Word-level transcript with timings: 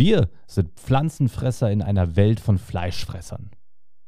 Wir 0.00 0.30
sind 0.46 0.80
Pflanzenfresser 0.80 1.70
in 1.70 1.82
einer 1.82 2.16
Welt 2.16 2.40
von 2.40 2.56
Fleischfressern. 2.56 3.50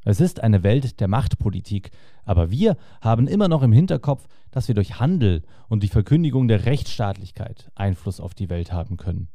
Es 0.03 0.21
ist 0.21 0.39
eine 0.39 0.63
Welt 0.63 0.99
der 0.99 1.07
Machtpolitik, 1.07 1.91
aber 2.25 2.49
wir 2.49 2.77
haben 2.99 3.27
immer 3.27 3.47
noch 3.47 3.61
im 3.61 3.71
Hinterkopf, 3.71 4.25
dass 4.49 4.67
wir 4.67 4.73
durch 4.73 4.99
Handel 4.99 5.43
und 5.69 5.83
die 5.83 5.87
Verkündigung 5.87 6.47
der 6.47 6.65
Rechtsstaatlichkeit 6.65 7.71
Einfluss 7.75 8.19
auf 8.19 8.33
die 8.33 8.49
Welt 8.49 8.73
haben 8.73 8.97
können. 8.97 9.27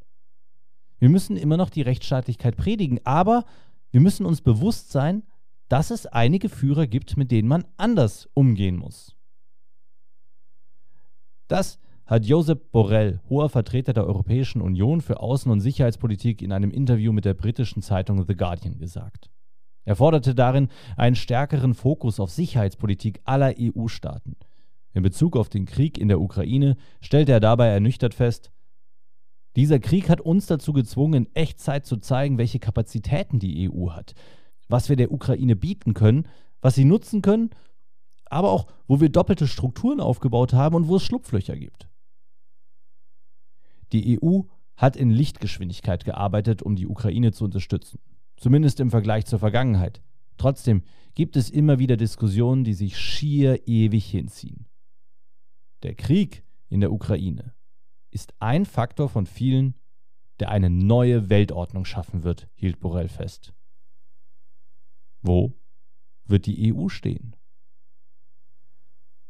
Wir 0.99 1.09
müssen 1.11 1.37
immer 1.37 1.57
noch 1.57 1.71
die 1.71 1.83
Rechtsstaatlichkeit 1.83 2.57
predigen, 2.57 2.99
aber 3.05 3.45
wir 3.93 4.01
müssen 4.01 4.27
uns 4.27 4.41
bewusst 4.41 4.91
sein, 4.91 5.23
dass 5.69 5.93
es 5.93 6.07
einige 6.07 6.49
Führer 6.49 6.89
gibt, 6.89 7.17
mit 7.17 7.31
denen 7.31 7.47
man 7.47 7.67
anders 7.77 8.29
umgehen 8.35 8.75
muss. 8.75 9.15
Das 11.47 11.79
hat 12.09 12.25
Josep 12.25 12.73
Borrell, 12.73 13.21
hoher 13.29 13.51
Vertreter 13.51 13.93
der 13.93 14.07
Europäischen 14.07 14.63
Union 14.63 15.03
für 15.03 15.21
Außen- 15.21 15.51
und 15.51 15.61
Sicherheitspolitik, 15.61 16.41
in 16.41 16.53
einem 16.53 16.71
Interview 16.71 17.13
mit 17.13 17.27
der 17.27 17.35
britischen 17.35 17.83
Zeitung 17.83 18.25
The 18.27 18.35
Guardian 18.35 18.79
gesagt. 18.79 19.31
Er 19.85 19.95
forderte 19.95 20.35
darin 20.35 20.69
einen 20.97 21.17
stärkeren 21.17 21.75
Fokus 21.75 22.19
auf 22.19 22.31
Sicherheitspolitik 22.31 23.21
aller 23.25 23.55
EU-Staaten. 23.59 24.37
In 24.95 25.03
Bezug 25.03 25.37
auf 25.37 25.51
den 25.51 25.67
Krieg 25.67 25.99
in 25.99 26.09
der 26.09 26.21
Ukraine 26.21 26.77
stellte 27.03 27.33
er 27.33 27.41
dabei 27.41 27.69
ernüchtert 27.69 28.15
fest, 28.15 28.51
dieser 29.55 29.79
Krieg 29.79 30.09
hat 30.09 30.21
uns 30.21 30.47
dazu 30.47 30.73
gezwungen, 30.73 31.25
in 31.25 31.35
Echtzeit 31.35 31.85
zu 31.85 31.97
zeigen, 31.99 32.39
welche 32.39 32.59
Kapazitäten 32.59 33.39
die 33.39 33.69
EU 33.69 33.91
hat, 33.91 34.15
was 34.69 34.89
wir 34.89 34.97
der 34.97 35.11
Ukraine 35.11 35.57
bieten 35.57 35.95
können, 35.95 36.29
was 36.61 36.75
sie 36.75 36.85
nutzen 36.85 37.23
können, 37.23 37.51
aber 38.27 38.51
auch, 38.51 38.67
wo 38.87 39.01
wir 39.01 39.09
doppelte 39.09 39.47
Strukturen 39.47 40.01
aufgebaut 40.01 40.53
haben 40.53 40.77
und 40.77 40.89
wo 40.89 40.97
es 40.97 41.03
Schlupflöcher 41.03 41.57
gibt. 41.57 41.88
Die 43.93 44.21
EU 44.23 44.43
hat 44.77 44.97
in 44.97 45.11
Lichtgeschwindigkeit 45.11 46.05
gearbeitet, 46.05 46.63
um 46.63 46.77
die 46.77 46.87
Ukraine 46.87 47.33
zu 47.33 47.45
unterstützen 47.45 47.99
zumindest 48.39 48.81
im 48.81 48.91
Vergleich 48.91 49.27
zur 49.27 49.39
Vergangenheit. 49.39 50.01
Trotzdem 50.39 50.83
gibt 51.15 51.37
es 51.37 51.51
immer 51.51 51.79
wieder 51.79 51.97
Diskussionen, 51.97 52.65
die 52.65 52.75
sich 52.75 52.97
schier 52.97 53.67
ewig 53.67 54.09
hinziehen. 54.09 54.67
Der 55.83 55.95
Krieg 55.95 56.45
in 56.69 56.81
der 56.81 56.93
Ukraine 56.93 57.55
ist 58.11 58.33
ein 58.39 58.65
Faktor 58.65 59.09
von 59.09 59.27
vielen, 59.27 59.75
der 60.41 60.51
eine 60.51 60.71
neue 60.71 61.29
Weltordnung 61.29 61.85
schaffen 61.85 62.23
wird, 62.23 62.49
hielt 62.55 62.79
Borrell 62.79 63.09
fest. 63.09 63.53
Wo 65.21 65.53
wird 66.25 66.47
die 66.47 66.73
EU 66.73 66.89
stehen? 66.89 67.35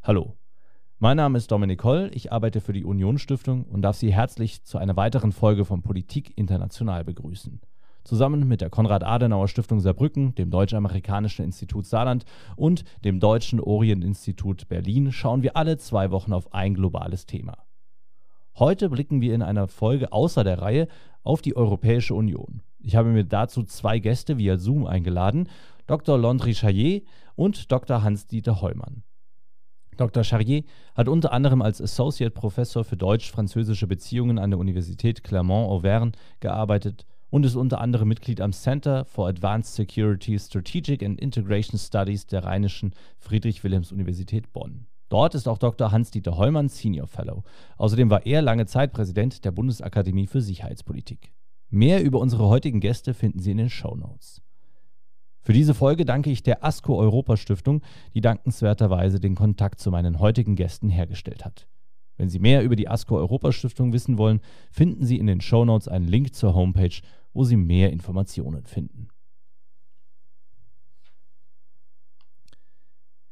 Hallo, 0.03 0.37
mein 1.01 1.17
Name 1.17 1.39
ist 1.39 1.53
Dominik 1.53 1.85
Holl, 1.85 2.11
ich 2.13 2.33
arbeite 2.33 2.61
für 2.61 2.73
die 2.73 2.85
Union 2.85 3.19
Stiftung 3.19 3.65
und 3.65 3.83
darf 3.83 3.97
Sie 3.97 4.13
herzlich 4.13 4.65
zu 4.65 4.79
einer 4.79 4.97
weiteren 4.97 5.31
Folge 5.31 5.65
von 5.65 5.83
Politik 5.83 6.37
International 6.37 7.05
begrüßen. 7.05 7.61
Zusammen 8.03 8.49
mit 8.49 8.61
der 8.61 8.71
Konrad-Adenauer-Stiftung 8.71 9.79
Saarbrücken, 9.79 10.35
dem 10.35 10.51
Deutsch-Amerikanischen 10.51 11.45
Institut 11.45 11.87
Saarland 11.87 12.25
und 12.57 12.83
dem 13.05 13.21
Deutschen 13.21 13.61
Orient-Institut 13.61 14.69
Berlin 14.69 15.13
schauen 15.13 15.43
wir 15.43 15.57
alle 15.57 15.79
zwei 15.79 16.11
Wochen 16.11 16.33
auf 16.33 16.53
ein 16.53 16.75
globales 16.75 17.27
Thema. 17.27 17.59
Heute 18.59 18.89
blicken 18.89 19.21
wir 19.21 19.37
in 19.37 19.43
einer 19.43 19.69
Folge 19.69 20.13
außer 20.13 20.43
der 20.43 20.61
Reihe 20.61 20.89
auf 21.23 21.43
die 21.43 21.57
Europäische 21.57 22.15
Union. 22.15 22.63
Ich 22.81 22.97
habe 22.97 23.11
mir 23.11 23.25
dazu 23.25 23.63
zwei 23.63 24.01
Gäste 24.01 24.39
via 24.39 24.57
Zoom 24.57 24.85
eingeladen, 24.85 25.49
Dr. 25.87 26.19
Landry 26.19 26.55
Chaillet 26.55 27.07
und 27.37 27.71
Dr. 27.71 28.03
Hans-Dieter 28.03 28.61
Heumann. 28.61 29.05
Dr. 29.99 30.23
Charrier 30.23 30.63
hat 30.95 31.09
unter 31.09 31.33
anderem 31.33 31.61
als 31.61 31.83
Associate 31.83 32.31
Professor 32.31 32.85
für 32.85 32.97
deutsch-französische 32.97 33.89
Beziehungen 33.89 34.39
an 34.39 34.51
der 34.51 34.61
Universität 34.61 35.25
Clermont-Auvergne 35.25 36.13
gearbeitet 36.41 37.05
und 37.31 37.45
ist 37.45 37.57
unter 37.57 37.81
anderem 37.81 38.09
Mitglied 38.09 38.41
am 38.41 38.53
Center 38.53 39.05
for 39.05 39.29
Advanced 39.29 39.75
Security 39.75 40.39
Strategic 40.39 41.03
and 41.03 41.21
Integration 41.21 41.79
Studies 41.79 42.27
der 42.27 42.45
Rheinischen 42.45 42.95
Friedrich-Wilhelms-Universität 43.19 44.53
Bonn. 44.53 44.87
Dort 45.09 45.35
ist 45.35 45.49
auch 45.49 45.59
Dr. 45.59 45.91
Hans-Dieter 45.91 46.37
Heumann 46.37 46.69
Senior 46.69 47.09
Fellow. 47.09 47.43
Außerdem 47.77 48.09
war 48.09 48.25
er 48.25 48.41
lange 48.41 48.67
Zeit 48.67 48.93
Präsident 48.93 49.45
der 49.45 49.51
Bundesakademie 49.51 50.27
für 50.27 50.43
Sicherheitspolitik. 50.43 51.33
Mehr 51.71 52.03
über 52.05 52.21
unsere 52.21 52.49
heutigen 52.49 52.81
Gäste 52.81 53.15
finden 53.15 53.41
Sie 53.41 53.51
in 53.51 53.59
den 53.59 53.71
Show 53.71 53.97
Notes. 53.97 54.43
Für 55.49 55.55
diese 55.55 55.73
Folge 55.73 56.05
danke 56.05 56.29
ich 56.31 56.43
der 56.43 56.63
ASCO 56.63 56.99
Europa 56.99 57.39
Stiftung, 57.39 57.81
die 58.13 58.21
dankenswerterweise 58.21 59.19
den 59.19 59.35
Kontakt 59.35 59.81
zu 59.81 59.91
meinen 59.91 60.19
heutigen 60.19 60.57
Gästen 60.57 60.91
hergestellt 60.91 61.47
hat. 61.47 61.67
Wenn 62.19 62.29
Sie 62.29 62.39
mehr 62.39 62.63
über 62.63 62.77
die 62.77 62.87
ASCO 62.87 63.17
Europa 63.17 63.53
Stiftung 63.53 63.95
wissen 63.95 64.19
wollen, 64.19 64.41
finden 64.71 65.07
Sie 65.07 65.19
in 65.19 65.27
den 65.27 65.41
Show 65.41 65.65
Notes 65.65 65.89
einen 65.89 66.07
Link 66.07 66.35
zur 66.35 66.55
Homepage 66.55 67.01
wo 67.33 67.45
Sie 67.45 67.57
mehr 67.57 67.91
Informationen 67.93 68.67
finden. 68.67 69.09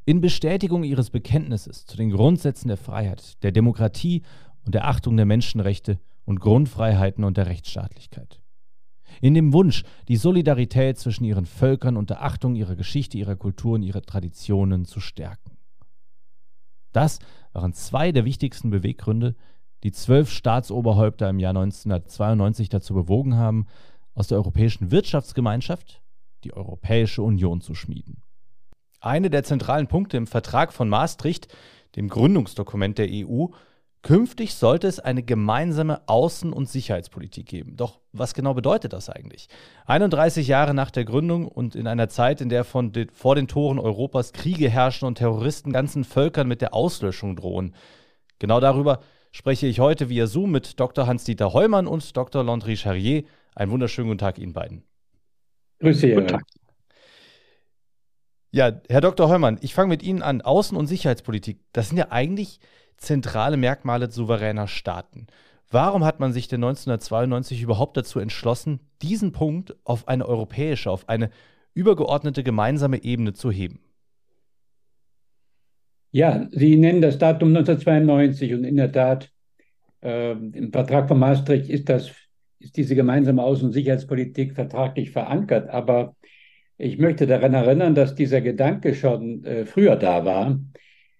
In 0.06 0.22
Bestätigung 0.22 0.84
ihres 0.84 1.10
Bekenntnisses 1.10 1.84
zu 1.84 1.98
den 1.98 2.08
Grundsätzen 2.08 2.68
der 2.68 2.78
Freiheit, 2.78 3.42
der 3.42 3.52
Demokratie 3.52 4.22
und 4.64 4.74
der 4.74 4.88
Achtung 4.88 5.18
der 5.18 5.26
Menschenrechte 5.26 6.00
und 6.24 6.40
Grundfreiheiten 6.40 7.24
und 7.24 7.36
der 7.36 7.44
Rechtsstaatlichkeit. 7.44 8.40
In 9.20 9.34
dem 9.34 9.52
Wunsch, 9.52 9.84
die 10.08 10.16
Solidarität 10.16 10.98
zwischen 10.98 11.24
ihren 11.24 11.46
Völkern 11.46 11.96
und 11.96 12.10
der 12.10 12.22
Achtung 12.22 12.54
ihrer 12.54 12.76
Geschichte, 12.76 13.18
ihrer 13.18 13.36
Kultur 13.36 13.74
und 13.74 13.82
ihrer 13.82 14.02
Traditionen 14.02 14.84
zu 14.84 15.00
stärken. 15.00 15.56
Das 16.92 17.18
waren 17.52 17.72
zwei 17.72 18.12
der 18.12 18.24
wichtigsten 18.24 18.70
Beweggründe, 18.70 19.34
die 19.82 19.92
zwölf 19.92 20.30
Staatsoberhäupter 20.30 21.28
im 21.28 21.38
Jahr 21.38 21.50
1992 21.50 22.68
dazu 22.68 22.94
bewogen 22.94 23.36
haben, 23.36 23.66
aus 24.14 24.28
der 24.28 24.38
Europäischen 24.38 24.90
Wirtschaftsgemeinschaft 24.90 26.02
die 26.44 26.54
Europäische 26.54 27.22
Union 27.22 27.60
zu 27.60 27.74
schmieden. 27.74 28.22
Eine 29.00 29.30
der 29.30 29.44
zentralen 29.44 29.88
Punkte 29.88 30.16
im 30.16 30.26
Vertrag 30.26 30.72
von 30.72 30.88
Maastricht, 30.88 31.48
dem 31.96 32.08
Gründungsdokument 32.08 32.98
der 32.98 33.08
EU, 33.10 33.46
künftig 34.06 34.54
sollte 34.54 34.86
es 34.86 35.00
eine 35.00 35.24
gemeinsame 35.24 36.06
Außen- 36.06 36.52
und 36.52 36.68
Sicherheitspolitik 36.68 37.44
geben. 37.46 37.76
Doch 37.76 37.98
was 38.12 38.34
genau 38.34 38.54
bedeutet 38.54 38.92
das 38.92 39.10
eigentlich? 39.10 39.48
31 39.86 40.46
Jahre 40.46 40.74
nach 40.74 40.92
der 40.92 41.04
Gründung 41.04 41.48
und 41.48 41.74
in 41.74 41.88
einer 41.88 42.08
Zeit, 42.08 42.40
in 42.40 42.48
der 42.48 42.62
von 42.62 42.92
den, 42.92 43.10
vor 43.10 43.34
den 43.34 43.48
Toren 43.48 43.80
Europas 43.80 44.32
Kriege 44.32 44.70
herrschen 44.70 45.08
und 45.08 45.18
Terroristen 45.18 45.72
ganzen 45.72 46.04
Völkern 46.04 46.46
mit 46.46 46.60
der 46.60 46.72
Auslöschung 46.72 47.34
drohen. 47.34 47.74
Genau 48.38 48.60
darüber 48.60 49.00
spreche 49.32 49.66
ich 49.66 49.80
heute 49.80 50.08
via 50.08 50.28
Zoom 50.28 50.52
mit 50.52 50.78
Dr. 50.78 51.08
Hans-Dieter 51.08 51.52
Heumann 51.52 51.88
und 51.88 52.16
Dr. 52.16 52.44
Landry 52.44 52.76
Charrier, 52.76 53.24
einen 53.56 53.72
wunderschönen 53.72 54.06
guten 54.06 54.18
Tag 54.18 54.38
Ihnen 54.38 54.52
beiden. 54.52 54.84
Grüße, 55.80 56.14
Guten 56.14 56.28
Tag. 56.28 56.44
Ja, 58.52 58.70
Herr 58.88 59.00
Dr. 59.00 59.28
Heumann, 59.28 59.58
ich 59.62 59.74
fange 59.74 59.88
mit 59.88 60.04
Ihnen 60.04 60.22
an. 60.22 60.42
Außen- 60.42 60.76
und 60.76 60.86
Sicherheitspolitik, 60.86 61.58
das 61.72 61.88
sind 61.88 61.98
ja 61.98 62.12
eigentlich 62.12 62.60
zentrale 62.96 63.56
Merkmale 63.56 64.10
souveräner 64.10 64.68
Staaten. 64.68 65.26
Warum 65.70 66.04
hat 66.04 66.20
man 66.20 66.32
sich 66.32 66.48
denn 66.48 66.62
1992 66.62 67.62
überhaupt 67.62 67.96
dazu 67.96 68.20
entschlossen, 68.20 68.80
diesen 69.02 69.32
Punkt 69.32 69.74
auf 69.84 70.08
eine 70.08 70.26
europäische, 70.26 70.90
auf 70.90 71.08
eine 71.08 71.30
übergeordnete 71.74 72.42
gemeinsame 72.42 73.02
Ebene 73.02 73.32
zu 73.32 73.50
heben? 73.50 73.80
Ja, 76.12 76.48
Sie 76.52 76.76
nennen 76.76 77.02
das 77.02 77.18
Datum 77.18 77.48
1992 77.48 78.54
und 78.54 78.64
in 78.64 78.76
der 78.76 78.92
Tat, 78.92 79.30
äh, 80.02 80.32
im 80.32 80.72
Vertrag 80.72 81.08
von 81.08 81.18
Maastricht 81.18 81.68
ist 81.68 81.88
das 81.88 82.12
ist 82.58 82.76
diese 82.76 82.94
gemeinsame 82.94 83.42
Außen- 83.42 83.64
und 83.64 83.72
Sicherheitspolitik 83.72 84.54
vertraglich 84.54 85.10
verankert. 85.10 85.68
Aber 85.68 86.16
ich 86.78 86.98
möchte 86.98 87.26
daran 87.26 87.54
erinnern, 87.54 87.94
dass 87.94 88.14
dieser 88.14 88.40
Gedanke 88.40 88.94
schon 88.94 89.44
äh, 89.44 89.66
früher 89.66 89.96
da 89.96 90.24
war, 90.24 90.58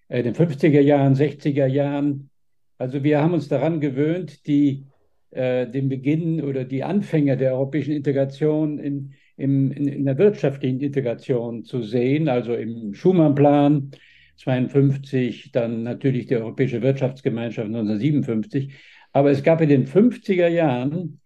in 0.09 0.23
den 0.23 0.35
50er 0.35 0.81
Jahren, 0.81 1.15
60er 1.15 1.65
Jahren. 1.65 2.29
Also 2.77 3.03
wir 3.03 3.21
haben 3.21 3.33
uns 3.33 3.47
daran 3.47 3.79
gewöhnt, 3.79 4.47
die, 4.47 4.85
äh, 5.31 5.67
den 5.67 5.89
Beginn 5.89 6.41
oder 6.41 6.63
die 6.63 6.83
Anfänge 6.83 7.37
der 7.37 7.53
europäischen 7.53 7.93
Integration 7.93 8.79
in, 8.79 9.13
in, 9.35 9.71
in 9.71 10.05
der 10.05 10.17
wirtschaftlichen 10.17 10.79
Integration 10.79 11.63
zu 11.63 11.81
sehen, 11.81 12.29
also 12.29 12.55
im 12.55 12.93
Schumann-Plan 12.93 13.91
52, 14.37 15.51
dann 15.51 15.83
natürlich 15.83 16.27
die 16.27 16.35
Europäische 16.35 16.81
Wirtschaftsgemeinschaft 16.81 17.67
1957. 17.67 18.73
Aber 19.11 19.31
es 19.31 19.43
gab 19.43 19.61
in 19.61 19.69
den 19.69 19.87
50er 19.87 20.47
Jahren 20.47 21.19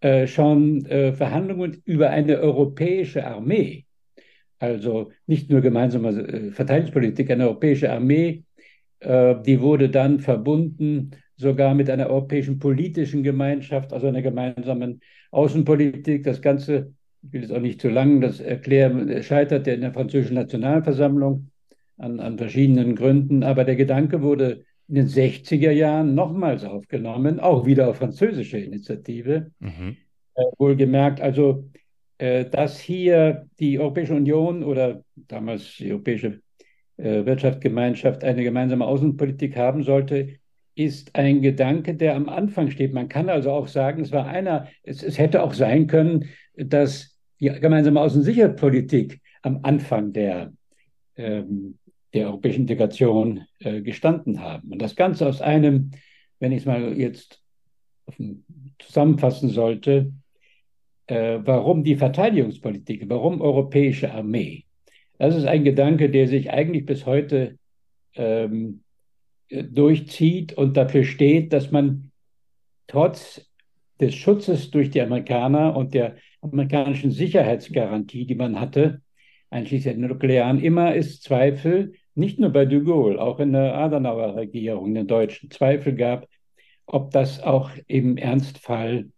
äh, 0.00 0.26
schon 0.26 0.84
äh, 0.86 1.12
Verhandlungen 1.12 1.82
über 1.84 2.10
eine 2.10 2.38
europäische 2.38 3.26
Armee, 3.26 3.86
also 4.58 5.10
nicht 5.26 5.50
nur 5.50 5.60
gemeinsame 5.60 6.10
äh, 6.10 6.50
Verteidigungspolitik, 6.50 7.30
eine 7.30 7.44
europäische 7.44 7.92
Armee, 7.92 8.44
äh, 9.00 9.34
die 9.44 9.60
wurde 9.60 9.88
dann 9.88 10.20
verbunden 10.20 11.12
sogar 11.36 11.74
mit 11.74 11.88
einer 11.88 12.08
europäischen 12.08 12.58
politischen 12.58 13.22
Gemeinschaft, 13.22 13.92
also 13.92 14.08
einer 14.08 14.22
gemeinsamen 14.22 15.00
Außenpolitik. 15.30 16.24
Das 16.24 16.42
Ganze, 16.42 16.92
ich 17.22 17.32
will 17.32 17.44
es 17.44 17.50
auch 17.52 17.60
nicht 17.60 17.80
zu 17.80 17.88
lang 17.88 18.20
das 18.20 18.40
erklären, 18.40 19.22
scheiterte 19.22 19.70
in 19.70 19.82
der 19.82 19.92
französischen 19.92 20.34
Nationalversammlung 20.34 21.50
an, 21.96 22.18
an 22.20 22.38
verschiedenen 22.38 22.96
Gründen, 22.96 23.44
aber 23.44 23.64
der 23.64 23.76
Gedanke 23.76 24.22
wurde 24.22 24.64
in 24.88 24.96
den 24.96 25.06
60er 25.06 25.70
Jahren 25.70 26.14
nochmals 26.14 26.64
aufgenommen, 26.64 27.40
auch 27.40 27.66
wieder 27.66 27.88
auf 27.88 27.98
französische 27.98 28.58
Initiative. 28.58 29.50
Mhm. 29.60 29.96
Äh, 30.34 30.42
wohlgemerkt, 30.58 31.20
also 31.20 31.68
äh, 31.74 31.78
dass 32.18 32.80
hier 32.80 33.46
die 33.60 33.78
Europäische 33.78 34.14
Union 34.14 34.64
oder 34.64 35.04
damals 35.14 35.76
die 35.76 35.92
Europäische 35.92 36.40
äh, 36.98 37.24
Wirtschaftsgemeinschaft 37.24 38.24
eine 38.24 38.42
gemeinsame 38.42 38.84
Außenpolitik 38.84 39.56
haben 39.56 39.84
sollte, 39.84 40.38
ist 40.74 41.14
ein 41.14 41.42
Gedanke, 41.42 41.94
der 41.94 42.16
am 42.16 42.28
Anfang 42.28 42.70
steht. 42.70 42.92
Man 42.92 43.08
kann 43.08 43.28
also 43.28 43.50
auch 43.52 43.68
sagen, 43.68 44.02
es 44.02 44.12
war 44.12 44.26
einer, 44.26 44.68
es, 44.82 45.02
es 45.02 45.18
hätte 45.18 45.42
auch 45.42 45.54
sein 45.54 45.86
können, 45.86 46.28
dass 46.56 47.16
die 47.40 47.50
gemeinsame 47.50 48.00
Außensicherpolitik 48.00 49.20
am 49.42 49.60
Anfang 49.62 50.12
der, 50.12 50.52
ähm, 51.16 51.78
der 52.14 52.28
europäischen 52.28 52.62
Integration 52.62 53.44
äh, 53.60 53.80
gestanden 53.80 54.40
haben. 54.40 54.72
Und 54.72 54.82
das 54.82 54.96
Ganze 54.96 55.26
aus 55.26 55.40
einem, 55.40 55.92
wenn 56.40 56.52
ich 56.52 56.60
es 56.60 56.66
mal 56.66 56.98
jetzt 56.98 57.42
zusammenfassen 58.80 59.50
sollte, 59.50 60.12
äh, 61.08 61.40
warum 61.44 61.84
die 61.84 61.96
Verteidigungspolitik, 61.96 63.04
warum 63.08 63.40
europäische 63.40 64.12
Armee? 64.12 64.64
Das 65.18 65.34
ist 65.34 65.46
ein 65.46 65.64
Gedanke, 65.64 66.10
der 66.10 66.28
sich 66.28 66.50
eigentlich 66.50 66.86
bis 66.86 67.04
heute 67.04 67.58
ähm, 68.14 68.82
durchzieht 69.50 70.52
und 70.52 70.76
dafür 70.76 71.04
steht, 71.04 71.52
dass 71.52 71.70
man 71.70 72.10
trotz 72.86 73.46
des 74.00 74.14
Schutzes 74.14 74.70
durch 74.70 74.90
die 74.90 75.00
Amerikaner 75.00 75.76
und 75.76 75.94
der 75.94 76.16
amerikanischen 76.40 77.10
Sicherheitsgarantie, 77.10 78.26
die 78.26 78.34
man 78.34 78.60
hatte, 78.60 79.02
einschließlich 79.50 79.96
der 79.96 80.08
nuklearen, 80.08 80.60
immer 80.60 80.94
ist 80.94 81.24
Zweifel, 81.24 81.94
nicht 82.14 82.38
nur 82.38 82.50
bei 82.50 82.64
de 82.64 82.82
Gaulle, 82.82 83.20
auch 83.20 83.40
in 83.40 83.52
der 83.52 83.74
Adenauer 83.74 84.36
Regierung, 84.36 84.94
der 84.94 85.04
deutschen, 85.04 85.50
Zweifel 85.50 85.94
gab, 85.94 86.28
ob 86.86 87.10
das 87.10 87.40
auch 87.40 87.70
im 87.86 88.16
Ernstfall 88.16 89.08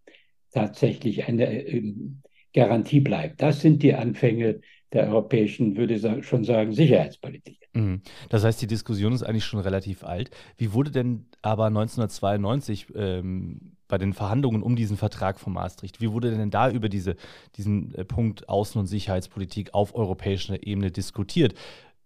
tatsächlich 0.50 1.24
eine 1.24 1.66
ähm, 1.66 2.22
Garantie 2.52 3.00
bleibt. 3.00 3.42
Das 3.42 3.60
sind 3.60 3.82
die 3.82 3.94
Anfänge 3.94 4.60
der 4.92 5.08
europäischen, 5.08 5.76
würde 5.76 5.94
ich 5.94 6.26
schon 6.26 6.44
sagen, 6.44 6.72
Sicherheitspolitik. 6.72 7.68
Mhm. 7.74 8.02
Das 8.28 8.44
heißt, 8.44 8.60
die 8.60 8.66
Diskussion 8.66 9.12
ist 9.12 9.22
eigentlich 9.22 9.44
schon 9.44 9.60
relativ 9.60 10.02
alt. 10.02 10.30
Wie 10.56 10.72
wurde 10.72 10.90
denn 10.90 11.26
aber 11.42 11.66
1992 11.66 12.88
ähm, 12.96 13.76
bei 13.86 13.98
den 13.98 14.12
Verhandlungen 14.12 14.62
um 14.62 14.76
diesen 14.76 14.96
Vertrag 14.96 15.38
von 15.38 15.52
Maastricht, 15.52 16.00
wie 16.00 16.10
wurde 16.12 16.30
denn 16.30 16.50
da 16.50 16.70
über 16.70 16.88
diese, 16.88 17.16
diesen 17.56 17.94
äh, 17.94 18.04
Punkt 18.04 18.48
Außen- 18.48 18.78
und 18.78 18.86
Sicherheitspolitik 18.86 19.74
auf 19.74 19.94
europäischer 19.94 20.66
Ebene 20.66 20.90
diskutiert? 20.90 21.54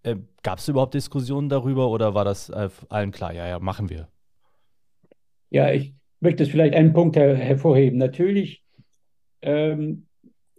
Äh, 0.03 0.17
Gab 0.43 0.59
es 0.59 0.69
überhaupt 0.69 0.95
Diskussionen 0.95 1.49
darüber 1.49 1.89
oder 1.89 2.15
war 2.15 2.25
das 2.25 2.51
äh, 2.51 2.69
allen 2.91 3.11
klar? 3.13 3.33
Ja, 3.33 3.47
ja, 3.47 3.59
machen 3.59 3.89
wir. 3.89 4.09
Ja, 5.51 5.71
ich 5.73 5.95
möchte 6.25 6.43
es 6.43 6.49
vielleicht 6.49 6.75
einen 6.75 6.93
Punkt 6.93 7.17
her 7.17 7.37
hervorheben. 7.37 7.99
Natürlich 7.99 8.65
ähm, 9.43 10.07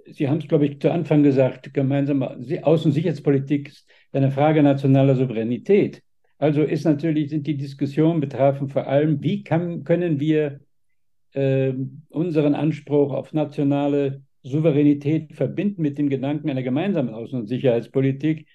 Sie 0.08 0.30
haben 0.30 0.38
es, 0.38 0.48
glaube 0.48 0.68
ich, 0.68 0.80
zu 0.80 0.92
Anfang 0.92 1.24
gesagt, 1.24 1.74
gemeinsame 1.74 2.30
Außen- 2.30 2.86
und 2.86 2.92
Sicherheitspolitik 2.92 3.70
ist 3.70 3.88
eine 4.14 4.32
Frage 4.32 4.62
nationaler 4.62 5.16
Souveränität. 5.16 6.04
Also 6.38 6.62
ist 6.62 6.86
natürlich, 6.86 7.30
sind 7.30 7.48
die 7.48 7.58
Diskussionen 7.58 8.20
betrafen 8.20 8.70
vor 8.70 8.88
allem, 8.88 9.24
wie 9.24 9.44
kann, 9.44 9.84
können 9.84 10.20
wir 10.20 10.60
äh, 11.34 11.74
unseren 12.10 12.54
Anspruch 12.54 13.14
auf 13.14 13.34
nationale 13.34 14.22
Souveränität 14.44 15.34
verbinden 15.34 15.82
mit 15.82 15.98
dem 15.98 16.10
Gedanken 16.10 16.50
einer 16.50 16.64
gemeinsamen 16.64 17.14
Außen- 17.14 17.40
und 17.40 17.48
Sicherheitspolitik. 17.48 18.48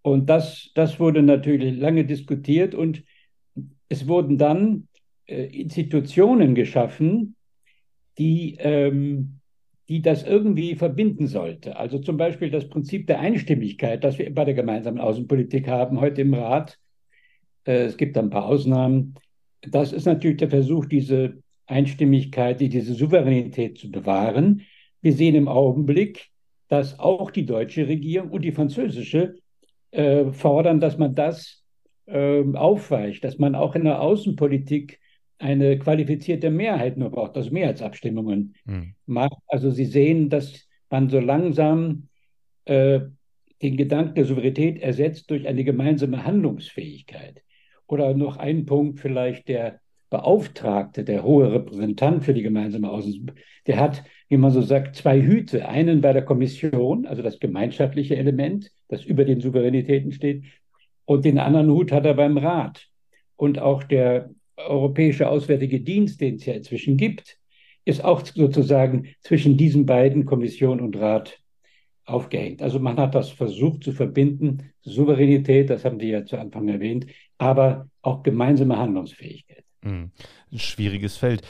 Und 0.00 0.30
das, 0.30 0.70
das 0.74 0.98
wurde 0.98 1.22
natürlich 1.22 1.78
lange 1.78 2.06
diskutiert 2.06 2.74
und 2.74 3.04
es 3.90 4.08
wurden 4.08 4.38
dann 4.38 4.87
äh, 5.28 5.44
Institutionen 5.44 6.56
geschaffen, 6.56 7.36
die 8.18 8.56
ähm, 8.58 9.38
die 9.88 10.02
das 10.02 10.22
irgendwie 10.22 10.74
verbinden 10.74 11.26
sollte. 11.26 11.76
Also 11.76 11.98
zum 11.98 12.18
Beispiel 12.18 12.50
das 12.50 12.68
Prinzip 12.68 13.06
der 13.06 13.20
Einstimmigkeit, 13.20 14.04
das 14.04 14.18
wir 14.18 14.32
bei 14.34 14.44
der 14.44 14.54
gemeinsamen 14.54 15.00
Außenpolitik 15.00 15.66
haben, 15.66 16.00
heute 16.00 16.20
im 16.20 16.34
Rat. 16.34 16.78
Äh, 17.64 17.84
es 17.84 17.96
gibt 17.96 18.18
ein 18.18 18.30
paar 18.30 18.44
Ausnahmen. 18.44 19.14
Das 19.62 19.92
ist 19.92 20.04
natürlich 20.04 20.36
der 20.36 20.50
Versuch, 20.50 20.84
diese 20.84 21.42
Einstimmigkeit, 21.66 22.60
diese 22.60 22.94
Souveränität 22.94 23.78
zu 23.78 23.90
bewahren. 23.90 24.62
Wir 25.00 25.12
sehen 25.12 25.34
im 25.34 25.48
Augenblick, 25.48 26.28
dass 26.68 26.98
auch 26.98 27.30
die 27.30 27.46
deutsche 27.46 27.88
Regierung 27.88 28.30
und 28.30 28.42
die 28.42 28.52
französische 28.52 29.36
äh, 29.90 30.30
fordern, 30.32 30.80
dass 30.80 30.98
man 30.98 31.14
das 31.14 31.64
äh, 32.06 32.44
aufweicht, 32.54 33.24
dass 33.24 33.38
man 33.38 33.54
auch 33.54 33.74
in 33.74 33.84
der 33.84 34.02
Außenpolitik 34.02 35.00
eine 35.38 35.78
qualifizierte 35.78 36.50
Mehrheit 36.50 36.96
nur 36.96 37.10
braucht, 37.10 37.36
also 37.36 37.50
Mehrheitsabstimmungen 37.50 38.54
mhm. 38.64 38.94
macht. 39.06 39.38
Also 39.46 39.70
Sie 39.70 39.84
sehen, 39.84 40.28
dass 40.28 40.68
man 40.90 41.08
so 41.08 41.20
langsam 41.20 42.08
äh, 42.64 43.00
den 43.62 43.76
Gedanken 43.76 44.14
der 44.14 44.24
Souveränität 44.24 44.80
ersetzt 44.82 45.30
durch 45.30 45.46
eine 45.46 45.64
gemeinsame 45.64 46.24
Handlungsfähigkeit. 46.24 47.42
Oder 47.86 48.14
noch 48.14 48.36
ein 48.36 48.66
Punkt 48.66 49.00
vielleicht 49.00 49.48
der 49.48 49.80
Beauftragte, 50.10 51.04
der 51.04 51.22
hohe 51.22 51.52
Repräsentant 51.52 52.24
für 52.24 52.34
die 52.34 52.42
gemeinsame 52.42 52.90
Außen, 52.90 53.30
der 53.66 53.78
hat, 53.78 54.04
wie 54.28 54.36
man 54.36 54.50
so 54.50 54.62
sagt, 54.62 54.96
zwei 54.96 55.20
Hüte. 55.20 55.68
Einen 55.68 56.00
bei 56.00 56.12
der 56.12 56.24
Kommission, 56.24 57.06
also 57.06 57.22
das 57.22 57.40
gemeinschaftliche 57.40 58.16
Element, 58.16 58.70
das 58.88 59.04
über 59.04 59.24
den 59.24 59.40
Souveränitäten 59.40 60.12
steht, 60.12 60.44
und 61.04 61.24
den 61.24 61.38
anderen 61.38 61.70
Hut 61.70 61.92
hat 61.92 62.04
er 62.04 62.14
beim 62.14 62.38
Rat. 62.38 62.86
Und 63.36 63.58
auch 63.58 63.82
der 63.82 64.30
Europäische 64.66 65.28
Auswärtige 65.28 65.80
Dienst, 65.80 66.20
den 66.20 66.36
es 66.36 66.46
ja 66.46 66.54
inzwischen 66.54 66.96
gibt, 66.96 67.38
ist 67.84 68.04
auch 68.04 68.24
sozusagen 68.24 69.08
zwischen 69.20 69.56
diesen 69.56 69.86
beiden, 69.86 70.26
Kommission 70.26 70.80
und 70.80 70.96
Rat, 70.96 71.38
aufgehängt. 72.04 72.62
Also 72.62 72.78
man 72.78 72.96
hat 72.96 73.14
das 73.14 73.30
versucht 73.30 73.84
zu 73.84 73.92
verbinden, 73.92 74.70
Souveränität, 74.82 75.70
das 75.70 75.84
haben 75.84 75.98
die 75.98 76.08
ja 76.08 76.24
zu 76.24 76.38
Anfang 76.38 76.68
erwähnt, 76.68 77.06
aber 77.36 77.88
auch 78.02 78.22
gemeinsame 78.22 78.78
Handlungsfähigkeit. 78.78 79.64
Mhm. 79.82 80.10
Ein 80.50 80.58
schwieriges 80.58 81.16
Feld. 81.16 81.42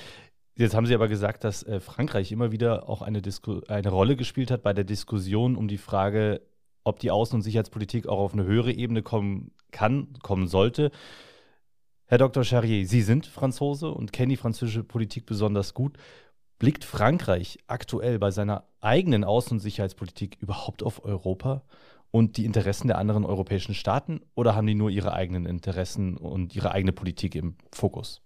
Jetzt 0.57 0.75
haben 0.75 0.87
Sie 0.87 0.95
aber 0.95 1.07
gesagt, 1.07 1.45
dass 1.45 1.63
äh, 1.63 1.79
Frankreich 1.79 2.33
immer 2.33 2.51
wieder 2.51 2.89
auch 2.89 3.03
eine, 3.03 3.23
Disku 3.23 3.61
eine 3.69 3.91
Rolle 3.91 4.17
gespielt 4.17 4.51
hat 4.51 4.63
bei 4.63 4.73
der 4.73 4.85
Diskussion 4.85 5.55
um 5.55 5.69
die 5.69 5.79
Frage, 5.79 6.41
ob 6.83 6.99
die 6.99 7.13
Außen- 7.13 7.35
und 7.35 7.43
Sicherheitspolitik 7.43 8.09
auch 8.09 8.19
auf 8.19 8.33
eine 8.33 8.45
höhere 8.45 8.73
Ebene 8.73 9.03
kommen 9.03 9.53
kann, 9.71 10.09
kommen 10.21 10.49
sollte. 10.49 10.91
Herr 12.11 12.17
Dr. 12.17 12.43
Charrier, 12.43 12.87
Sie 12.87 13.03
sind 13.03 13.27
Franzose 13.27 13.91
und 13.91 14.15
kennen 14.15 14.31
die 14.31 14.39
französische 14.39 14.83
Politik 14.83 15.27
besonders 15.27 15.75
gut. 15.75 15.99
Blickt 16.59 16.83
Frankreich 16.83 17.59
aktuell 17.67 18.19
bei 18.19 18.31
seiner 18.31 18.65
eigenen 18.81 19.27
Außen- 19.27 19.53
und 19.53 19.61
Sicherheitspolitik 19.61 20.39
überhaupt 20.41 20.83
auf 20.83 21.05
Europa 21.05 21.65
und 22.11 22.39
die 22.39 22.47
Interessen 22.47 22.89
der 22.89 22.97
anderen 22.97 23.27
europäischen 23.27 23.75
Staaten 23.75 24.23
oder 24.35 24.57
haben 24.57 24.67
die 24.67 24.75
nur 24.75 24.89
ihre 24.89 25.13
eigenen 25.13 25.45
Interessen 25.45 26.17
und 26.17 26.57
ihre 26.57 26.73
eigene 26.73 26.93
Politik 26.93 27.35
im 27.35 27.57
Fokus? 27.75 28.23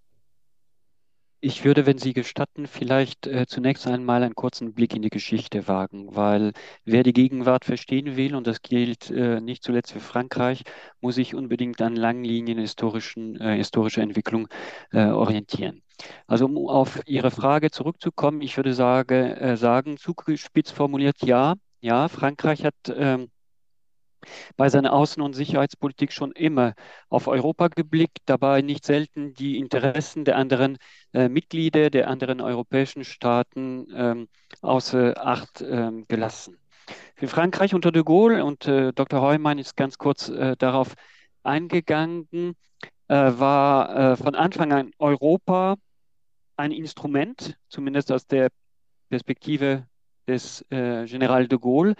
Ich 1.44 1.64
würde, 1.64 1.86
wenn 1.86 1.98
Sie 1.98 2.12
gestatten, 2.12 2.68
vielleicht 2.68 3.26
äh, 3.26 3.46
zunächst 3.48 3.88
einmal 3.88 4.22
einen 4.22 4.36
kurzen 4.36 4.74
Blick 4.74 4.94
in 4.94 5.02
die 5.02 5.10
Geschichte 5.10 5.66
wagen, 5.66 6.14
weil 6.14 6.52
wer 6.84 7.02
die 7.02 7.12
Gegenwart 7.12 7.64
verstehen 7.64 8.16
will, 8.16 8.36
und 8.36 8.46
das 8.46 8.62
gilt 8.62 9.10
äh, 9.10 9.40
nicht 9.40 9.64
zuletzt 9.64 9.90
für 9.92 9.98
Frankreich, 10.00 10.62
muss 11.00 11.16
sich 11.16 11.34
unbedingt 11.34 11.82
an 11.82 11.96
langen 11.96 12.22
Linien 12.22 12.58
historischen, 12.58 13.40
äh, 13.40 13.56
historischer 13.56 14.02
Entwicklung 14.02 14.46
äh, 14.92 15.06
orientieren. 15.06 15.82
Also 16.28 16.44
um 16.46 16.68
auf 16.68 17.00
Ihre 17.06 17.32
Frage 17.32 17.72
zurückzukommen, 17.72 18.40
ich 18.40 18.56
würde 18.56 18.72
sage, 18.72 19.36
äh, 19.40 19.56
sagen, 19.56 19.96
zugespitzt 19.96 20.72
formuliert, 20.72 21.16
ja, 21.24 21.54
ja, 21.80 22.06
Frankreich 22.08 22.64
hat 22.64 22.74
ähm, 22.94 23.32
bei 24.56 24.68
seiner 24.68 24.92
Außen- 24.92 25.20
und 25.20 25.34
Sicherheitspolitik 25.34 26.12
schon 26.12 26.32
immer 26.32 26.74
auf 27.08 27.26
Europa 27.26 27.68
geblickt, 27.68 28.18
dabei 28.26 28.62
nicht 28.62 28.84
selten 28.84 29.34
die 29.34 29.58
Interessen 29.58 30.24
der 30.24 30.36
anderen 30.36 30.78
äh, 31.12 31.28
Mitglieder, 31.28 31.90
der 31.90 32.08
anderen 32.08 32.40
europäischen 32.40 33.04
Staaten 33.04 33.86
ähm, 33.94 34.28
außer 34.60 35.14
Acht 35.16 35.62
ähm, 35.62 36.06
gelassen. 36.08 36.58
Für 37.14 37.28
Frankreich 37.28 37.74
unter 37.74 37.92
de 37.92 38.02
Gaulle, 38.02 38.44
und 38.44 38.66
äh, 38.66 38.92
Dr. 38.92 39.20
Heumann 39.20 39.58
ist 39.58 39.76
ganz 39.76 39.98
kurz 39.98 40.28
äh, 40.28 40.56
darauf 40.56 40.94
eingegangen, 41.42 42.56
äh, 43.08 43.14
war 43.14 44.12
äh, 44.12 44.16
von 44.16 44.34
Anfang 44.34 44.72
an 44.72 44.90
Europa 44.98 45.76
ein 46.56 46.72
Instrument, 46.72 47.56
zumindest 47.68 48.12
aus 48.12 48.26
der 48.26 48.50
Perspektive 49.08 49.86
des 50.26 50.64
äh, 50.70 51.04
General 51.06 51.46
de 51.48 51.58
Gaulle, 51.58 51.94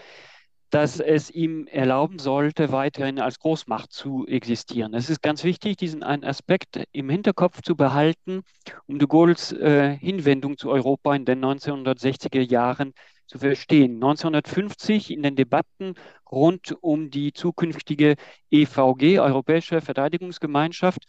dass 0.73 1.01
es 1.01 1.31
ihm 1.31 1.67
erlauben 1.67 2.19
sollte, 2.19 2.73
weiterhin 2.73 3.21
als 3.21 3.39
Großmacht 3.39 3.93
zu 3.93 4.27
existieren. 4.27 4.95
Es 4.95 5.11
ist 5.11 5.21
ganz 5.21 5.45
wichtig, 5.45 5.77
diesen 5.77 6.03
einen 6.03 6.25
Aspekt 6.25 6.83
im 6.93 7.11
Hinterkopf 7.11 7.61
zu 7.61 7.77
behalten, 7.77 8.41
um 8.87 8.99
de 8.99 9.07
Gaulles 9.07 9.53
äh, 9.53 9.95
Hinwendung 9.99 10.57
zu 10.57 10.71
Europa 10.71 11.15
in 11.15 11.27
den 11.27 11.45
1960er 11.45 12.41
Jahren 12.41 12.95
zu 13.27 13.39
verstehen. 13.39 13.97
1950 13.97 15.11
in 15.11 15.23
den 15.23 15.37
Debatten 15.37 15.93
rund 16.31 16.75
um 16.81 17.11
die 17.11 17.35
zukünftige 17.35 18.17
EVG, 18.51 19.19
Europäische 19.21 19.83
Verteidigungsgemeinschaft, 19.83 21.07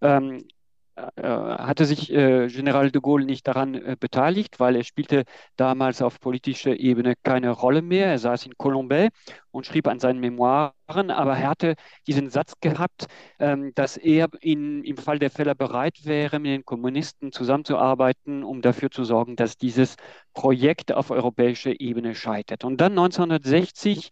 ähm, 0.00 0.38
äh, 0.38 0.53
hatte 0.96 1.84
sich 1.86 2.12
äh, 2.12 2.46
General 2.48 2.90
de 2.90 3.00
Gaulle 3.00 3.24
nicht 3.24 3.46
daran 3.48 3.74
äh, 3.74 3.96
beteiligt, 3.98 4.60
weil 4.60 4.76
er 4.76 4.84
spielte 4.84 5.24
damals 5.56 6.02
auf 6.02 6.20
politischer 6.20 6.78
Ebene 6.78 7.14
keine 7.22 7.50
Rolle 7.50 7.82
mehr. 7.82 8.06
Er 8.06 8.18
saß 8.18 8.46
in 8.46 8.56
Colombay 8.56 9.08
und 9.50 9.66
schrieb 9.66 9.88
an 9.88 9.98
seinen 9.98 10.20
Memoiren, 10.20 11.10
aber 11.10 11.36
er 11.36 11.48
hatte 11.48 11.74
diesen 12.06 12.30
Satz 12.30 12.54
gehabt, 12.60 13.06
ähm, 13.40 13.72
dass 13.74 13.96
er 13.96 14.28
in, 14.40 14.84
im 14.84 14.96
Fall 14.96 15.18
der 15.18 15.30
Fälle 15.30 15.54
bereit 15.54 16.04
wäre, 16.04 16.38
mit 16.38 16.52
den 16.52 16.64
Kommunisten 16.64 17.32
zusammenzuarbeiten, 17.32 18.44
um 18.44 18.62
dafür 18.62 18.90
zu 18.90 19.04
sorgen, 19.04 19.36
dass 19.36 19.56
dieses 19.56 19.96
Projekt 20.32 20.92
auf 20.92 21.10
europäischer 21.10 21.80
Ebene 21.80 22.14
scheitert. 22.14 22.64
Und 22.64 22.80
dann 22.80 22.92
1960 22.92 24.10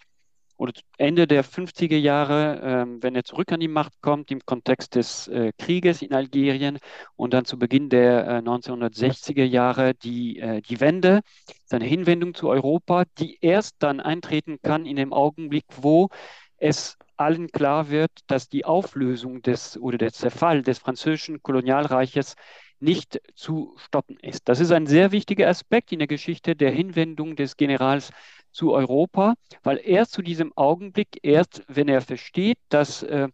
oder 0.62 0.72
Ende 0.96 1.26
der 1.26 1.44
50er 1.44 1.96
Jahre, 1.96 2.60
ähm, 2.62 3.02
wenn 3.02 3.16
er 3.16 3.24
zurück 3.24 3.50
an 3.50 3.58
die 3.58 3.66
Macht 3.66 4.00
kommt, 4.00 4.30
im 4.30 4.46
Kontext 4.46 4.94
des 4.94 5.26
äh, 5.26 5.50
Krieges 5.58 6.02
in 6.02 6.14
Algerien 6.14 6.78
und 7.16 7.34
dann 7.34 7.44
zu 7.44 7.58
Beginn 7.58 7.88
der 7.88 8.28
äh, 8.28 8.38
1960er 8.38 9.42
Jahre 9.42 9.94
die, 9.94 10.38
äh, 10.38 10.62
die 10.62 10.78
Wende, 10.78 11.22
seine 11.64 11.84
Hinwendung 11.84 12.34
zu 12.34 12.48
Europa, 12.48 13.02
die 13.18 13.38
erst 13.40 13.74
dann 13.80 13.98
eintreten 13.98 14.58
kann 14.62 14.86
in 14.86 14.94
dem 14.94 15.12
Augenblick, 15.12 15.64
wo 15.80 16.10
es 16.58 16.96
allen 17.16 17.48
klar 17.48 17.90
wird, 17.90 18.12
dass 18.28 18.48
die 18.48 18.64
Auflösung 18.64 19.42
des 19.42 19.76
oder 19.76 19.98
der 19.98 20.12
Zerfall 20.12 20.62
des 20.62 20.78
französischen 20.78 21.42
Kolonialreiches 21.42 22.36
nicht 22.78 23.20
zu 23.34 23.74
stoppen 23.78 24.16
ist. 24.20 24.48
Das 24.48 24.60
ist 24.60 24.70
ein 24.70 24.86
sehr 24.86 25.10
wichtiger 25.10 25.48
Aspekt 25.48 25.90
in 25.90 25.98
der 25.98 26.08
Geschichte 26.08 26.54
der 26.54 26.70
Hinwendung 26.70 27.34
des 27.34 27.56
Generals 27.56 28.10
zu 28.52 28.72
Europa, 28.72 29.34
weil 29.62 29.80
erst 29.82 30.12
zu 30.12 30.22
diesem 30.22 30.52
Augenblick, 30.56 31.18
erst 31.22 31.62
wenn 31.68 31.88
er 31.88 32.00
versteht, 32.00 32.58
dass, 32.68 33.02
äh, 33.02 33.28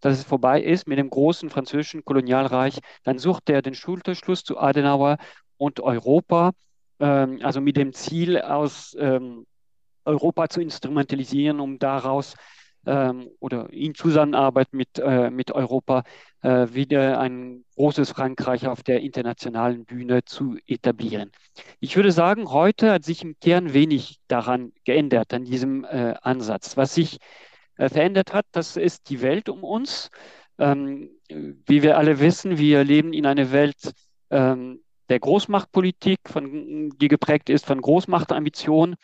dass 0.00 0.18
es 0.18 0.24
vorbei 0.24 0.62
ist 0.62 0.86
mit 0.86 0.98
dem 0.98 1.10
großen 1.10 1.50
französischen 1.50 2.04
Kolonialreich, 2.04 2.78
dann 3.04 3.18
sucht 3.18 3.48
er 3.50 3.62
den 3.62 3.74
Schulterschluss 3.74 4.44
zu 4.44 4.58
Adenauer 4.58 5.18
und 5.56 5.80
Europa, 5.80 6.52
ähm, 7.00 7.40
also 7.42 7.60
mit 7.60 7.76
dem 7.76 7.92
Ziel 7.92 8.40
aus 8.40 8.96
ähm, 8.98 9.46
Europa 10.04 10.48
zu 10.48 10.60
instrumentalisieren, 10.60 11.60
um 11.60 11.78
daraus 11.78 12.34
ähm, 12.86 13.28
oder 13.40 13.72
in 13.72 13.94
Zusammenarbeit 13.94 14.72
mit, 14.72 14.98
äh, 14.98 15.30
mit 15.30 15.52
Europa 15.52 16.04
äh, 16.42 16.66
wieder 16.72 17.18
ein 17.20 17.64
großes 17.76 18.10
Frankreich 18.10 18.66
auf 18.66 18.82
der 18.82 19.00
internationalen 19.00 19.84
Bühne 19.84 20.24
zu 20.24 20.56
etablieren. 20.66 21.30
Ich 21.80 21.96
würde 21.96 22.12
sagen, 22.12 22.50
heute 22.50 22.92
hat 22.92 23.04
sich 23.04 23.22
im 23.22 23.36
Kern 23.40 23.72
wenig 23.72 24.18
daran 24.28 24.72
geändert, 24.84 25.32
an 25.34 25.44
diesem 25.44 25.84
äh, 25.84 26.14
Ansatz. 26.22 26.76
Was 26.76 26.94
sich 26.94 27.18
äh, 27.76 27.88
verändert 27.88 28.32
hat, 28.32 28.46
das 28.52 28.76
ist 28.76 29.08
die 29.08 29.22
Welt 29.22 29.48
um 29.48 29.64
uns. 29.64 30.10
Ähm, 30.58 31.10
wie 31.28 31.82
wir 31.82 31.98
alle 31.98 32.20
wissen, 32.20 32.58
wir 32.58 32.84
leben 32.84 33.12
in 33.12 33.26
einer 33.26 33.50
Welt 33.50 33.92
ähm, 34.30 34.80
der 35.08 35.20
Großmachtpolitik, 35.20 36.20
von, 36.26 36.90
die 36.98 37.08
geprägt 37.08 37.50
ist 37.50 37.66
von 37.66 37.80
Großmachtambitionen 37.80 38.96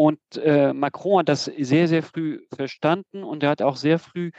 und 0.00 0.18
äh, 0.38 0.72
Macron 0.72 1.18
hat 1.18 1.28
das 1.28 1.44
sehr, 1.44 1.86
sehr 1.86 2.02
früh 2.02 2.46
verstanden 2.56 3.22
und 3.22 3.42
er 3.42 3.50
hat 3.50 3.60
auch 3.60 3.76
sehr 3.76 3.98
früh 3.98 4.30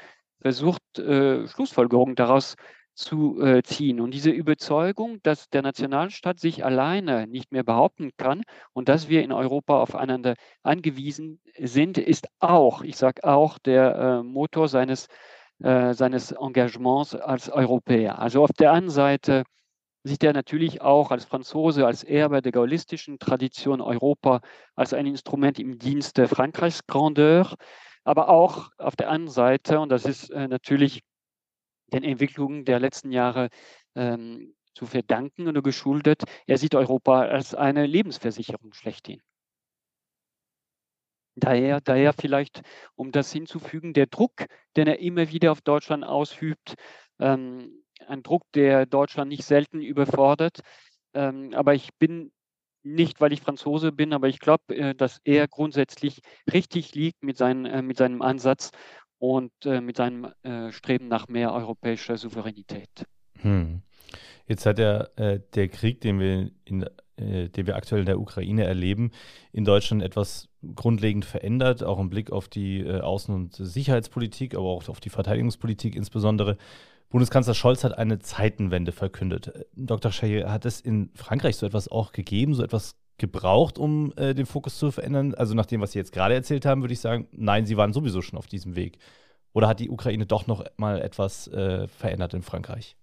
versucht, 0.42 0.82
äh, 0.98 1.48
Schlussfolgerungen 1.48 2.16
daraus 2.16 2.56
zu 2.96 3.40
äh, 3.44 3.62
ziehen. 3.62 4.02
Und 4.02 4.12
diese 4.16 4.32
Überzeugung, 4.32 5.20
dass 5.22 5.52
der 5.52 5.62
Nationalstaat 5.62 6.40
sich 6.40 6.66
alleine 6.66 7.28
nicht 7.28 7.52
mehr 7.52 7.62
behaupten 7.62 8.10
kann 8.18 8.42
und 8.74 8.90
dass 8.90 9.08
wir 9.08 9.22
in 9.22 9.32
Europa 9.32 9.80
aufeinander 9.80 10.34
angewiesen 10.64 11.40
sind, 11.60 12.00
ist 12.00 12.28
auch, 12.40 12.82
ich 12.82 12.98
sage 12.98 13.24
auch, 13.24 13.60
der 13.60 13.96
äh, 13.96 14.24
Motor 14.24 14.68
seines, 14.68 15.10
äh, 15.60 15.94
seines 15.94 16.32
Engagements 16.32 17.14
als 17.14 17.50
Europäer. 17.52 18.18
Also 18.18 18.44
auf 18.44 18.52
der 18.58 18.72
einen 18.74 18.90
Seite 18.90 19.44
sieht 20.04 20.24
er 20.24 20.34
natürlich 20.34 20.82
auch 20.82 21.12
als 21.12 21.26
Franzose, 21.26 21.86
als 21.86 22.04
Erbe 22.04 22.42
der 22.42 22.52
gaullistischen 22.52 23.20
Tradition 23.20 23.82
Europa 23.82 24.42
als 24.76 24.94
ein 24.94 25.06
Instrument 25.06 25.60
im 25.60 25.78
Dienste 25.78 26.28
Frankreichs 26.28 26.86
Grandeur, 26.88 27.56
aber 28.04 28.30
auch 28.30 28.72
auf 28.78 28.96
der 28.96 29.10
anderen 29.10 29.32
Seite, 29.34 29.80
und 29.80 29.90
das 29.90 30.06
ist 30.06 30.30
äh, 30.32 30.48
natürlich 30.48 31.02
den 31.94 32.04
Entwicklungen 32.04 32.66
der 32.66 32.80
letzten 32.80 33.12
Jahre 33.12 33.50
ähm, 33.96 34.56
zu 34.74 34.86
verdanken 34.86 35.48
oder 35.48 35.62
geschuldet, 35.62 36.24
er 36.48 36.58
sieht 36.58 36.74
Europa 36.76 37.22
als 37.22 37.54
eine 37.54 37.86
Lebensversicherung 37.86 38.74
schlechthin. 38.74 39.22
Daher, 41.36 41.80
daher 41.82 42.14
vielleicht, 42.14 42.62
um 42.96 43.12
das 43.12 43.32
hinzufügen, 43.32 43.94
der 43.94 44.08
Druck, 44.08 44.46
den 44.76 44.88
er 44.88 45.00
immer 45.00 45.30
wieder 45.32 45.52
auf 45.52 45.62
Deutschland 45.62 46.04
ausübt, 46.04 46.76
ähm, 47.20 47.81
ein 48.08 48.24
Druck, 48.24 48.44
der 48.54 48.86
Deutschland 48.86 49.30
nicht 49.30 49.46
selten 49.46 49.82
überfordert. 49.82 50.62
Ähm, 51.14 51.54
aber 51.54 51.74
ich 51.74 51.90
bin 52.00 52.32
nicht, 52.84 53.22
weil 53.22 53.34
ich 53.34 53.42
Franzose 53.42 53.92
bin, 53.92 54.14
aber 54.14 54.28
ich 54.28 54.40
glaube, 54.40 54.76
äh, 54.76 54.96
dass 54.96 55.20
er 55.24 55.48
grundsätzlich 55.48 56.22
richtig 56.52 56.96
liegt 56.96 57.24
mit, 57.24 57.38
sein, 57.38 57.66
äh, 57.66 57.82
mit 57.82 57.98
seinem 57.98 58.22
Ansatz 58.22 58.72
und 59.20 59.52
äh, 59.66 59.82
mit 59.82 59.98
seinem 59.98 60.34
äh, 60.44 60.72
Streben 60.72 61.08
nach 61.08 61.28
mehr 61.28 61.54
europäischer 61.54 62.18
Souveränität. 62.18 63.06
Hm. 63.40 63.82
Jetzt 64.48 64.66
hat 64.66 64.80
der, 64.80 65.12
äh, 65.18 65.40
der 65.54 65.68
Krieg, 65.70 66.02
den 66.02 66.20
wir, 66.20 66.50
in, 66.66 66.86
äh, 67.18 67.50
den 67.50 67.68
wir 67.68 67.76
aktuell 67.76 68.02
in 68.02 68.08
der 68.08 68.20
Ukraine 68.20 68.64
erleben, 68.64 69.12
in 69.52 69.64
Deutschland 69.64 70.02
etwas 70.02 70.50
grundlegend 70.76 71.26
verändert, 71.26 71.84
auch 71.84 72.00
im 72.00 72.10
Blick 72.10 72.32
auf 72.32 72.48
die 72.48 72.84
Außen- 72.84 73.34
und 73.34 73.56
Sicherheitspolitik, 73.56 74.56
aber 74.56 74.66
auch 74.66 74.90
auf 74.90 75.00
die 75.00 75.10
Verteidigungspolitik 75.10 75.96
insbesondere. 75.96 76.58
Bundeskanzler 77.12 77.54
Scholz 77.54 77.84
hat 77.84 77.98
eine 77.98 78.20
Zeitenwende 78.20 78.94
verkündet. 78.94 79.68
Dr. 79.76 80.12
Scheyer, 80.12 80.52
hat 80.52 80.66
es 80.66 80.80
in 80.80 81.12
Frankreich 81.14 81.58
so 81.58 81.66
etwas 81.66 81.90
auch 81.90 82.14
gegeben, 82.14 82.54
so 82.54 82.64
etwas 82.64 82.96
gebraucht, 83.18 83.78
um 83.78 84.14
äh, 84.16 84.34
den 84.34 84.46
Fokus 84.46 84.80
zu 84.80 84.92
verändern? 84.92 85.36
Also 85.36 85.54
nach 85.54 85.66
dem, 85.66 85.82
was 85.82 85.92
Sie 85.92 86.00
jetzt 86.00 86.14
gerade 86.14 86.34
erzählt 86.34 86.66
haben, 86.66 86.82
würde 86.82 86.94
ich 86.94 87.02
sagen, 87.02 87.28
nein, 87.34 87.66
Sie 87.66 87.76
waren 87.76 87.92
sowieso 87.92 88.22
schon 88.22 88.40
auf 88.40 88.48
diesem 88.48 88.78
Weg. 88.78 88.98
Oder 89.52 89.68
hat 89.68 89.82
die 89.82 89.90
Ukraine 89.90 90.26
doch 90.26 90.48
noch 90.48 90.64
mal 90.78 91.02
etwas 91.02 91.50
äh, 91.50 91.88
verändert 91.88 92.34
in 92.34 92.44
Frankreich? 92.44 92.96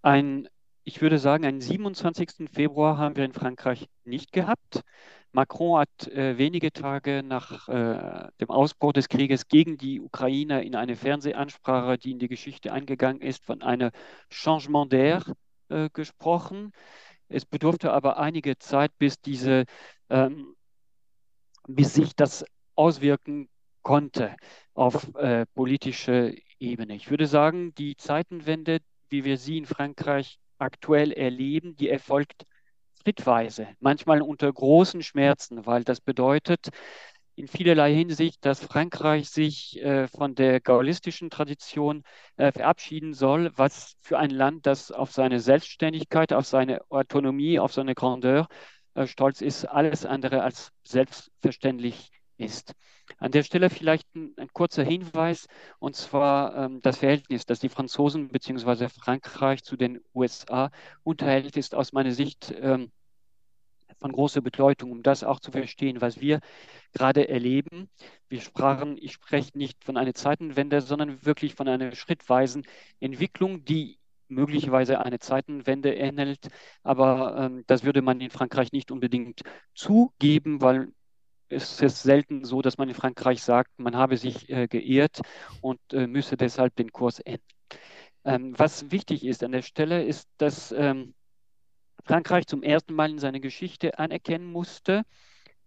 Ein, 0.00 0.48
ich 0.84 1.02
würde 1.02 1.18
sagen, 1.18 1.44
einen 1.44 1.60
27. 1.60 2.48
Februar 2.50 2.96
haben 2.96 3.16
wir 3.16 3.24
in 3.26 3.34
Frankreich 3.34 3.86
nicht 4.04 4.32
gehabt. 4.32 4.80
Macron 5.32 5.78
hat 5.80 6.08
äh, 6.08 6.38
wenige 6.38 6.72
Tage 6.72 7.22
nach 7.22 7.68
äh, 7.68 8.28
dem 8.40 8.50
Ausbruch 8.50 8.92
des 8.92 9.08
Krieges 9.08 9.48
gegen 9.48 9.76
die 9.76 10.00
Ukraine 10.00 10.64
in 10.64 10.74
eine 10.74 10.96
Fernsehansprache, 10.96 11.98
die 11.98 12.12
in 12.12 12.18
die 12.18 12.28
Geschichte 12.28 12.72
eingegangen 12.72 13.20
ist, 13.20 13.44
von 13.44 13.62
einem 13.62 13.90
Changement 14.30 14.92
d'air 14.92 15.34
äh, 15.68 15.90
gesprochen. 15.92 16.72
Es 17.28 17.44
bedurfte 17.44 17.92
aber 17.92 18.18
einige 18.18 18.58
Zeit, 18.58 18.90
bis 18.98 19.20
diese, 19.20 19.64
ähm, 20.08 20.54
bis 21.66 21.94
sich 21.94 22.16
das 22.16 22.44
auswirken 22.74 23.48
konnte 23.82 24.34
auf 24.74 25.14
äh, 25.16 25.44
politische 25.54 26.34
Ebene. 26.58 26.94
Ich 26.94 27.10
würde 27.10 27.26
sagen, 27.26 27.74
die 27.74 27.96
Zeitenwende, 27.96 28.78
wie 29.10 29.24
wir 29.24 29.36
sie 29.36 29.58
in 29.58 29.66
Frankreich 29.66 30.38
aktuell 30.58 31.12
erleben, 31.12 31.76
die 31.76 31.88
erfolgt 31.88 32.44
schrittweise, 33.08 33.68
manchmal 33.80 34.20
unter 34.20 34.52
großen 34.52 35.02
Schmerzen, 35.02 35.64
weil 35.64 35.82
das 35.82 35.98
bedeutet 35.98 36.68
in 37.36 37.48
vielerlei 37.48 37.94
Hinsicht, 37.94 38.44
dass 38.44 38.62
Frankreich 38.62 39.30
sich 39.30 39.80
äh, 39.80 40.08
von 40.08 40.34
der 40.34 40.60
gaullistischen 40.60 41.30
Tradition 41.30 42.02
äh, 42.36 42.52
verabschieden 42.52 43.14
soll, 43.14 43.50
was 43.56 43.94
für 44.02 44.18
ein 44.18 44.28
Land, 44.28 44.66
das 44.66 44.90
auf 44.90 45.12
seine 45.12 45.40
Selbstständigkeit, 45.40 46.34
auf 46.34 46.44
seine 46.44 46.82
Autonomie, 46.90 47.58
auf 47.58 47.72
seine 47.72 47.94
Grandeur 47.94 48.46
äh, 48.92 49.06
stolz 49.06 49.40
ist, 49.40 49.64
alles 49.64 50.04
andere 50.04 50.42
als 50.42 50.70
selbstverständlich 50.82 52.10
ist. 52.36 52.74
An 53.16 53.32
der 53.32 53.42
Stelle 53.42 53.70
vielleicht 53.70 54.06
ein, 54.14 54.34
ein 54.36 54.48
kurzer 54.52 54.84
Hinweis, 54.84 55.46
und 55.78 55.96
zwar 55.96 56.56
ähm, 56.56 56.80
das 56.82 56.98
Verhältnis, 56.98 57.46
das 57.46 57.58
die 57.58 57.70
Franzosen 57.70 58.28
bzw. 58.28 58.88
Frankreich 58.88 59.64
zu 59.64 59.76
den 59.76 60.00
USA 60.14 60.70
unterhält, 61.04 61.56
ist 61.56 61.74
aus 61.74 61.92
meiner 61.92 62.12
Sicht 62.12 62.54
ähm, 62.60 62.92
von 64.00 64.12
großer 64.12 64.40
Bedeutung, 64.40 64.92
um 64.92 65.02
das 65.02 65.24
auch 65.24 65.40
zu 65.40 65.50
verstehen, 65.50 66.00
was 66.00 66.20
wir 66.20 66.40
gerade 66.92 67.28
erleben. 67.28 67.88
Wir 68.28 68.40
sprachen, 68.40 68.96
ich 68.98 69.12
spreche 69.12 69.56
nicht 69.56 69.84
von 69.84 69.96
einer 69.96 70.14
Zeitenwende, 70.14 70.80
sondern 70.80 71.24
wirklich 71.24 71.54
von 71.54 71.68
einer 71.68 71.94
schrittweisen 71.94 72.64
Entwicklung, 73.00 73.64
die 73.64 73.98
möglicherweise 74.28 75.00
eine 75.00 75.18
Zeitenwende 75.18 75.94
ähnelt. 75.94 76.48
Aber 76.82 77.36
ähm, 77.38 77.64
das 77.66 77.84
würde 77.84 78.02
man 78.02 78.20
in 78.20 78.30
Frankreich 78.30 78.72
nicht 78.72 78.90
unbedingt 78.90 79.42
zugeben, 79.74 80.60
weil 80.60 80.92
es 81.48 81.80
ist 81.80 82.02
selten 82.02 82.44
so, 82.44 82.62
dass 82.62 82.78
man 82.78 82.88
in 82.88 82.94
Frankreich 82.94 83.42
sagt, 83.42 83.78
man 83.78 83.96
habe 83.96 84.16
sich 84.16 84.50
äh, 84.50 84.68
geehrt 84.68 85.20
und 85.60 85.80
äh, 85.92 86.06
müsse 86.06 86.36
deshalb 86.36 86.76
den 86.76 86.92
Kurs 86.92 87.20
enden. 87.20 87.42
Ähm, 88.24 88.58
was 88.58 88.90
wichtig 88.90 89.24
ist 89.24 89.42
an 89.42 89.52
der 89.52 89.62
Stelle, 89.62 90.04
ist, 90.04 90.28
dass 90.36 90.72
ähm, 90.72 91.14
Frankreich 92.08 92.46
zum 92.46 92.62
ersten 92.62 92.94
Mal 92.94 93.10
in 93.10 93.18
seiner 93.18 93.38
Geschichte 93.38 93.98
anerkennen 93.98 94.50
musste, 94.50 95.02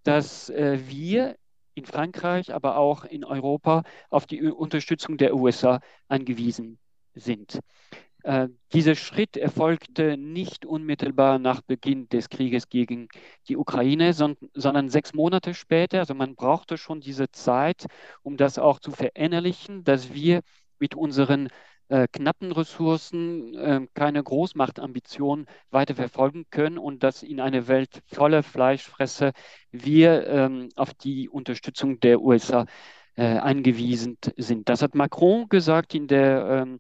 dass 0.04 0.50
äh, 0.50 0.80
wir 0.88 1.38
in 1.76 1.86
Frankreich, 1.86 2.54
aber 2.54 2.78
auch 2.78 3.06
in 3.06 3.24
Europa 3.24 3.84
auf 4.10 4.26
die 4.26 4.42
Unterstützung 4.42 5.18
der 5.18 5.36
USA 5.36 5.80
angewiesen 6.08 6.80
sind. 7.14 7.60
Äh, 8.24 8.50
dieser 8.74 8.96
Schritt 8.96 9.38
erfolgte 9.38 10.18
nicht 10.18 10.66
unmittelbar 10.66 11.38
nach 11.38 11.62
Beginn 11.62 12.10
des 12.10 12.30
Krieges 12.30 12.70
gegen 12.70 13.08
die 13.48 13.56
Ukraine, 13.56 14.14
son 14.14 14.36
sondern 14.54 14.90
sechs 14.90 15.14
Monate 15.14 15.54
später. 15.54 16.00
Also 16.00 16.16
man 16.16 16.36
brauchte 16.36 16.78
schon 16.78 17.02
diese 17.02 17.32
Zeit, 17.32 17.86
um 18.24 18.36
das 18.36 18.58
auch 18.58 18.80
zu 18.80 18.92
verinnerlichen, 18.92 19.84
dass 19.84 20.12
wir 20.14 20.42
mit 20.80 20.96
unseren 20.96 21.50
äh, 21.92 22.08
knappen 22.10 22.54
Ressourcen 22.54 23.54
äh, 23.54 23.86
keine 23.94 24.24
Großmachtambitionen 24.24 25.46
weiter 25.72 25.94
verfolgen 25.94 26.46
können 26.50 26.78
und 26.78 27.04
dass 27.04 27.22
in 27.22 27.42
einer 27.42 27.68
Welt 27.68 28.02
voller 28.06 28.44
Fleischfresser 28.44 29.34
wir 29.72 30.26
ähm, 30.28 30.70
auf 30.78 30.94
die 30.94 31.28
Unterstützung 31.28 32.00
der 32.00 32.22
USA 32.22 32.66
äh, 33.16 33.26
angewiesen 33.38 34.18
sind. 34.38 34.70
Das 34.70 34.82
hat 34.82 34.96
Macron 34.96 35.50
gesagt 35.50 35.94
in 35.94 36.08
der 36.08 36.66
ähm, 36.66 36.80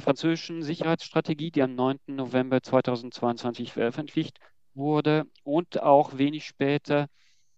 französischen 0.00 0.62
Sicherheitsstrategie, 0.62 1.50
die 1.50 1.62
am 1.62 1.74
9. 1.74 1.98
November 2.06 2.62
2022 2.62 3.72
veröffentlicht 3.72 4.38
wurde 4.74 5.24
und 5.42 5.82
auch 5.82 6.18
wenig 6.18 6.44
später 6.44 7.08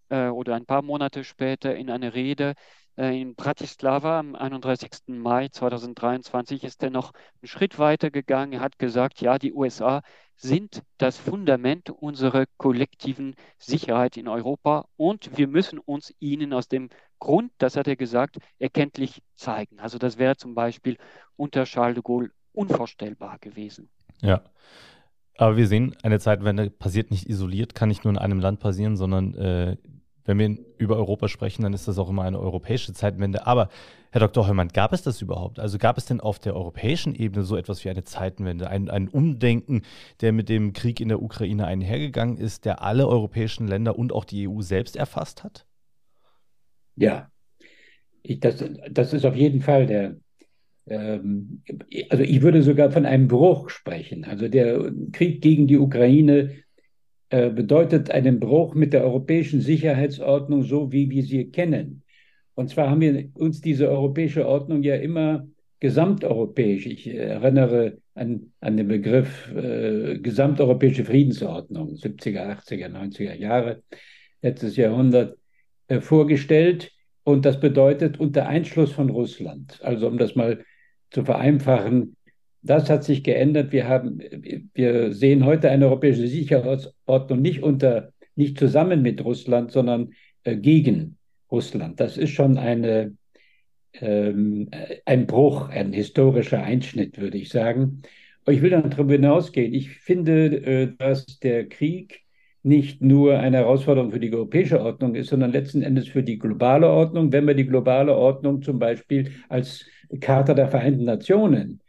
äh, 0.08 0.28
oder 0.28 0.54
ein 0.54 0.64
paar 0.64 0.80
Monate 0.80 1.22
später 1.22 1.76
in 1.76 1.90
einer 1.90 2.14
Rede 2.14 2.54
in 2.98 3.36
Bratislava 3.36 4.18
am 4.18 4.34
31. 4.34 4.90
Mai 5.06 5.48
2023 5.48 6.64
ist 6.64 6.82
er 6.82 6.90
noch 6.90 7.12
einen 7.40 7.48
Schritt 7.48 7.78
weiter 7.78 8.10
gegangen. 8.10 8.54
Er 8.54 8.60
hat 8.60 8.80
gesagt, 8.80 9.20
ja, 9.20 9.38
die 9.38 9.52
USA 9.52 10.02
sind 10.34 10.82
das 10.98 11.16
Fundament 11.16 11.90
unserer 11.90 12.46
kollektiven 12.56 13.36
Sicherheit 13.56 14.16
in 14.16 14.26
Europa 14.26 14.86
und 14.96 15.36
wir 15.36 15.46
müssen 15.46 15.78
uns 15.78 16.12
ihnen 16.18 16.52
aus 16.52 16.66
dem 16.66 16.88
Grund, 17.20 17.52
das 17.58 17.76
hat 17.76 17.86
er 17.86 17.96
gesagt, 17.96 18.38
erkenntlich 18.58 19.22
zeigen. 19.36 19.78
Also 19.78 19.98
das 19.98 20.18
wäre 20.18 20.36
zum 20.36 20.56
Beispiel 20.56 20.96
unter 21.36 21.64
Charles 21.64 21.94
de 21.94 22.02
Gaulle 22.02 22.30
unvorstellbar 22.52 23.38
gewesen. 23.38 23.90
Ja. 24.22 24.42
Aber 25.36 25.56
wir 25.56 25.68
sehen, 25.68 25.96
eine 26.02 26.18
Zeitwende 26.18 26.68
passiert 26.68 27.12
nicht 27.12 27.28
isoliert, 27.28 27.76
kann 27.76 27.88
nicht 27.88 28.02
nur 28.02 28.12
in 28.12 28.18
einem 28.18 28.40
Land 28.40 28.58
passieren, 28.58 28.96
sondern 28.96 29.34
äh, 29.34 29.76
wenn 30.28 30.38
wir 30.38 30.58
über 30.76 30.96
Europa 30.96 31.26
sprechen, 31.28 31.62
dann 31.62 31.72
ist 31.72 31.88
das 31.88 31.98
auch 31.98 32.10
immer 32.10 32.22
eine 32.22 32.38
europäische 32.38 32.92
Zeitwende. 32.92 33.46
Aber 33.46 33.70
Herr 34.10 34.20
Dr. 34.20 34.46
Heumann, 34.46 34.68
gab 34.68 34.92
es 34.92 35.02
das 35.02 35.22
überhaupt? 35.22 35.58
Also 35.58 35.78
gab 35.78 35.96
es 35.96 36.04
denn 36.04 36.20
auf 36.20 36.38
der 36.38 36.54
europäischen 36.54 37.14
Ebene 37.14 37.44
so 37.44 37.56
etwas 37.56 37.82
wie 37.82 37.88
eine 37.88 38.04
Zeitenwende, 38.04 38.68
ein, 38.68 38.90
ein 38.90 39.08
Umdenken, 39.08 39.82
der 40.20 40.32
mit 40.32 40.50
dem 40.50 40.74
Krieg 40.74 41.00
in 41.00 41.08
der 41.08 41.22
Ukraine 41.22 41.66
einhergegangen 41.66 42.36
ist, 42.36 42.66
der 42.66 42.82
alle 42.82 43.08
europäischen 43.08 43.66
Länder 43.66 43.98
und 43.98 44.12
auch 44.12 44.26
die 44.26 44.46
EU 44.46 44.60
selbst 44.60 44.96
erfasst 44.96 45.44
hat? 45.44 45.64
Ja, 46.94 47.30
ich, 48.22 48.38
das, 48.40 48.62
das 48.90 49.14
ist 49.14 49.24
auf 49.24 49.34
jeden 49.34 49.62
Fall 49.62 49.86
der, 49.86 50.16
ähm, 50.86 51.62
also 52.10 52.22
ich 52.22 52.42
würde 52.42 52.62
sogar 52.62 52.90
von 52.90 53.06
einem 53.06 53.28
Bruch 53.28 53.70
sprechen. 53.70 54.24
Also 54.24 54.48
der 54.48 54.92
Krieg 55.12 55.40
gegen 55.40 55.66
die 55.66 55.78
Ukraine 55.78 56.50
äh, 57.30 57.50
bedeutet 57.50 58.10
einen 58.10 58.40
Bruch 58.40 58.74
mit 58.74 58.92
der 58.92 59.04
europäischen 59.04 59.60
Sicherheitsordnung, 59.60 60.62
so 60.62 60.92
wie 60.92 61.10
wir 61.10 61.22
sie 61.22 61.50
kennen. 61.50 62.02
Und 62.54 62.70
zwar 62.70 62.90
haben 62.90 63.00
wir 63.00 63.28
uns 63.34 63.60
diese 63.60 63.88
europäische 63.88 64.46
Ordnung 64.46 64.82
ja 64.82 64.96
immer 64.96 65.46
gesamteuropäisch, 65.80 66.86
ich 66.86 67.06
erinnere 67.06 67.98
an, 68.14 68.52
an 68.60 68.76
den 68.76 68.88
Begriff 68.88 69.52
äh, 69.54 70.18
gesamteuropäische 70.18 71.04
Friedensordnung, 71.04 71.90
70er, 71.94 72.58
80er, 72.58 72.88
90er 72.88 73.34
Jahre, 73.34 73.82
letztes 74.42 74.76
Jahrhundert, 74.76 75.38
äh, 75.86 76.00
vorgestellt. 76.00 76.92
Und 77.22 77.44
das 77.44 77.60
bedeutet 77.60 78.18
unter 78.18 78.48
Einschluss 78.48 78.90
von 78.90 79.10
Russland. 79.10 79.78
Also 79.82 80.08
um 80.08 80.18
das 80.18 80.34
mal 80.34 80.64
zu 81.10 81.24
vereinfachen, 81.24 82.16
das 82.68 82.90
hat 82.90 83.02
sich 83.02 83.24
geändert. 83.24 83.72
Wir, 83.72 83.88
haben, 83.88 84.20
wir 84.74 85.12
sehen 85.12 85.46
heute 85.46 85.70
eine 85.70 85.86
europäische 85.86 86.26
Sicherheitsordnung 86.26 87.40
nicht, 87.40 87.62
unter, 87.62 88.12
nicht 88.36 88.58
zusammen 88.58 89.00
mit 89.00 89.24
Russland, 89.24 89.72
sondern 89.72 90.12
äh, 90.44 90.56
gegen 90.56 91.16
Russland. 91.50 91.98
Das 91.98 92.18
ist 92.18 92.30
schon 92.30 92.58
eine, 92.58 93.16
ähm, 93.94 94.68
ein 95.06 95.26
Bruch, 95.26 95.70
ein 95.70 95.94
historischer 95.94 96.62
Einschnitt, 96.62 97.18
würde 97.18 97.38
ich 97.38 97.48
sagen. 97.48 98.02
Ich 98.46 98.60
will 98.60 98.70
dann 98.70 98.90
darüber 98.90 99.12
hinausgehen. 99.12 99.72
Ich 99.72 99.90
finde, 99.90 100.56
äh, 100.56 100.92
dass 100.98 101.38
der 101.38 101.68
Krieg 101.68 102.20
nicht 102.62 103.00
nur 103.00 103.38
eine 103.38 103.58
Herausforderung 103.58 104.12
für 104.12 104.20
die 104.20 104.32
europäische 104.32 104.82
Ordnung 104.82 105.14
ist, 105.14 105.28
sondern 105.30 105.52
letzten 105.52 105.80
Endes 105.80 106.08
für 106.08 106.22
die 106.22 106.38
globale 106.38 106.88
Ordnung. 106.88 107.32
Wenn 107.32 107.46
wir 107.46 107.54
die 107.54 107.66
globale 107.66 108.14
Ordnung 108.14 108.60
zum 108.60 108.78
Beispiel 108.78 109.32
als 109.48 109.86
Charta 110.20 110.52
der 110.52 110.68
Vereinten 110.68 111.04
Nationen 111.04 111.80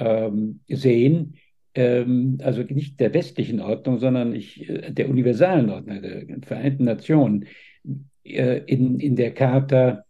ähm, 0.00 0.60
sehen, 0.68 1.36
ähm, 1.74 2.38
also 2.42 2.62
nicht 2.62 2.98
der 2.98 3.14
westlichen 3.14 3.60
Ordnung, 3.60 3.98
sondern 3.98 4.34
ich, 4.34 4.68
äh, 4.68 4.90
der 4.90 5.08
universalen 5.08 5.70
Ordnung, 5.70 6.02
der 6.02 6.24
Vereinten 6.42 6.84
Nationen, 6.84 7.46
äh, 8.24 8.58
in, 8.66 8.98
in 8.98 9.14
der 9.14 9.32
Charta, 9.32 10.04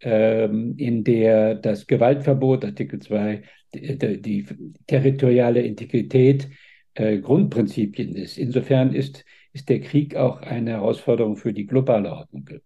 ähm, 0.00 0.74
in 0.78 1.04
der 1.04 1.56
das 1.56 1.86
Gewaltverbot, 1.86 2.64
Artikel 2.64 3.00
2, 3.00 3.42
die, 3.74 4.20
die 4.22 4.46
territoriale 4.86 5.62
Integrität 5.62 6.48
äh, 6.94 7.18
Grundprinzipien 7.18 8.14
ist. 8.14 8.38
Insofern 8.38 8.94
ist, 8.94 9.24
ist 9.52 9.68
der 9.68 9.80
Krieg 9.80 10.16
auch 10.16 10.40
eine 10.40 10.72
Herausforderung 10.72 11.36
für 11.36 11.52
die 11.52 11.66
globale 11.66 12.12
Ordnung 12.12 12.44
ge 12.44 12.60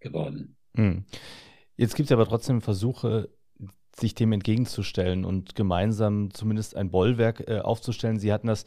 geworden. 0.00 0.54
Hm. 0.76 1.04
Jetzt 1.76 1.96
gibt 1.96 2.06
es 2.06 2.12
aber 2.12 2.24
trotzdem 2.24 2.60
Versuche, 2.60 3.30
sich 4.00 4.14
dem 4.14 4.32
entgegenzustellen 4.32 5.24
und 5.24 5.54
gemeinsam 5.54 6.32
zumindest 6.32 6.76
ein 6.76 6.90
Bollwerk 6.90 7.48
äh, 7.48 7.60
aufzustellen. 7.60 8.18
Sie 8.18 8.32
hatten 8.32 8.46
das 8.46 8.64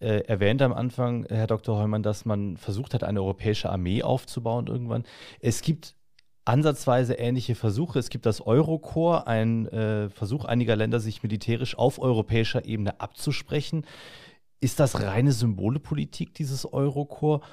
äh, 0.00 0.24
erwähnt 0.26 0.62
am 0.62 0.72
Anfang, 0.72 1.26
Herr 1.28 1.46
Dr. 1.46 1.78
Heumann, 1.78 2.02
dass 2.02 2.24
man 2.24 2.56
versucht 2.56 2.94
hat, 2.94 3.04
eine 3.04 3.20
europäische 3.20 3.70
Armee 3.70 4.02
aufzubauen 4.02 4.66
irgendwann. 4.66 5.04
Es 5.40 5.62
gibt 5.62 5.94
ansatzweise 6.44 7.14
ähnliche 7.14 7.54
Versuche. 7.54 7.98
Es 7.98 8.10
gibt 8.10 8.26
das 8.26 8.40
Eurokorps, 8.40 9.26
ein 9.26 9.68
äh, 9.68 10.10
Versuch 10.10 10.44
einiger 10.44 10.76
Länder, 10.76 11.00
sich 11.00 11.22
militärisch 11.22 11.78
auf 11.78 11.98
europäischer 11.98 12.64
Ebene 12.64 13.00
abzusprechen. 13.00 13.86
Ist 14.60 14.80
das 14.80 15.00
reine 15.02 15.32
Symbolepolitik, 15.32 16.34
dieses 16.34 16.72
Eurokorps, 16.72 17.46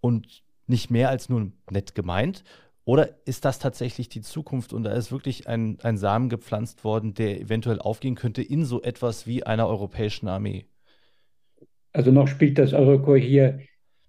und 0.00 0.42
nicht 0.66 0.90
mehr 0.90 1.08
als 1.08 1.28
nur 1.28 1.52
nett 1.70 1.94
gemeint? 1.94 2.44
Oder 2.86 3.08
ist 3.26 3.44
das 3.44 3.58
tatsächlich 3.58 4.08
die 4.08 4.20
Zukunft 4.20 4.72
und 4.72 4.84
da 4.84 4.92
ist 4.92 5.10
wirklich 5.10 5.48
ein, 5.48 5.76
ein 5.82 5.96
Samen 5.96 6.28
gepflanzt 6.28 6.84
worden, 6.84 7.14
der 7.14 7.40
eventuell 7.40 7.80
aufgehen 7.80 8.14
könnte 8.14 8.42
in 8.42 8.64
so 8.64 8.80
etwas 8.80 9.26
wie 9.26 9.42
einer 9.42 9.66
europäischen 9.66 10.28
Armee? 10.28 10.66
Also 11.92 12.12
noch 12.12 12.28
spielt 12.28 12.58
das 12.58 12.72
Eurokorps 12.72 13.24
hier, 13.24 13.58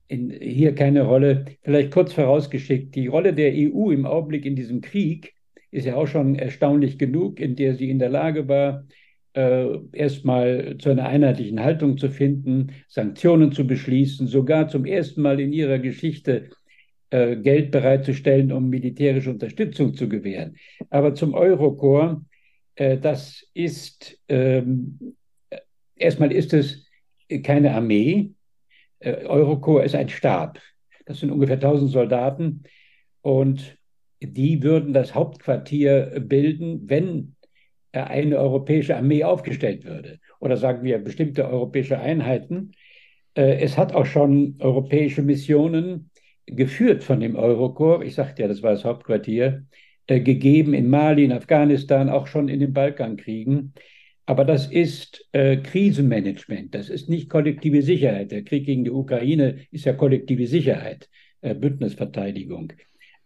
hier 0.08 0.76
keine 0.76 1.02
Rolle. 1.02 1.46
Vielleicht 1.64 1.92
kurz 1.92 2.14
vorausgeschickt, 2.14 2.94
die 2.94 3.08
Rolle 3.08 3.34
der 3.34 3.52
EU 3.56 3.90
im 3.90 4.06
Augenblick 4.06 4.46
in 4.46 4.56
diesem 4.56 4.82
Krieg 4.82 5.34
ist 5.72 5.86
ja 5.86 5.96
auch 5.96 6.08
schon 6.08 6.36
erstaunlich 6.36 7.00
genug, 7.00 7.40
in 7.40 7.56
der 7.56 7.74
sie 7.74 7.90
in 7.90 7.98
der 7.98 8.10
Lage 8.10 8.48
war, 8.48 8.86
äh, 9.34 9.80
erstmal 9.92 10.78
zu 10.78 10.92
einer 10.92 11.08
einheitlichen 11.08 11.64
Haltung 11.64 11.98
zu 11.98 12.12
finden, 12.12 12.74
Sanktionen 12.88 13.52
zu 13.54 13.66
beschließen, 13.66 14.28
sogar 14.28 14.68
zum 14.68 14.86
ersten 14.86 15.24
Mal 15.24 15.40
in 15.40 15.52
ihrer 15.52 15.80
Geschichte 15.80 16.52
äh, 17.10 17.36
Geld 17.38 17.72
bereitzustellen, 17.72 18.52
um 18.52 18.70
militärische 18.70 19.30
Unterstützung 19.30 19.94
zu 19.94 20.10
gewähren. 20.10 20.58
Aber 20.90 21.14
zum 21.16 21.34
Eurokorps, 21.34 22.22
äh, 22.76 22.98
das 22.98 23.46
ist, 23.54 24.20
ähm, 24.28 25.16
erstmal 25.96 26.32
ist 26.32 26.54
es 26.54 26.86
keine 27.44 27.74
Armee. 27.74 28.32
Äh, 29.00 29.26
Eurokorps 29.26 29.86
ist 29.86 29.96
ein 29.96 30.10
Stab. 30.10 30.60
Das 31.06 31.20
sind 31.20 31.32
ungefähr 31.32 31.56
1000 31.56 31.92
Soldaten 31.92 32.64
und 33.22 33.78
die 34.22 34.64
würden 34.64 34.94
das 34.94 35.16
Hauptquartier 35.16 36.20
bilden, 36.20 36.90
wenn 36.90 37.36
eine 37.92 38.38
europäische 38.38 38.96
Armee 38.96 39.24
aufgestellt 39.24 39.86
würde. 39.86 40.20
Oder 40.40 40.58
sagen 40.58 40.84
wir 40.84 41.00
bestimmte 41.00 41.48
europäische 41.48 42.00
Einheiten. 42.00 42.74
Äh, 43.36 43.60
es 43.62 43.78
hat 43.78 43.94
auch 43.94 44.06
schon 44.06 44.56
europäische 44.60 45.22
Missionen 45.22 46.10
geführt 46.48 47.04
von 47.04 47.20
dem 47.20 47.36
Eurokorps, 47.36 48.06
ich 48.06 48.16
sagte 48.16 48.42
ja, 48.42 48.48
das 48.48 48.64
war 48.64 48.72
das 48.72 48.86
Hauptquartier, 48.86 49.66
äh, 50.08 50.22
gegeben 50.22 50.74
in 50.74 50.90
Mali, 50.90 51.26
in 51.26 51.32
Afghanistan, 51.32 52.10
auch 52.10 52.28
schon 52.28 52.50
in 52.50 52.60
den 52.60 52.74
Balkankriegen. 52.74 53.74
Aber 54.26 54.44
das 54.44 54.68
ist 54.68 55.26
äh, 55.32 55.58
Krisenmanagement, 55.58 56.76
das 56.76 56.90
ist 56.90 57.10
nicht 57.10 57.30
kollektive 57.30 57.82
Sicherheit. 57.82 58.32
Der 58.32 58.44
Krieg 58.44 58.66
gegen 58.66 58.84
die 58.84 58.92
Ukraine 58.92 59.60
ist 59.72 59.86
ja 59.86 59.94
kollektive 59.94 60.48
Sicherheit, 60.48 61.10
äh, 61.42 61.54
Bündnisverteidigung. 61.54 62.74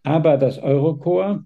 Aber 0.03 0.38
das 0.38 0.60
Eurokorps, 0.60 1.45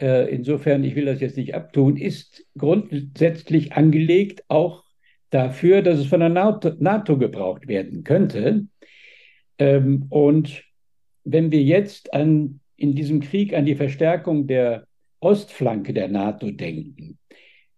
äh, 0.00 0.32
insofern, 0.34 0.84
ich 0.84 0.94
will 0.94 1.06
das 1.06 1.20
jetzt 1.20 1.36
nicht 1.36 1.54
abtun, 1.54 1.96
ist 1.96 2.46
grundsätzlich 2.56 3.72
angelegt 3.72 4.44
auch 4.48 4.84
dafür, 5.30 5.82
dass 5.82 5.98
es 5.98 6.06
von 6.06 6.20
der 6.20 6.28
NATO, 6.28 6.72
NATO 6.78 7.18
gebraucht 7.18 7.68
werden 7.68 8.04
könnte. 8.04 8.66
Ähm, 9.58 10.06
und 10.08 10.67
wenn 11.30 11.52
wir 11.52 11.62
jetzt 11.62 12.12
an, 12.14 12.60
in 12.76 12.94
diesem 12.94 13.20
Krieg 13.20 13.54
an 13.54 13.66
die 13.66 13.74
Verstärkung 13.74 14.46
der 14.46 14.86
Ostflanke 15.20 15.92
der 15.92 16.08
NATO 16.08 16.50
denken, 16.50 17.18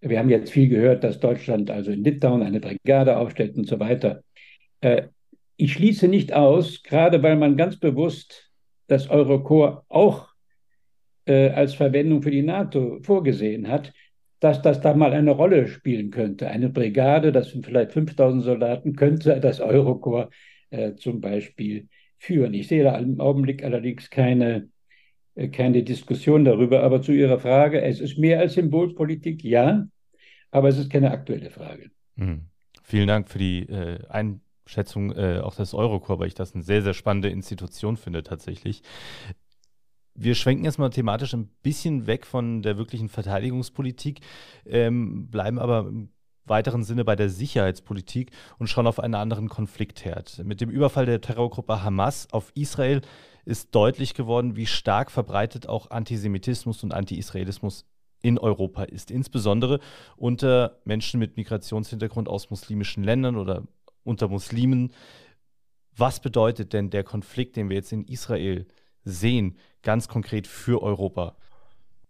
Wir 0.02 0.18
haben 0.18 0.30
jetzt 0.30 0.50
viel 0.52 0.68
gehört, 0.68 1.04
dass 1.04 1.20
Deutschland 1.20 1.70
also 1.70 1.90
in 1.90 2.02
Litauen 2.04 2.42
eine 2.42 2.58
Brigade 2.60 3.18
aufstellt 3.18 3.56
und 3.56 3.66
so 3.66 3.78
weiter. 3.80 4.22
Äh, 4.80 5.08
ich 5.58 5.74
schließe 5.74 6.08
nicht 6.08 6.32
aus, 6.32 6.82
gerade 6.82 7.22
weil 7.22 7.36
man 7.36 7.58
ganz 7.58 7.76
bewusst 7.78 8.50
das 8.86 9.10
Eurokorps 9.10 9.84
auch 9.90 10.28
äh, 11.26 11.50
als 11.50 11.74
Verwendung 11.74 12.22
für 12.22 12.30
die 12.30 12.42
NATO 12.42 12.98
vorgesehen 13.02 13.68
hat, 13.68 13.92
dass 14.40 14.62
das 14.62 14.80
da 14.80 14.94
mal 14.94 15.12
eine 15.12 15.32
Rolle 15.32 15.68
spielen 15.68 16.10
könnte. 16.10 16.48
Eine 16.48 16.70
Brigade, 16.70 17.30
das 17.30 17.50
sind 17.50 17.66
vielleicht 17.66 17.92
5000 17.92 18.42
Soldaten, 18.42 18.96
könnte 18.96 19.38
das 19.38 19.60
Eurokorps 19.60 20.34
äh, 20.70 20.94
zum 20.94 21.20
Beispiel 21.20 21.88
führen. 22.20 22.52
Ich 22.52 22.68
sehe 22.68 22.84
da 22.84 22.96
im 22.98 23.18
Augenblick 23.18 23.64
allerdings 23.64 24.10
keine, 24.10 24.68
äh, 25.34 25.48
keine 25.48 25.82
Diskussion 25.82 26.44
darüber. 26.44 26.82
Aber 26.82 27.00
zu 27.02 27.12
Ihrer 27.12 27.40
Frage, 27.40 27.80
es 27.80 27.98
ist 27.98 28.18
mehr 28.18 28.38
als 28.38 28.54
Symbolpolitik, 28.54 29.42
ja, 29.42 29.88
aber 30.50 30.68
es 30.68 30.78
ist 30.78 30.90
keine 30.90 31.10
aktuelle 31.10 31.50
Frage. 31.50 31.90
Mhm. 32.16 32.42
Vielen 32.82 33.08
Dank 33.08 33.30
für 33.30 33.38
die 33.38 33.60
äh, 33.62 33.98
Einschätzung 34.08 35.12
äh, 35.12 35.40
auch 35.42 35.54
des 35.54 35.72
Eurokorps, 35.72 36.20
weil 36.20 36.28
ich 36.28 36.34
das 36.34 36.54
eine 36.54 36.62
sehr, 36.62 36.82
sehr 36.82 36.94
spannende 36.94 37.30
Institution 37.30 37.96
finde 37.96 38.22
tatsächlich. 38.22 38.82
Wir 40.14 40.34
schwenken 40.34 40.64
jetzt 40.64 40.78
mal 40.78 40.90
thematisch 40.90 41.32
ein 41.32 41.48
bisschen 41.62 42.06
weg 42.06 42.26
von 42.26 42.60
der 42.60 42.76
wirklichen 42.76 43.08
Verteidigungspolitik, 43.08 44.20
ähm, 44.66 45.30
bleiben 45.30 45.58
aber 45.58 45.86
im 45.88 46.10
weiteren 46.44 46.82
Sinne 46.82 47.04
bei 47.04 47.16
der 47.16 47.28
Sicherheitspolitik 47.30 48.30
und 48.58 48.68
schauen 48.68 48.86
auf 48.86 49.00
einen 49.00 49.14
anderen 49.14 49.48
Konfliktherd. 49.48 50.42
Mit 50.44 50.60
dem 50.60 50.70
Überfall 50.70 51.06
der 51.06 51.20
Terrorgruppe 51.20 51.82
Hamas 51.82 52.28
auf 52.32 52.50
Israel 52.54 53.02
ist 53.44 53.74
deutlich 53.74 54.14
geworden, 54.14 54.56
wie 54.56 54.66
stark 54.66 55.10
verbreitet 55.10 55.68
auch 55.68 55.90
Antisemitismus 55.90 56.82
und 56.82 56.92
Anti-Israelismus 56.92 57.86
in 58.22 58.38
Europa 58.38 58.84
ist, 58.84 59.10
insbesondere 59.10 59.80
unter 60.16 60.78
Menschen 60.84 61.20
mit 61.20 61.36
Migrationshintergrund 61.36 62.28
aus 62.28 62.50
muslimischen 62.50 63.02
Ländern 63.02 63.36
oder 63.36 63.64
unter 64.04 64.28
Muslimen. 64.28 64.92
Was 65.96 66.20
bedeutet 66.20 66.72
denn 66.72 66.90
der 66.90 67.04
Konflikt, 67.04 67.56
den 67.56 67.68
wir 67.68 67.76
jetzt 67.76 67.92
in 67.92 68.04
Israel 68.04 68.66
sehen, 69.04 69.56
ganz 69.82 70.08
konkret 70.08 70.46
für 70.46 70.82
Europa? 70.82 71.36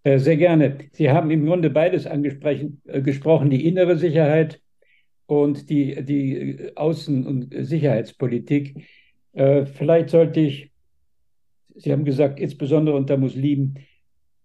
Äh, 0.02 0.18
sehr 0.18 0.36
gerne. 0.36 0.78
Sie 0.92 1.10
haben 1.10 1.30
im 1.30 1.44
Grunde 1.44 1.70
beides 1.70 2.06
angesprochen, 2.06 2.80
äh, 2.86 3.50
die 3.50 3.66
innere 3.66 3.96
Sicherheit 3.96 4.60
und 5.26 5.68
die, 5.68 6.02
die 6.04 6.70
Außen- 6.74 7.26
und 7.26 7.54
Sicherheitspolitik. 7.54 8.86
Äh, 9.32 9.66
vielleicht 9.66 10.10
sollte 10.10 10.40
ich, 10.40 10.72
Sie 11.76 11.92
haben 11.92 12.04
gesagt, 12.04 12.40
insbesondere 12.40 12.96
unter 12.96 13.16
Muslimen, 13.16 13.78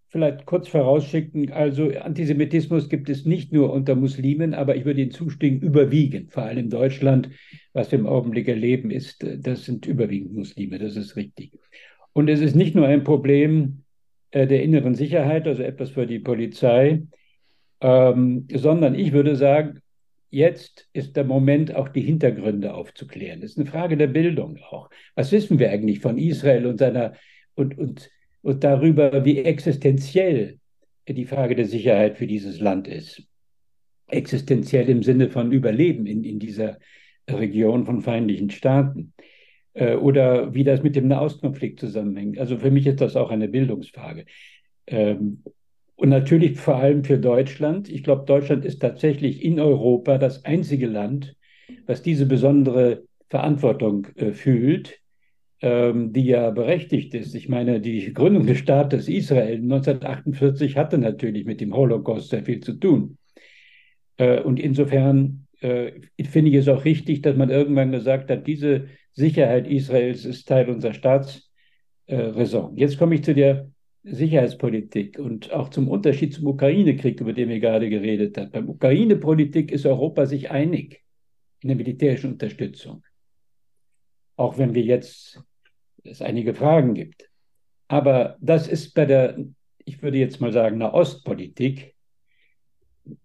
vielleicht 0.10 0.46
kurz 0.46 0.68
vorausschicken, 0.68 1.52
also 1.52 1.90
Antisemitismus 1.90 2.88
gibt 2.88 3.10
es 3.10 3.26
nicht 3.26 3.52
nur 3.52 3.74
unter 3.74 3.96
Muslimen, 3.96 4.54
aber 4.54 4.76
ich 4.76 4.86
würde 4.86 5.02
Ihnen 5.02 5.12
zustimmen, 5.12 5.60
überwiegend, 5.62 6.32
vor 6.32 6.44
allem 6.44 6.58
in 6.58 6.70
Deutschland, 6.70 7.30
was 7.74 7.92
wir 7.92 8.00
im 8.00 8.08
Augenblick 8.08 8.48
erleben, 8.48 8.92
ist, 8.92 9.26
das 9.40 9.66
sind 9.66 9.86
überwiegend 9.86 10.34
Muslime, 10.34 10.80
das 10.80 10.96
ist 10.96 11.16
richtig. 11.16 11.52
Und 12.14 12.30
es 12.30 12.40
ist 12.40 12.56
nicht 12.56 12.76
nur 12.76 12.88
ein 12.88 13.04
Problem 13.04 13.85
äh, 14.36 14.48
der 14.48 14.64
inneren 14.64 14.96
Sicherheit, 14.96 15.48
also 15.48 15.64
etwas 15.64 15.92
für 15.92 16.06
die 16.06 16.20
Polizei, 16.20 17.04
ähm, 17.80 18.48
sondern 18.54 18.94
ich 18.94 19.14
würde 19.14 19.38
sagen, 19.38 19.80
jetzt 20.30 20.90
ist 20.92 21.16
der 21.16 21.24
Moment, 21.24 21.74
auch 21.74 21.88
die 21.88 22.02
Hintergründe 22.02 22.74
aufzuklären. 22.74 23.40
Das 23.40 23.52
ist 23.52 23.58
eine 23.58 23.66
Frage 23.66 23.96
der 23.96 24.08
Bildung 24.08 24.58
auch. 24.70 24.90
Was 25.16 25.32
wissen 25.32 25.58
wir 25.58 25.72
eigentlich 25.72 26.02
von 26.02 26.18
Israel 26.18 26.66
und 26.66 26.80
seiner 26.80 27.14
und, 27.56 27.78
und, 27.78 28.10
und 28.42 28.66
darüber, 28.66 29.24
wie 29.24 29.40
existenziell 29.40 30.60
die 31.08 31.26
Frage 31.26 31.56
der 31.56 31.66
Sicherheit 31.66 32.18
für 32.18 32.28
dieses 32.28 32.60
Land 32.60 32.90
ist? 32.90 33.24
Existenziell 34.08 34.90
im 34.90 35.02
Sinne 35.02 35.30
von 35.30 35.54
Überleben 35.54 36.08
in, 36.08 36.26
in 36.26 36.40
dieser 36.40 36.78
Region 37.30 37.86
von 37.86 38.02
feindlichen 38.02 38.50
Staaten. 38.50 39.14
Äh, 39.76 39.96
oder 39.96 40.54
wie 40.54 40.64
das 40.64 40.82
mit 40.82 40.96
dem 40.96 41.08
Nahostkonflikt 41.08 41.80
zusammenhängt. 41.80 42.40
Also 42.40 42.58
für 42.58 42.72
mich 42.72 42.88
ist 42.88 43.02
das 43.02 43.16
auch 43.16 43.30
eine 43.30 43.50
Bildungsfrage. 43.50 44.26
Ähm, 44.88 45.44
und 45.98 46.10
natürlich 46.10 46.58
vor 46.60 46.78
allem 46.78 47.04
für 47.04 47.18
Deutschland. 47.18 47.90
Ich 47.90 48.04
glaube, 48.04 48.26
Deutschland 48.26 48.66
ist 48.66 48.82
tatsächlich 48.82 49.44
in 49.44 49.60
Europa 49.60 50.18
das 50.18 50.46
einzige 50.46 50.88
Land, 50.88 51.36
was 51.86 52.02
diese 52.02 52.26
besondere 52.26 53.04
Verantwortung 53.30 54.08
äh, 54.16 54.32
fühlt, 54.32 55.00
ähm, 55.62 56.14
die 56.14 56.26
ja 56.26 56.52
berechtigt 56.52 57.14
ist. 57.14 57.36
Ich 57.36 57.50
meine, 57.50 57.82
die 57.82 58.14
Gründung 58.14 58.46
des 58.46 58.60
Staates 58.60 59.10
Israel 59.10 59.56
1948 59.56 60.78
hatte 60.78 60.98
natürlich 60.98 61.46
mit 61.46 61.60
dem 61.60 61.76
Holocaust 61.76 62.30
sehr 62.30 62.44
viel 62.44 62.62
zu 62.62 62.74
tun. 62.74 63.18
Äh, 64.18 64.40
und 64.42 64.60
insofern 64.60 65.42
finde 65.58 66.52
ich 66.52 66.56
es 66.58 66.68
auch 66.68 66.86
richtig, 66.86 67.24
dass 67.24 67.38
man 67.38 67.50
irgendwann 67.50 67.92
gesagt 67.92 68.30
hat, 68.30 68.46
diese 68.46 68.88
Sicherheit 69.16 69.68
Israels 69.68 70.26
ist 70.26 70.48
Teil 70.48 70.70
unserer 70.70 70.94
Staatsräson. 70.94 72.78
Jetzt 72.78 72.98
komme 72.98 73.16
ich 73.16 73.24
zu 73.24 73.34
der 73.34 73.72
Sicherheitspolitik 74.04 75.18
und 75.18 75.52
auch 75.52 75.70
zum 75.70 75.88
Unterschied 75.88 76.34
zum 76.34 76.46
Ukraine-Krieg, 76.48 77.20
über 77.22 77.34
den 77.34 77.50
wir 77.50 77.60
gerade 77.60 77.90
geredet 77.90 78.38
haben. 78.38 78.52
Beim 78.52 78.70
Ukraine-Politik 78.70 79.72
ist 79.72 79.86
Europa 79.86 80.26
sich 80.28 80.52
einig 80.52 81.02
in 81.62 81.70
der 81.70 81.78
militärischen 81.78 82.34
Unterstützung. 82.34 83.04
Auch 84.36 84.58
wenn 84.58 84.76
wir 84.76 84.84
jetzt 84.84 85.42
es 86.04 86.22
einige 86.22 86.54
Fragen 86.54 86.94
gibt. 86.94 87.30
Aber 87.88 88.38
das 88.42 88.68
ist 88.68 88.94
bei 88.94 89.06
der, 89.06 89.38
ich 89.86 90.02
würde 90.02 90.18
jetzt 90.18 90.42
mal 90.42 90.52
sagen, 90.52 90.78
Nahostpolitik, 90.78 91.96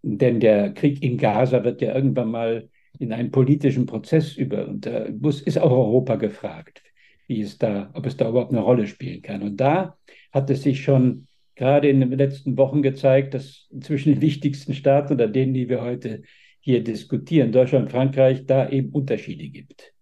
denn 0.02 0.40
der 0.40 0.72
Krieg 0.72 1.02
in 1.02 1.16
Gaza 1.18 1.64
wird 1.64 1.80
ja 1.82 1.94
irgendwann 1.94 2.30
mal 2.30 2.68
in 2.98 3.12
einen 3.12 3.30
politischen 3.30 3.86
Prozess 3.86 4.36
über. 4.36 4.68
Und 4.68 4.86
da 4.86 5.06
muss, 5.10 5.40
ist 5.40 5.58
auch 5.58 5.70
Europa 5.70 6.16
gefragt, 6.16 6.82
wie 7.26 7.40
es 7.40 7.58
da, 7.58 7.90
ob 7.94 8.06
es 8.06 8.16
da 8.16 8.28
überhaupt 8.28 8.52
eine 8.52 8.60
Rolle 8.60 8.86
spielen 8.86 9.22
kann. 9.22 9.42
Und 9.42 9.58
da 9.58 9.96
hat 10.32 10.50
es 10.50 10.62
sich 10.62 10.82
schon 10.82 11.26
gerade 11.54 11.88
in 11.88 12.00
den 12.00 12.12
letzten 12.12 12.56
Wochen 12.56 12.82
gezeigt, 12.82 13.34
dass 13.34 13.68
zwischen 13.80 14.14
den 14.14 14.22
wichtigsten 14.22 14.74
Staaten 14.74 15.14
oder 15.14 15.28
denen, 15.28 15.54
die 15.54 15.68
wir 15.68 15.82
heute 15.82 16.22
hier 16.60 16.82
diskutieren, 16.82 17.52
Deutschland 17.52 17.86
und 17.86 17.90
Frankreich, 17.90 18.46
da 18.46 18.68
eben 18.68 18.90
Unterschiede 18.90 19.48
gibt. 19.48 19.92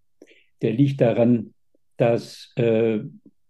Der 0.62 0.72
liegt 0.72 1.00
daran, 1.00 1.54
dass 1.96 2.52
äh, 2.56 3.00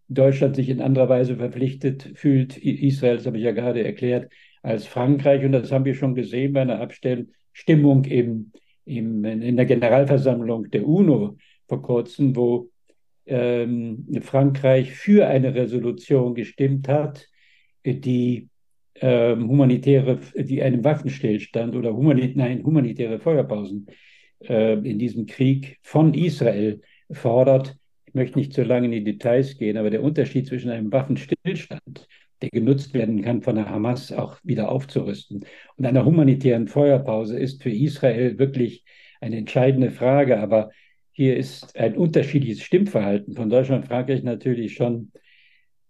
Deutschland 0.09 0.57
sich 0.57 0.69
in 0.69 0.81
anderer 0.81 1.09
Weise 1.09 1.37
verpflichtet 1.37 2.13
fühlt, 2.15 2.57
Israel, 2.57 3.17
das 3.17 3.27
habe 3.27 3.39
ich 3.39 3.45
ja 3.45 3.53
gerade 3.53 3.85
erklärt, 3.85 4.33
als 4.63 4.87
Frankreich. 4.87 5.45
Und 5.45 5.53
das 5.53 5.71
haben 5.71 5.85
wir 5.85 5.95
schon 5.95 6.15
gesehen 6.15 6.55
bei 6.55 6.63
einer 6.63 6.81
Abstimmung 6.81 8.05
im 8.05 8.53
im, 8.89 9.25
in 9.25 9.57
der 9.57 9.67
Generalversammlung 9.67 10.71
der 10.71 10.87
UNO 10.87 11.37
vor 11.69 11.83
kurzem, 11.83 12.35
wo 12.35 12.71
ähm, 13.27 14.07
Frankreich 14.23 14.93
für 14.93 15.27
eine 15.27 15.55
Resolution 15.55 16.35
gestimmt 16.35 16.89
hat, 16.89 17.29
die 17.85 18.49
ähm, 19.01 19.49
humanitäre, 19.49 20.19
die 20.35 20.63
einen 20.63 20.83
Waffenstillstand 20.83 21.77
oder 21.77 21.95
humanit 21.95 22.37
nein, 22.37 22.65
humanitäre 22.65 23.21
Feuerpausen 23.21 23.87
äh, 24.41 24.75
in 24.75 24.99
diesem 24.99 25.27
Krieg 25.27 25.79
von 25.83 26.15
Israel 26.15 26.81
fordert. 27.11 27.77
Ich 28.07 28.15
möchte 28.15 28.39
nicht 28.39 28.53
zu 28.53 28.63
lange 28.63 28.87
in 28.87 28.93
die 28.93 29.05
Details 29.05 29.57
gehen, 29.59 29.77
aber 29.77 29.91
der 29.91 30.03
Unterschied 30.03 30.47
zwischen 30.47 30.71
einem 30.71 30.91
Waffenstillstand 30.91 32.09
der 32.43 32.51
genutzt 32.51 32.95
werden 32.95 33.23
kann, 33.23 33.43
von 33.43 33.57
der 33.57 33.69
Hamas 33.69 34.13
auch 34.13 34.39
wieder 34.43 34.71
aufzurüsten. 34.71 35.45
Und 35.77 35.87
einer 35.87 36.05
humanitären 36.05 36.69
Feuerpause 36.69 37.39
ist 37.39 37.63
für 37.63 37.71
Israel 37.71 38.39
wirklich 38.39 38.85
eine 39.21 39.37
entscheidende 39.37 39.91
Frage. 39.91 40.39
Aber 40.41 40.71
hier 41.13 41.37
ist 41.37 41.77
ein 41.77 41.97
unterschiedliches 41.97 42.63
Stimmverhalten 42.63 43.35
von 43.35 43.51
Deutschland 43.51 43.83
und 43.83 43.89
Frankreich 43.89 44.23
natürlich 44.23 44.75
schon 44.75 45.11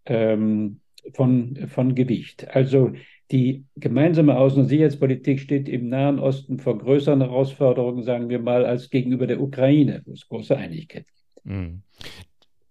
ähm, 0.06 0.80
von, 1.14 1.56
von 1.68 1.94
Gewicht. 1.94 2.48
Also 2.54 2.92
die 3.30 3.64
gemeinsame 3.76 4.38
Außen- 4.38 4.60
und 4.60 4.68
Sicherheitspolitik 4.68 5.40
steht 5.40 5.68
im 5.68 5.88
Nahen 5.88 6.18
Osten 6.18 6.58
vor 6.58 6.78
größeren 6.78 7.20
Herausforderungen, 7.20 8.02
sagen 8.02 8.30
wir 8.30 8.38
mal, 8.38 8.64
als 8.64 8.88
gegenüber 8.88 9.26
der 9.26 9.40
Ukraine, 9.40 10.02
wo 10.06 10.12
es 10.12 10.26
große 10.26 10.56
Einigkeit 10.56 11.06
gibt. 11.06 11.18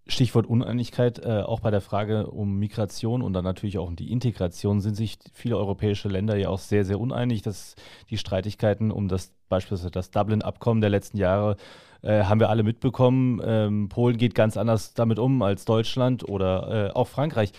Stichwort 0.07 0.47
Uneinigkeit, 0.47 1.19
äh, 1.19 1.41
auch 1.41 1.59
bei 1.59 1.71
der 1.71 1.81
Frage 1.81 2.27
um 2.27 2.57
Migration 2.59 3.21
und 3.21 3.33
dann 3.33 3.43
natürlich 3.43 3.77
auch 3.77 3.87
um 3.87 3.95
die 3.95 4.11
Integration 4.11 4.81
sind 4.81 4.95
sich 4.95 5.17
viele 5.33 5.57
europäische 5.57 6.07
Länder 6.07 6.37
ja 6.37 6.49
auch 6.49 6.59
sehr, 6.59 6.85
sehr 6.85 6.99
uneinig. 6.99 7.41
Dass 7.41 7.75
die 8.09 8.17
Streitigkeiten 8.17 8.91
um 8.91 9.07
das 9.07 9.33
beispielsweise 9.49 9.91
das 9.91 10.11
Dublin-Abkommen 10.11 10.81
der 10.81 10.89
letzten 10.89 11.17
Jahre 11.17 11.57
äh, 12.01 12.23
haben 12.23 12.39
wir 12.39 12.49
alle 12.49 12.63
mitbekommen. 12.63 13.41
Ähm, 13.43 13.89
Polen 13.89 14.17
geht 14.17 14.35
ganz 14.35 14.57
anders 14.57 14.93
damit 14.93 15.19
um 15.19 15.41
als 15.41 15.65
Deutschland 15.65 16.27
oder 16.27 16.89
äh, 16.89 16.91
auch 16.91 17.07
Frankreich. 17.07 17.51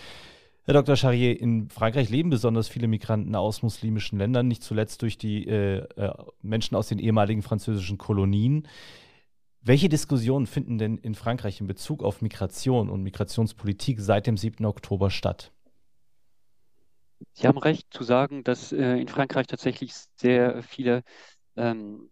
Herr 0.65 0.75
Dr. 0.75 0.95
Charrier, 0.95 1.41
in 1.41 1.69
Frankreich 1.69 2.09
leben 2.09 2.29
besonders 2.29 2.67
viele 2.67 2.87
Migranten 2.87 3.35
aus 3.35 3.63
muslimischen 3.63 4.19
Ländern, 4.19 4.47
nicht 4.47 4.61
zuletzt 4.61 5.01
durch 5.01 5.17
die 5.17 5.47
äh, 5.47 5.77
äh, 5.95 6.11
Menschen 6.43 6.75
aus 6.75 6.87
den 6.87 6.99
ehemaligen 6.99 7.41
französischen 7.41 7.97
Kolonien. 7.97 8.67
Welche 9.61 9.89
Diskussionen 9.89 10.47
finden 10.47 10.77
denn 10.77 10.97
in 10.97 11.15
Frankreich 11.15 11.59
in 11.59 11.67
Bezug 11.67 12.03
auf 12.03 12.21
Migration 12.21 12.89
und 12.89 13.03
Migrationspolitik 13.03 13.99
seit 13.99 14.25
dem 14.25 14.37
7. 14.37 14.65
Oktober 14.65 15.09
statt? 15.09 15.51
Sie 17.33 17.47
haben 17.47 17.57
recht 17.57 17.87
zu 17.91 18.03
sagen, 18.03 18.43
dass 18.45 18.71
äh, 18.71 18.97
in 18.97 19.09
Frankreich 19.09 19.47
tatsächlich 19.47 19.93
sehr 20.15 20.63
viele 20.63 21.03
ähm, 21.57 22.09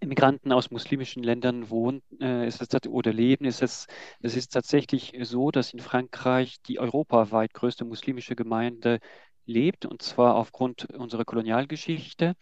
Immigranten 0.00 0.52
aus 0.52 0.70
muslimischen 0.70 1.24
Ländern 1.24 1.70
wohnen 1.70 2.02
äh, 2.20 2.46
ist 2.46 2.62
es, 2.62 2.86
oder 2.86 3.12
leben. 3.12 3.44
Ist 3.44 3.62
es, 3.62 3.86
es 4.20 4.36
ist 4.36 4.52
tatsächlich 4.52 5.14
so, 5.22 5.50
dass 5.50 5.72
in 5.72 5.80
Frankreich 5.80 6.62
die 6.62 6.78
europaweit 6.78 7.52
größte 7.52 7.84
muslimische 7.84 8.36
Gemeinde 8.36 9.00
lebt, 9.48 9.86
und 9.86 10.02
zwar 10.02 10.36
aufgrund 10.36 10.84
unserer 10.94 11.24
Kolonialgeschichte. 11.24 12.34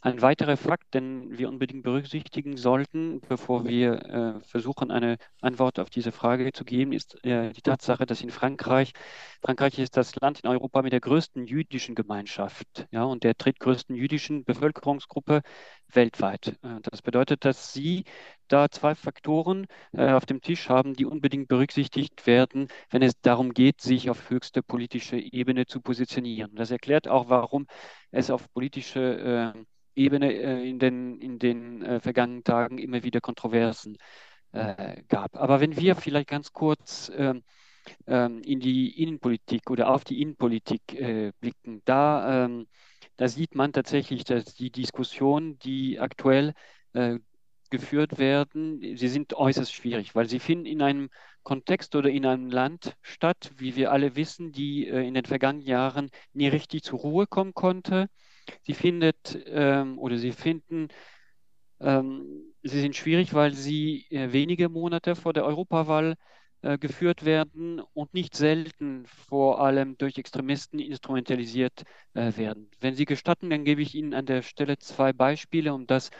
Ein 0.00 0.22
weiterer 0.22 0.56
Fakt, 0.56 0.94
den 0.94 1.36
wir 1.36 1.48
unbedingt 1.48 1.82
berücksichtigen 1.82 2.56
sollten, 2.56 3.20
bevor 3.20 3.66
wir 3.66 3.92
äh, 4.04 4.40
versuchen, 4.40 4.90
eine 4.90 5.18
Antwort 5.40 5.78
auf 5.78 5.90
diese 5.90 6.12
Frage 6.12 6.52
zu 6.52 6.64
geben, 6.64 6.92
ist 6.92 7.22
äh, 7.24 7.52
die 7.52 7.62
Tatsache, 7.62 8.06
dass 8.06 8.22
in 8.22 8.30
Frankreich, 8.30 8.92
Frankreich 9.42 9.78
ist 9.78 9.96
das 9.96 10.14
Land 10.16 10.40
in 10.40 10.48
Europa 10.48 10.82
mit 10.82 10.92
der 10.92 11.00
größten 11.00 11.46
jüdischen 11.46 11.94
Gemeinschaft 11.94 12.86
ja, 12.90 13.02
und 13.04 13.24
der 13.24 13.34
drittgrößten 13.34 13.96
jüdischen 13.96 14.44
Bevölkerungsgruppe 14.44 15.42
weltweit. 15.88 16.58
Äh, 16.62 16.80
das 16.82 17.02
bedeutet, 17.02 17.44
dass 17.44 17.72
Sie 17.72 18.04
da 18.52 18.68
zwei 18.68 18.94
Faktoren 18.94 19.66
äh, 19.92 20.10
auf 20.10 20.26
dem 20.26 20.40
Tisch 20.40 20.68
haben, 20.68 20.94
die 20.94 21.06
unbedingt 21.06 21.48
berücksichtigt 21.48 22.26
werden, 22.26 22.68
wenn 22.90 23.02
es 23.02 23.20
darum 23.20 23.54
geht, 23.54 23.80
sich 23.80 24.10
auf 24.10 24.30
höchste 24.30 24.62
politische 24.62 25.16
Ebene 25.18 25.66
zu 25.66 25.80
positionieren. 25.80 26.54
Das 26.54 26.70
erklärt 26.70 27.08
auch, 27.08 27.28
warum 27.28 27.66
es 28.10 28.30
auf 28.30 28.52
politischer 28.52 29.54
äh, 29.54 29.64
Ebene 29.94 30.32
äh, 30.32 30.68
in 30.68 30.78
den, 30.78 31.18
in 31.20 31.38
den 31.38 31.82
äh, 31.82 32.00
vergangenen 32.00 32.44
Tagen 32.44 32.78
immer 32.78 33.02
wieder 33.02 33.20
Kontroversen 33.20 33.96
äh, 34.52 35.02
gab. 35.08 35.36
Aber 35.36 35.60
wenn 35.60 35.76
wir 35.76 35.96
vielleicht 35.96 36.28
ganz 36.28 36.52
kurz 36.52 37.10
ähm, 37.14 37.42
ähm, 38.06 38.42
in 38.42 38.60
die 38.60 39.02
Innenpolitik 39.02 39.70
oder 39.70 39.90
auf 39.90 40.04
die 40.04 40.20
Innenpolitik 40.20 40.82
blicken, 41.40 41.82
da 41.84 42.44
ähm, 42.44 42.66
da 43.16 43.28
sieht 43.28 43.54
man 43.54 43.72
tatsächlich, 43.72 44.24
dass 44.24 44.54
die 44.54 44.70
Diskussionen, 44.70 45.58
die 45.58 46.00
aktuell 46.00 46.54
äh, 46.94 47.18
geführt 47.72 48.18
werden, 48.18 48.96
sie 48.96 49.08
sind 49.08 49.34
äußerst 49.34 49.74
schwierig, 49.74 50.14
weil 50.14 50.28
sie 50.28 50.38
finden 50.38 50.66
in 50.66 50.82
einem 50.82 51.10
Kontext 51.42 51.96
oder 51.96 52.10
in 52.10 52.24
einem 52.26 52.50
Land 52.50 52.96
statt, 53.02 53.50
wie 53.56 53.74
wir 53.74 53.90
alle 53.90 54.14
wissen, 54.14 54.52
die 54.52 54.86
äh, 54.86 55.06
in 55.06 55.14
den 55.14 55.24
vergangenen 55.24 55.66
Jahren 55.66 56.10
nie 56.34 56.48
richtig 56.48 56.84
zur 56.84 57.00
Ruhe 57.00 57.26
kommen 57.26 57.54
konnte. 57.54 58.08
Sie 58.62 58.74
findet 58.74 59.38
ähm, 59.46 59.98
oder 59.98 60.18
sie 60.18 60.32
finden, 60.32 60.88
ähm, 61.80 62.54
sie 62.62 62.80
sind 62.80 62.96
schwierig, 62.96 63.34
weil 63.34 63.54
sie 63.54 64.06
äh, 64.10 64.32
wenige 64.32 64.68
Monate 64.68 65.16
vor 65.16 65.32
der 65.32 65.44
Europawahl 65.44 66.16
äh, 66.62 66.78
geführt 66.78 67.24
werden 67.24 67.80
und 67.92 68.14
nicht 68.14 68.36
selten 68.36 69.04
vor 69.06 69.60
allem 69.60 69.98
durch 69.98 70.18
Extremisten 70.18 70.78
instrumentalisiert 70.78 71.82
äh, 72.14 72.36
werden. 72.36 72.70
Wenn 72.80 72.94
Sie 72.94 73.04
gestatten, 73.04 73.50
dann 73.50 73.64
gebe 73.64 73.82
ich 73.82 73.96
Ihnen 73.96 74.14
an 74.14 74.26
der 74.26 74.42
Stelle 74.42 74.78
zwei 74.78 75.12
Beispiele, 75.12 75.74
um 75.74 75.88
das 75.88 76.10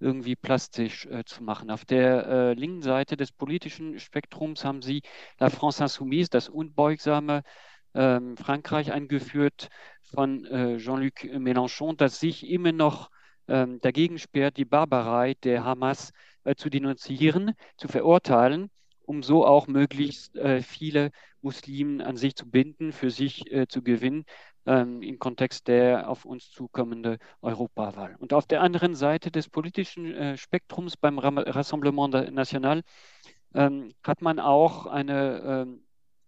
irgendwie 0.00 0.36
plastisch 0.36 1.06
äh, 1.06 1.24
zu 1.24 1.42
machen. 1.42 1.70
Auf 1.70 1.84
der 1.84 2.26
äh, 2.26 2.52
linken 2.54 2.82
Seite 2.82 3.16
des 3.16 3.32
politischen 3.32 3.98
Spektrums 3.98 4.64
haben 4.64 4.82
Sie 4.82 5.02
La 5.38 5.50
France 5.50 5.82
Insoumise, 5.82 6.30
das 6.30 6.48
unbeugsame 6.48 7.42
ähm, 7.94 8.36
Frankreich 8.36 8.92
eingeführt 8.92 9.68
von 10.02 10.44
äh, 10.46 10.78
Jean-Luc 10.78 11.24
Mélenchon, 11.24 11.96
das 11.96 12.20
sich 12.20 12.48
immer 12.48 12.72
noch 12.72 13.10
ähm, 13.48 13.80
dagegen 13.80 14.18
sperrt, 14.18 14.56
die 14.56 14.64
Barbarei 14.64 15.34
der 15.42 15.64
Hamas 15.64 16.12
äh, 16.44 16.54
zu 16.54 16.70
denunzieren, 16.70 17.52
zu 17.76 17.88
verurteilen 17.88 18.70
um 19.06 19.22
so 19.22 19.46
auch 19.46 19.66
möglichst 19.66 20.36
äh, 20.36 20.62
viele 20.62 21.10
Muslimen 21.40 22.00
an 22.00 22.16
sich 22.16 22.34
zu 22.34 22.48
binden, 22.48 22.92
für 22.92 23.10
sich 23.10 23.50
äh, 23.52 23.66
zu 23.68 23.82
gewinnen 23.82 24.24
ähm, 24.66 25.02
im 25.02 25.18
Kontext 25.18 25.68
der 25.68 26.08
auf 26.08 26.24
uns 26.24 26.50
zukommenden 26.50 27.18
Europawahl. 27.42 28.16
Und 28.18 28.32
auf 28.32 28.46
der 28.46 28.62
anderen 28.62 28.94
Seite 28.94 29.30
des 29.30 29.48
politischen 29.48 30.14
äh, 30.14 30.36
Spektrums 30.36 30.96
beim 30.96 31.18
Rassemblement 31.18 32.32
National 32.32 32.82
ähm, 33.54 33.92
hat 34.02 34.22
man 34.22 34.40
auch 34.40 34.86
eine, 34.86 35.66
ähm, 35.66 35.84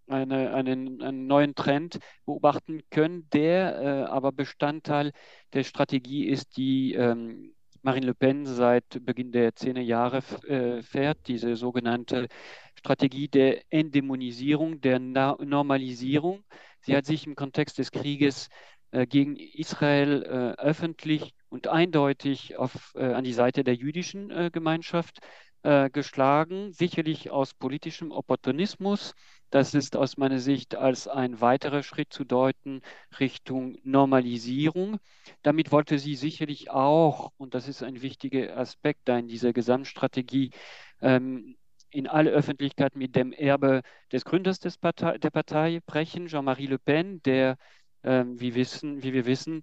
eine, 0.06 0.54
einen, 0.54 1.02
einen, 1.02 1.26
neuen 1.26 1.54
Trend 1.54 1.98
beobachten 2.24 2.82
können, 2.90 3.28
der 3.32 3.80
äh, 3.80 4.10
aber 4.10 4.32
Bestandteil 4.32 5.12
der 5.52 5.64
Strategie 5.64 6.26
ist, 6.26 6.56
die 6.56 6.94
ähm, 6.94 7.55
Marine 7.86 8.06
Le 8.06 8.14
Pen 8.14 8.46
seit 8.46 9.04
Beginn 9.06 9.30
der 9.30 9.52
10er 9.52 9.80
Jahre 9.80 10.18
äh, 10.48 10.82
fährt, 10.82 11.18
diese 11.28 11.54
sogenannte 11.54 12.26
Strategie 12.74 13.28
der 13.28 13.62
Endämonisierung, 13.70 14.80
der 14.80 14.98
Normalisierung. 14.98 16.42
Sie 16.80 16.96
hat 16.96 17.06
sich 17.06 17.28
im 17.28 17.36
Kontext 17.36 17.78
des 17.78 17.92
Krieges 17.92 18.48
äh, 18.90 19.06
gegen 19.06 19.36
Israel 19.36 20.24
äh, 20.24 20.60
öffentlich 20.60 21.32
und 21.48 21.68
eindeutig 21.68 22.56
auf, 22.56 22.96
an 22.96 23.22
die 23.22 23.32
Seite 23.32 23.62
der 23.62 23.76
jüdischen 23.76 24.50
Gemeinschaft 24.50 25.20
äh, 25.66 25.90
geschlagen, 25.90 26.70
sicherlich 26.72 27.30
aus 27.32 27.52
politischem 27.52 28.12
Opportunismus. 28.12 29.14
Das 29.50 29.74
ist 29.74 29.96
aus 29.96 30.16
meiner 30.16 30.38
Sicht 30.38 30.76
als 30.76 31.08
ein 31.08 31.40
weiterer 31.40 31.82
Schritt 31.82 32.12
zu 32.12 32.24
deuten 32.24 32.82
Richtung 33.18 33.76
Normalisierung. 33.82 34.98
Damit 35.42 35.72
wollte 35.72 35.98
sie 35.98 36.14
sicherlich 36.14 36.70
auch, 36.70 37.32
und 37.36 37.54
das 37.54 37.66
ist 37.66 37.82
ein 37.82 38.00
wichtiger 38.00 38.56
Aspekt 38.56 39.00
da 39.06 39.18
in 39.18 39.26
dieser 39.26 39.52
Gesamtstrategie, 39.52 40.52
ähm, 41.00 41.56
in 41.90 42.06
alle 42.06 42.30
Öffentlichkeit 42.30 42.94
mit 42.94 43.16
dem 43.16 43.32
Erbe 43.32 43.82
des 44.12 44.24
Gründers 44.24 44.60
des 44.60 44.78
Partei, 44.78 45.18
der 45.18 45.30
Partei 45.30 45.80
brechen, 45.84 46.28
Jean-Marie 46.28 46.66
Le 46.66 46.78
Pen, 46.78 47.20
der, 47.24 47.56
ähm, 48.04 48.40
wie, 48.40 48.54
wissen, 48.54 49.02
wie 49.02 49.12
wir 49.12 49.26
wissen, 49.26 49.62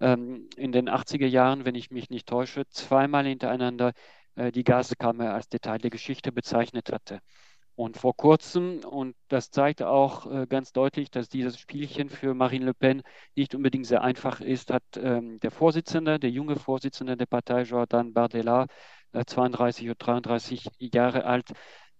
ähm, 0.00 0.48
in 0.56 0.72
den 0.72 0.88
80er 0.88 1.26
Jahren, 1.26 1.64
wenn 1.64 1.74
ich 1.74 1.90
mich 1.90 2.10
nicht 2.10 2.28
täusche, 2.28 2.66
zweimal 2.68 3.26
hintereinander 3.26 3.92
die 4.36 4.64
Gaskammer 4.64 5.32
als 5.34 5.48
Detail 5.48 5.78
der 5.78 5.90
Geschichte 5.90 6.32
bezeichnet 6.32 6.92
hatte. 6.92 7.20
Und 7.76 7.98
vor 7.98 8.16
kurzem, 8.16 8.80
und 8.84 9.14
das 9.28 9.50
zeigt 9.50 9.82
auch 9.82 10.26
äh, 10.32 10.46
ganz 10.46 10.72
deutlich, 10.72 11.10
dass 11.10 11.28
dieses 11.28 11.58
Spielchen 11.58 12.08
für 12.08 12.32
Marine 12.32 12.64
Le 12.64 12.74
Pen 12.74 13.02
nicht 13.34 13.54
unbedingt 13.54 13.86
sehr 13.86 14.02
einfach 14.02 14.40
ist, 14.40 14.72
hat 14.72 14.82
ähm, 14.96 15.38
der 15.40 15.50
Vorsitzende, 15.50 16.18
der 16.18 16.30
junge 16.30 16.56
Vorsitzende 16.56 17.18
der 17.18 17.26
Partei, 17.26 17.62
Jordan 17.62 18.14
Bardella, 18.14 18.66
äh, 19.12 19.26
32 19.26 19.88
oder 19.88 19.94
33 19.96 20.68
Jahre 20.78 21.26
alt, 21.26 21.50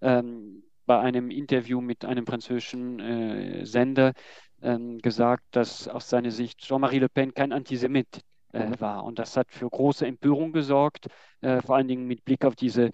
ähm, 0.01 0.64
bei 0.87 0.99
einem 0.99 1.31
Interview 1.31 1.83
mit 1.83 2.07
einem 2.07 2.27
französischen 2.27 2.99
äh, 3.01 3.66
Sender 3.66 4.14
ähm, 4.62 4.99
gesagt, 4.99 5.44
dass 5.51 5.88
aus 5.88 6.09
seiner 6.09 6.31
Sicht 6.31 6.61
Jean-Marie 6.61 7.01
Le 7.01 7.11
Pen 7.11 7.35
kein 7.35 7.53
Antisemit 7.53 8.22
äh, 8.53 8.81
war. 8.81 9.05
Und 9.05 9.19
das 9.19 9.37
hat 9.37 9.51
für 9.51 9.69
große 9.69 10.07
Empörung 10.07 10.53
gesorgt, 10.53 11.09
äh, 11.41 11.61
vor 11.63 11.77
allen 11.77 11.89
Dingen 11.89 12.07
mit 12.07 12.25
Blick 12.25 12.45
auf 12.45 12.57
diese, 12.57 12.91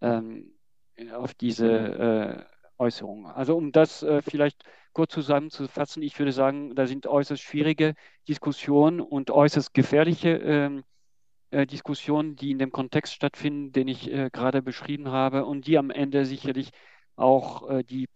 ähm, 0.00 0.52
auf 1.12 1.34
diese 1.34 1.68
äh, 1.68 2.44
Äußerungen. 2.78 3.26
Also 3.26 3.56
um 3.56 3.72
das 3.72 4.02
äh, 4.02 4.22
vielleicht 4.22 4.64
kurz 4.92 5.12
zusammenzufassen, 5.12 6.02
ich 6.02 6.18
würde 6.18 6.32
sagen, 6.32 6.74
da 6.74 6.86
sind 6.86 7.06
äußerst 7.06 7.42
schwierige 7.42 7.94
Diskussionen 8.28 9.00
und 9.00 9.30
äußerst 9.30 9.74
gefährliche 9.74 10.30
ähm, 10.30 10.84
äh, 11.50 11.66
Diskussionen, 11.66 12.36
die 12.36 12.50
in 12.50 12.58
dem 12.58 12.72
Kontext 12.72 13.12
stattfinden, 13.14 13.72
den 13.72 13.88
ich 13.88 14.10
gerade 14.32 14.62
beschrieben 14.62 15.08
habe 15.08 15.44
und 15.44 15.66
die 15.66 15.78
am 15.78 15.90
Ende 15.90 16.26
sicherlich 16.26 16.70
auch 17.16 17.68
äh, 17.70 17.84
die 17.84 18.06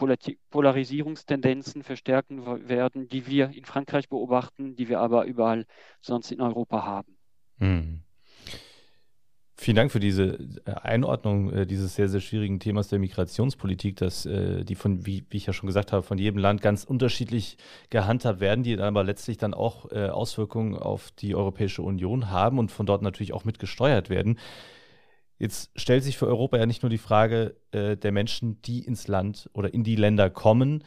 Polarisierungstendenzen 0.51 1.83
verstärken 1.83 2.69
werden, 2.69 3.09
die 3.09 3.27
wir 3.27 3.51
in 3.51 3.65
Frankreich 3.65 4.09
beobachten, 4.09 4.75
die 4.77 4.89
wir 4.89 5.01
aber 5.01 5.25
überall 5.25 5.67
sonst 6.01 6.33
in 6.33 6.41
Europa 6.41 6.85
haben. 6.85 7.17
Hm. 7.59 8.01
Vielen 9.61 9.77
Dank 9.77 9.91
für 9.91 10.01
diese 10.01 10.39
äh, 10.65 10.73
Einordnung 10.83 11.53
äh, 11.53 11.67
dieses 11.67 11.95
sehr, 11.95 12.09
sehr 12.09 12.21
schwierigen 12.21 12.61
Themas 12.61 12.89
der 12.89 12.99
Migrationspolitik, 12.99 13.97
dass 13.97 14.23
die 14.23 14.75
von, 14.75 15.07
wie, 15.07 15.25
ich 15.31 15.47
ja 15.47 15.53
schon 15.53 15.67
gesagt 15.67 15.93
habe, 15.93 16.03
von 16.03 16.19
jedem 16.19 16.39
Land 16.39 16.61
ganz 16.61 16.85
unterschiedlich 16.85 17.57
gehandhabt 17.91 18.41
werden, 18.41 18.63
die 18.63 18.79
aber 18.79 19.05
letztlich 19.05 19.37
dann 19.37 19.55
auch 19.55 19.91
Auswirkungen 19.91 20.77
auf 20.77 21.11
die 21.13 21.35
Europäische 21.35 21.83
Union 21.83 22.31
haben 22.31 22.59
und 22.59 22.71
von 22.71 22.87
dort 22.87 23.03
natürlich 23.03 23.33
auch 23.33 23.45
mitgesteuert 23.45 24.11
werden. 24.11 24.39
Jetzt 25.39 25.71
stellt 25.77 26.03
sich 26.03 26.19
für 26.19 26.27
Europa 26.27 26.59
ja 26.59 26.67
nicht 26.67 26.83
nur 26.83 26.91
die 26.91 26.99
Frage 26.99 27.57
äh, 27.71 27.97
der 27.97 28.13
Menschen, 28.13 28.61
die 28.63 28.81
ins 28.81 29.07
Land 29.07 29.49
oder 29.53 29.73
in 29.73 29.85
die 29.85 29.97
Länder 29.97 30.31
kommen. 30.31 30.83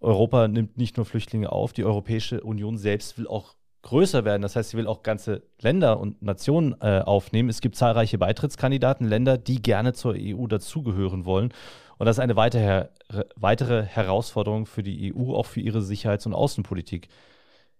Europa 0.00 0.46
nimmt 0.46 0.76
nicht 0.76 0.96
nur 0.96 1.06
Flüchtlinge 1.06 1.50
auf, 1.50 1.72
die 1.72 1.84
Europäische 1.84 2.42
Union 2.42 2.78
selbst 2.78 3.18
will 3.18 3.26
auch 3.26 3.56
größer 3.82 4.24
werden. 4.24 4.42
Das 4.42 4.54
heißt, 4.54 4.70
sie 4.70 4.76
will 4.76 4.86
auch 4.86 5.02
ganze 5.02 5.42
Länder 5.60 5.98
und 5.98 6.22
Nationen 6.22 6.76
äh, 6.80 7.00
aufnehmen. 7.00 7.48
Es 7.48 7.60
gibt 7.60 7.74
zahlreiche 7.74 8.18
Beitrittskandidaten, 8.18 9.06
Länder, 9.06 9.38
die 9.38 9.60
gerne 9.60 9.92
zur 9.92 10.14
EU 10.16 10.46
dazugehören 10.46 11.24
wollen. 11.24 11.52
Und 11.98 12.06
das 12.06 12.16
ist 12.16 12.20
eine 12.20 12.36
weitere, 12.36 12.88
weitere 13.34 13.82
Herausforderung 13.84 14.66
für 14.66 14.84
die 14.84 15.12
EU, 15.12 15.34
auch 15.34 15.46
für 15.46 15.60
ihre 15.60 15.82
Sicherheits- 15.82 16.26
und 16.26 16.34
Außenpolitik. 16.34 17.08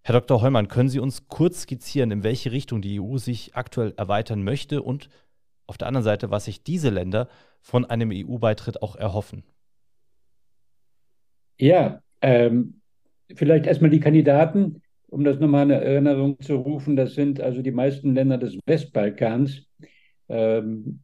Herr 0.02 0.14
Dr. 0.14 0.40
Heumann, 0.40 0.68
können 0.68 0.88
Sie 0.88 1.00
uns 1.00 1.28
kurz 1.28 1.62
skizzieren, 1.62 2.10
in 2.10 2.24
welche 2.24 2.50
Richtung 2.50 2.82
die 2.82 3.00
EU 3.00 3.18
sich 3.18 3.54
aktuell 3.54 3.94
erweitern 3.96 4.42
möchte 4.42 4.82
und 4.82 5.08
auf 5.68 5.78
der 5.78 5.86
anderen 5.86 6.04
Seite, 6.04 6.30
was 6.30 6.46
sich 6.46 6.64
diese 6.64 6.90
Länder 6.90 7.28
von 7.60 7.84
einem 7.84 8.10
EU-Beitritt 8.12 8.82
auch 8.82 8.96
erhoffen. 8.96 9.44
Ja, 11.58 12.00
ähm, 12.22 12.80
vielleicht 13.34 13.66
erstmal 13.66 13.90
die 13.90 14.00
Kandidaten, 14.00 14.82
um 15.08 15.24
das 15.24 15.38
nochmal 15.38 15.64
in 15.64 15.70
Erinnerung 15.70 16.40
zu 16.40 16.56
rufen. 16.56 16.96
Das 16.96 17.14
sind 17.14 17.40
also 17.40 17.62
die 17.62 17.70
meisten 17.70 18.14
Länder 18.14 18.38
des 18.38 18.58
Westbalkans. 18.66 19.66
Ähm, 20.28 21.00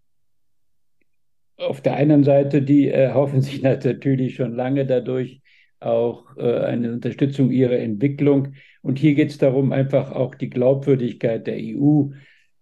auf 1.56 1.80
der 1.80 1.94
einen 1.94 2.24
Seite, 2.24 2.62
die 2.62 2.88
erhoffen 2.88 3.42
sich 3.42 3.62
natürlich 3.62 4.36
schon 4.36 4.54
lange 4.54 4.86
dadurch 4.86 5.42
auch 5.80 6.36
äh, 6.36 6.60
eine 6.60 6.92
Unterstützung 6.92 7.50
ihrer 7.50 7.78
Entwicklung. 7.78 8.54
Und 8.80 8.98
hier 8.98 9.14
geht 9.14 9.30
es 9.30 9.38
darum, 9.38 9.72
einfach 9.72 10.12
auch 10.12 10.34
die 10.34 10.50
Glaubwürdigkeit 10.50 11.46
der 11.46 11.58
EU 11.58 12.10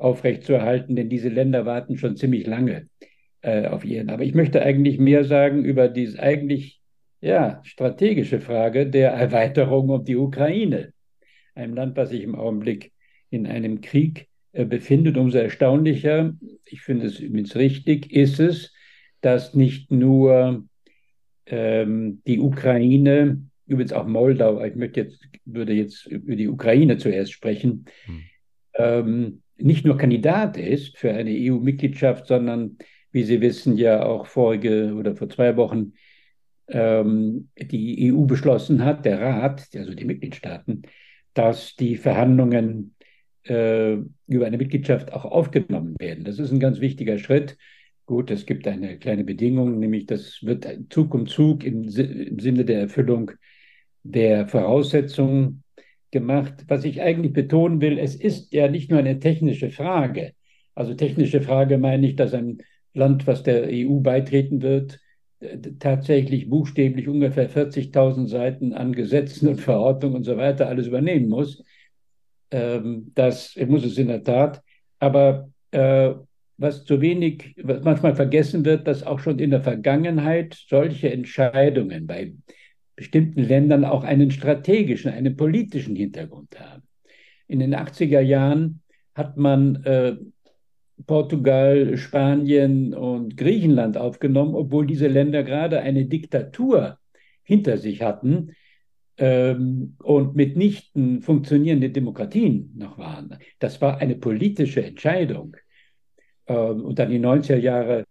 aufrechtzuerhalten, 0.02 0.96
denn 0.96 1.08
diese 1.08 1.28
Länder 1.28 1.64
warten 1.64 1.96
schon 1.96 2.16
ziemlich 2.16 2.46
lange 2.46 2.88
äh, 3.42 3.66
auf 3.66 3.84
ihren. 3.84 4.10
Aber 4.10 4.24
ich 4.24 4.34
möchte 4.34 4.62
eigentlich 4.62 4.98
mehr 4.98 5.24
sagen 5.24 5.64
über 5.64 5.88
diese 5.88 6.20
eigentlich 6.20 6.80
ja, 7.20 7.60
strategische 7.64 8.40
Frage 8.40 8.88
der 8.88 9.12
Erweiterung 9.12 9.90
um 9.90 10.04
die 10.04 10.16
Ukraine, 10.16 10.92
einem 11.54 11.74
Land, 11.74 11.96
was 11.96 12.10
sich 12.10 12.22
im 12.22 12.34
Augenblick 12.34 12.92
in 13.30 13.46
einem 13.46 13.80
Krieg 13.80 14.28
äh, 14.52 14.64
befindet. 14.64 15.16
Umso 15.16 15.38
erstaunlicher, 15.38 16.34
ich 16.64 16.82
finde 16.82 17.06
es 17.06 17.20
übrigens 17.20 17.54
richtig, 17.54 18.12
ist 18.12 18.40
es, 18.40 18.74
dass 19.20 19.54
nicht 19.54 19.90
nur 19.92 20.64
ähm, 21.46 22.22
die 22.26 22.40
Ukraine, 22.40 23.40
übrigens 23.66 23.92
auch 23.92 24.06
Moldau, 24.06 24.62
ich 24.64 24.74
möchte 24.74 25.02
jetzt, 25.02 25.24
würde 25.44 25.72
jetzt 25.72 26.06
über 26.06 26.34
die 26.34 26.48
Ukraine 26.48 26.98
zuerst 26.98 27.32
sprechen, 27.32 27.84
hm. 28.04 28.22
ähm, 28.74 29.42
nicht 29.62 29.85
nur 29.85 29.96
Kandidat 29.96 30.57
ist 30.57 30.98
für 30.98 31.12
eine 31.12 31.31
EU-Mitgliedschaft, 31.31 32.27
sondern, 32.27 32.79
wie 33.12 33.25
Sie 33.25 33.40
wissen, 33.40 33.77
ja 33.77 34.05
auch 34.05 34.27
vorige 34.27 34.94
oder 34.94 35.14
vor 35.14 35.29
zwei 35.29 35.57
Wochen 35.57 35.92
ähm, 36.68 37.48
die 37.57 38.12
EU 38.12 38.25
beschlossen 38.25 38.85
hat, 38.85 39.05
der 39.05 39.20
Rat, 39.20 39.68
also 39.75 39.94
die 39.94 40.05
Mitgliedstaaten, 40.05 40.83
dass 41.35 41.77
die 41.77 41.96
Verhandlungen 41.96 42.94
äh, 43.44 43.94
über 44.27 44.46
eine 44.46 44.59
Mitgliedschaft 44.59 45.12
auch 45.12 45.25
aufgenommen 45.25 45.96
werden. 45.98 46.25
Das 46.25 46.38
ist 46.38 46.53
ein 46.53 46.61
ganz 46.61 46.81
wichtiger 46.81 47.18
Schritt. 47.18 47.57
Gut, 48.07 48.31
es 48.31 48.46
gibt 48.46 48.66
eine 48.66 48.98
kleine 48.98 49.25
Bedingung, 49.25 49.79
nämlich 49.79 50.07
das 50.07 50.42
wird 50.42 50.66
Zug 50.90 51.14
um 51.14 51.27
Zug 51.27 51.64
im, 51.64 51.85
im 51.85 52.38
Sinne 52.38 52.64
der 52.64 52.81
Erfüllung 52.81 53.33
der 54.03 54.48
Voraussetzungen 54.48 55.62
gemacht. 56.12 56.64
Was 56.68 56.85
ich 56.85 57.03
eigentlich 57.03 57.33
betonen 57.33 57.81
will, 57.81 57.98
es 57.98 58.14
ist 58.14 58.53
ja 58.53 58.68
nicht 58.68 58.90
nur 58.90 59.01
eine 59.01 59.18
technische 59.18 59.70
Frage. 59.70 60.35
Also 60.75 60.94
technische 60.94 61.42
Frage 61.42 61.79
meine 61.79 62.07
ich, 62.07 62.16
dass 62.16 62.35
ein 62.35 62.59
Land, 62.94 63.27
was 63.27 63.42
der 63.42 63.68
EU 63.72 64.01
beitreten 64.01 64.62
wird, 64.62 65.01
tatsächlich 65.81 66.48
buchstäblich 66.48 67.09
ungefähr 67.09 67.51
40.000 67.51 68.29
Seiten 68.29 68.72
an 68.72 68.92
Gesetzen 68.92 69.48
und 69.48 69.61
Verordnungen 69.61 70.16
und 70.16 70.25
so 70.25 70.37
weiter 70.37 70.68
alles 70.68 70.87
übernehmen 70.87 71.29
muss. 71.29 71.64
Ähm, 72.51 73.11
das 73.14 73.57
muss 73.66 73.85
es 73.85 73.98
in 73.98 74.09
der 74.09 74.22
Tat. 74.22 74.62
Aber 75.01 75.51
äh, 75.72 76.12
was 76.59 76.85
zu 76.85 77.01
wenig, 77.01 77.57
was 77.61 77.83
manchmal 77.83 78.14
vergessen 78.14 78.64
wird, 78.64 78.87
dass 78.87 79.03
auch 79.03 79.18
schon 79.18 79.38
in 79.40 79.51
der 79.51 79.62
Vergangenheit 79.62 80.57
solche 80.68 81.12
Entscheidungen 81.12 82.07
bei 82.07 82.35
bestimmten 82.96 83.42
Ländern 83.42 83.85
auch 83.85 84.05
einen 84.05 84.31
strategischen, 84.31 85.12
einen 85.12 85.37
politischen 85.37 85.96
Hintergrund 85.96 86.59
haben. 86.59 86.83
In 87.48 87.61
den 87.61 87.74
80er 87.74 88.20
Jahren 88.20 88.81
hat 89.14 89.37
man 89.37 89.85
äh, 89.85 90.16
Portugal, 91.07 91.96
Spanien 91.96 92.94
und 92.94 93.37
Griechenland 93.37 93.96
aufgenommen, 93.96 94.55
obwohl 94.55 94.87
diese 94.87 95.09
Länder 95.09 95.42
gerade 95.42 95.81
eine 95.81 96.07
Diktatur 96.07 96.98
hinter 97.42 97.76
sich 97.76 98.02
hatten 98.02 98.52
ähm, 99.18 99.96
und 100.02 100.37
mitnichten 100.37 101.22
funktionierende 101.22 101.90
Demokratien 101.90 102.72
noch 102.76 102.98
waren. 102.98 103.38
Das 103.59 103.81
war 103.81 103.98
eine 103.98 104.16
politische 104.16 104.85
Entscheidung. 104.85 105.57
Ähm, 106.46 106.85
und 106.85 106.98
dann 106.98 107.11
die 107.11 107.20
90er 107.20 107.57
Jahre, 107.57 108.05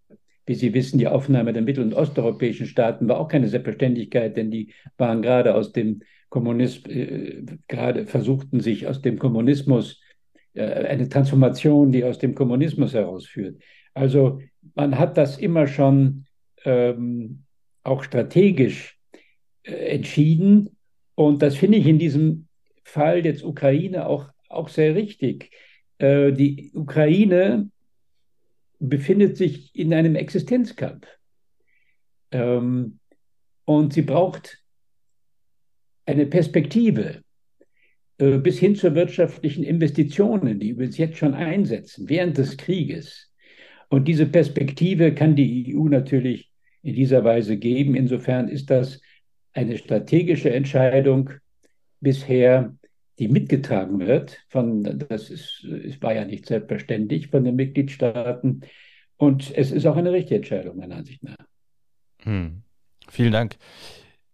wie 0.51 0.55
Sie 0.55 0.73
wissen, 0.73 0.97
die 0.97 1.07
Aufnahme 1.07 1.53
der 1.53 1.61
mittel- 1.61 1.85
und 1.85 1.93
osteuropäischen 1.93 2.65
Staaten 2.65 3.07
war 3.07 3.21
auch 3.21 3.29
keine 3.29 3.47
Selbstverständlichkeit, 3.47 4.35
denn 4.35 4.51
die 4.51 4.73
waren 4.97 5.21
gerade 5.21 5.55
aus 5.55 5.71
dem 5.71 6.01
Kommunismus, 6.27 6.93
äh, 6.93 7.43
gerade 7.69 8.05
versuchten 8.05 8.59
sich 8.59 8.85
aus 8.85 9.01
dem 9.01 9.17
Kommunismus 9.17 10.01
äh, 10.53 10.63
eine 10.63 11.07
Transformation, 11.07 11.93
die 11.93 12.03
aus 12.03 12.19
dem 12.19 12.35
Kommunismus 12.35 12.93
herausführt. 12.93 13.61
Also 13.93 14.41
man 14.75 14.99
hat 14.99 15.17
das 15.17 15.37
immer 15.37 15.67
schon 15.67 16.25
ähm, 16.65 17.43
auch 17.83 18.03
strategisch 18.03 18.99
äh, 19.63 19.71
entschieden 19.71 20.75
und 21.15 21.41
das 21.41 21.55
finde 21.55 21.77
ich 21.77 21.87
in 21.87 21.97
diesem 21.97 22.47
Fall 22.83 23.25
jetzt 23.25 23.45
Ukraine 23.45 24.05
auch, 24.05 24.27
auch 24.49 24.67
sehr 24.67 24.95
richtig. 24.95 25.49
Äh, 25.97 26.33
die 26.33 26.71
Ukraine 26.73 27.69
befindet 28.81 29.37
sich 29.37 29.73
in 29.75 29.93
einem 29.93 30.15
Existenzkampf. 30.15 31.07
Ähm, 32.31 32.99
und 33.65 33.93
sie 33.93 34.01
braucht 34.01 34.61
eine 36.05 36.25
Perspektive 36.25 37.21
äh, 38.17 38.39
bis 38.39 38.57
hin 38.57 38.75
zu 38.75 38.93
wirtschaftlichen 38.95 39.63
Investitionen, 39.63 40.59
die 40.59 40.77
wir 40.77 40.87
jetzt 40.87 41.17
schon 41.17 41.35
einsetzen, 41.35 42.09
während 42.09 42.37
des 42.37 42.57
Krieges. 42.57 43.31
Und 43.89 44.07
diese 44.07 44.25
Perspektive 44.25 45.13
kann 45.13 45.35
die 45.35 45.75
EU 45.75 45.87
natürlich 45.87 46.51
in 46.81 46.95
dieser 46.95 47.23
Weise 47.23 47.57
geben. 47.57 47.95
Insofern 47.95 48.47
ist 48.47 48.69
das 48.71 48.99
eine 49.53 49.77
strategische 49.77 50.51
Entscheidung 50.51 51.29
bisher 51.99 52.75
die 53.21 53.27
mitgetragen 53.27 53.99
wird 53.99 54.39
von, 54.49 55.05
das 55.07 55.29
ist, 55.29 55.63
es 55.63 56.01
war 56.01 56.15
ja 56.15 56.25
nicht 56.25 56.47
selbstverständlich 56.47 57.27
von 57.27 57.43
den 57.43 57.55
Mitgliedstaaten. 57.55 58.61
Und 59.15 59.55
es 59.55 59.71
ist 59.71 59.85
auch 59.85 59.95
eine 59.95 60.11
richtige 60.11 60.37
Entscheidung, 60.37 60.77
meiner 60.77 60.95
Ansicht 60.95 61.23
nach. 61.23 61.37
Hm. 62.23 62.63
Vielen 63.07 63.31
Dank. 63.31 63.57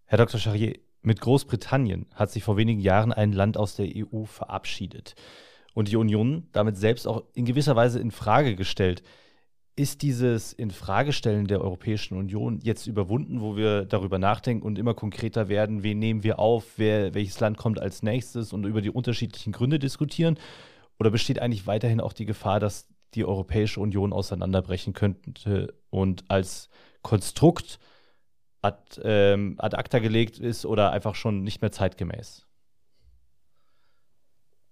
Herr 0.06 0.18
Dr. 0.18 0.40
Charrier, 0.40 0.80
mit 1.02 1.20
Großbritannien 1.20 2.06
hat 2.14 2.32
sich 2.32 2.46
vor 2.46 2.56
wenigen 2.56 2.80
Jahren 2.80 3.12
ein 3.12 3.34
Land 3.34 3.58
aus 3.58 3.76
der 3.76 3.90
EU 3.94 4.24
verabschiedet 4.24 5.16
und 5.74 5.92
die 5.92 5.98
Union 5.98 6.48
damit 6.54 6.78
selbst 6.78 7.10
auch 7.10 7.26
in 7.34 7.44
gewisser 7.44 7.76
Weise 7.76 8.00
in 8.00 8.12
Frage 8.12 8.56
gestellt. 8.56 9.04
Ist 9.78 10.02
dieses 10.02 10.54
Infragestellen 10.54 11.46
der 11.46 11.62
Europäischen 11.62 12.18
Union 12.18 12.60
jetzt 12.64 12.88
überwunden, 12.88 13.42
wo 13.42 13.56
wir 13.56 13.86
darüber 13.86 14.18
nachdenken 14.18 14.66
und 14.66 14.80
immer 14.80 14.96
konkreter 14.96 15.50
werden, 15.50 15.84
wen 15.84 16.00
nehmen 16.00 16.24
wir 16.24 16.40
auf, 16.40 16.66
wer, 16.78 17.14
welches 17.14 17.40
Land 17.40 17.58
kommt 17.58 17.80
als 17.80 18.02
nächstes 18.02 18.54
und 18.54 18.66
über 18.66 18.82
die 18.82 18.90
unterschiedlichen 18.90 19.54
Gründe 19.54 19.78
diskutieren? 19.78 20.40
Oder 21.00 21.12
besteht 21.12 21.38
eigentlich 21.38 21.68
weiterhin 21.68 22.02
auch 22.02 22.14
die 22.14 22.26
Gefahr, 22.26 22.60
dass 22.60 22.88
die 23.14 23.24
Europäische 23.24 23.80
Union 23.80 24.14
auseinanderbrechen 24.14 24.94
könnte 24.94 25.76
und 25.92 26.24
als 26.28 26.70
Konstrukt 27.04 27.78
ad, 28.64 29.00
ähm, 29.04 29.58
ad 29.60 29.78
acta 29.78 30.00
gelegt 30.00 30.40
ist 30.40 30.66
oder 30.66 30.92
einfach 30.92 31.14
schon 31.14 31.44
nicht 31.44 31.62
mehr 31.62 31.72
zeitgemäß? 31.72 32.47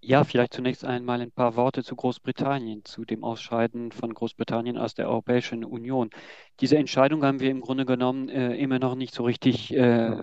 Ja, 0.07 0.23
vielleicht 0.23 0.53
zunächst 0.53 0.85
einmal 0.85 1.19
ein 1.19 1.31
paar 1.31 1.55
Worte 1.55 1.83
zu 1.83 1.95
Großbritannien, 1.95 2.85
zu 2.85 3.05
dem 3.05 3.23
Ausscheiden 3.23 3.91
von 3.91 4.13
Großbritannien 4.13 4.77
aus 4.77 4.93
der 4.93 5.09
Europäischen 5.09 5.65
Union. 5.65 6.11
Diese 6.59 6.77
Entscheidung 6.77 7.23
haben 7.23 7.39
wir 7.39 7.49
im 7.49 7.59
Grunde 7.59 7.85
genommen 7.87 8.29
äh, 8.29 8.55
immer 8.55 8.77
noch 8.77 8.93
nicht 8.93 9.15
so 9.15 9.23
richtig 9.23 9.73
äh, 9.73 10.21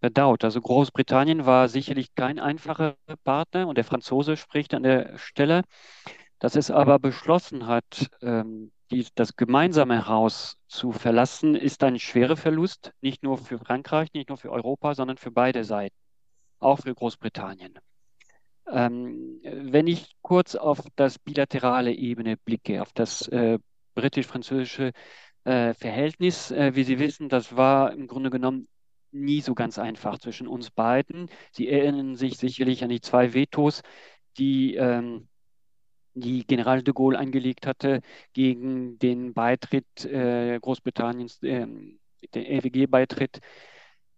bedauert. 0.00 0.44
Also 0.44 0.60
Großbritannien 0.60 1.46
war 1.46 1.68
sicherlich 1.70 2.14
kein 2.14 2.38
einfacher 2.38 2.96
Partner 3.24 3.68
und 3.68 3.78
der 3.78 3.84
Franzose 3.84 4.36
spricht 4.36 4.74
an 4.74 4.82
der 4.82 5.16
Stelle. 5.16 5.62
Dass 6.38 6.54
es 6.54 6.70
aber 6.70 6.98
beschlossen 6.98 7.66
hat, 7.66 8.10
ähm, 8.20 8.70
die, 8.90 9.06
das 9.14 9.36
gemeinsame 9.36 10.08
Haus 10.08 10.58
zu 10.68 10.92
verlassen, 10.92 11.54
ist 11.54 11.82
ein 11.84 11.98
schwerer 11.98 12.36
Verlust, 12.36 12.92
nicht 13.00 13.22
nur 13.22 13.38
für 13.38 13.58
Frankreich, 13.58 14.12
nicht 14.12 14.28
nur 14.28 14.36
für 14.36 14.52
Europa, 14.52 14.94
sondern 14.94 15.16
für 15.16 15.30
beide 15.30 15.64
Seiten, 15.64 15.96
auch 16.58 16.80
für 16.80 16.94
Großbritannien. 16.94 17.78
Ähm, 18.70 19.40
wenn 19.42 19.86
ich 19.86 20.16
kurz 20.22 20.54
auf 20.54 20.80
das 20.96 21.18
bilaterale 21.18 21.92
Ebene 21.92 22.36
blicke, 22.36 22.82
auf 22.82 22.92
das 22.92 23.28
äh, 23.28 23.58
britisch-französische 23.94 24.92
äh, 25.44 25.74
Verhältnis, 25.74 26.50
äh, 26.50 26.74
wie 26.74 26.84
Sie 26.84 26.98
wissen, 26.98 27.28
das 27.28 27.56
war 27.56 27.92
im 27.92 28.06
Grunde 28.06 28.30
genommen 28.30 28.68
nie 29.10 29.40
so 29.40 29.54
ganz 29.54 29.78
einfach 29.78 30.18
zwischen 30.18 30.48
uns 30.48 30.70
beiden. 30.70 31.28
Sie 31.52 31.68
erinnern 31.68 32.16
sich 32.16 32.38
sicherlich 32.38 32.82
an 32.82 32.90
die 32.90 33.00
zwei 33.00 33.34
Vetos, 33.34 33.82
die, 34.38 34.74
ähm, 34.76 35.28
die 36.14 36.46
General 36.46 36.82
de 36.82 36.94
Gaulle 36.94 37.18
eingelegt 37.18 37.66
hatte 37.66 38.00
gegen 38.32 38.98
den 38.98 39.34
Beitritt 39.34 40.04
äh, 40.04 40.58
Großbritanniens, 40.60 41.40
ähm, 41.42 41.98
den 42.34 42.44
EWG-Beitritt 42.44 43.40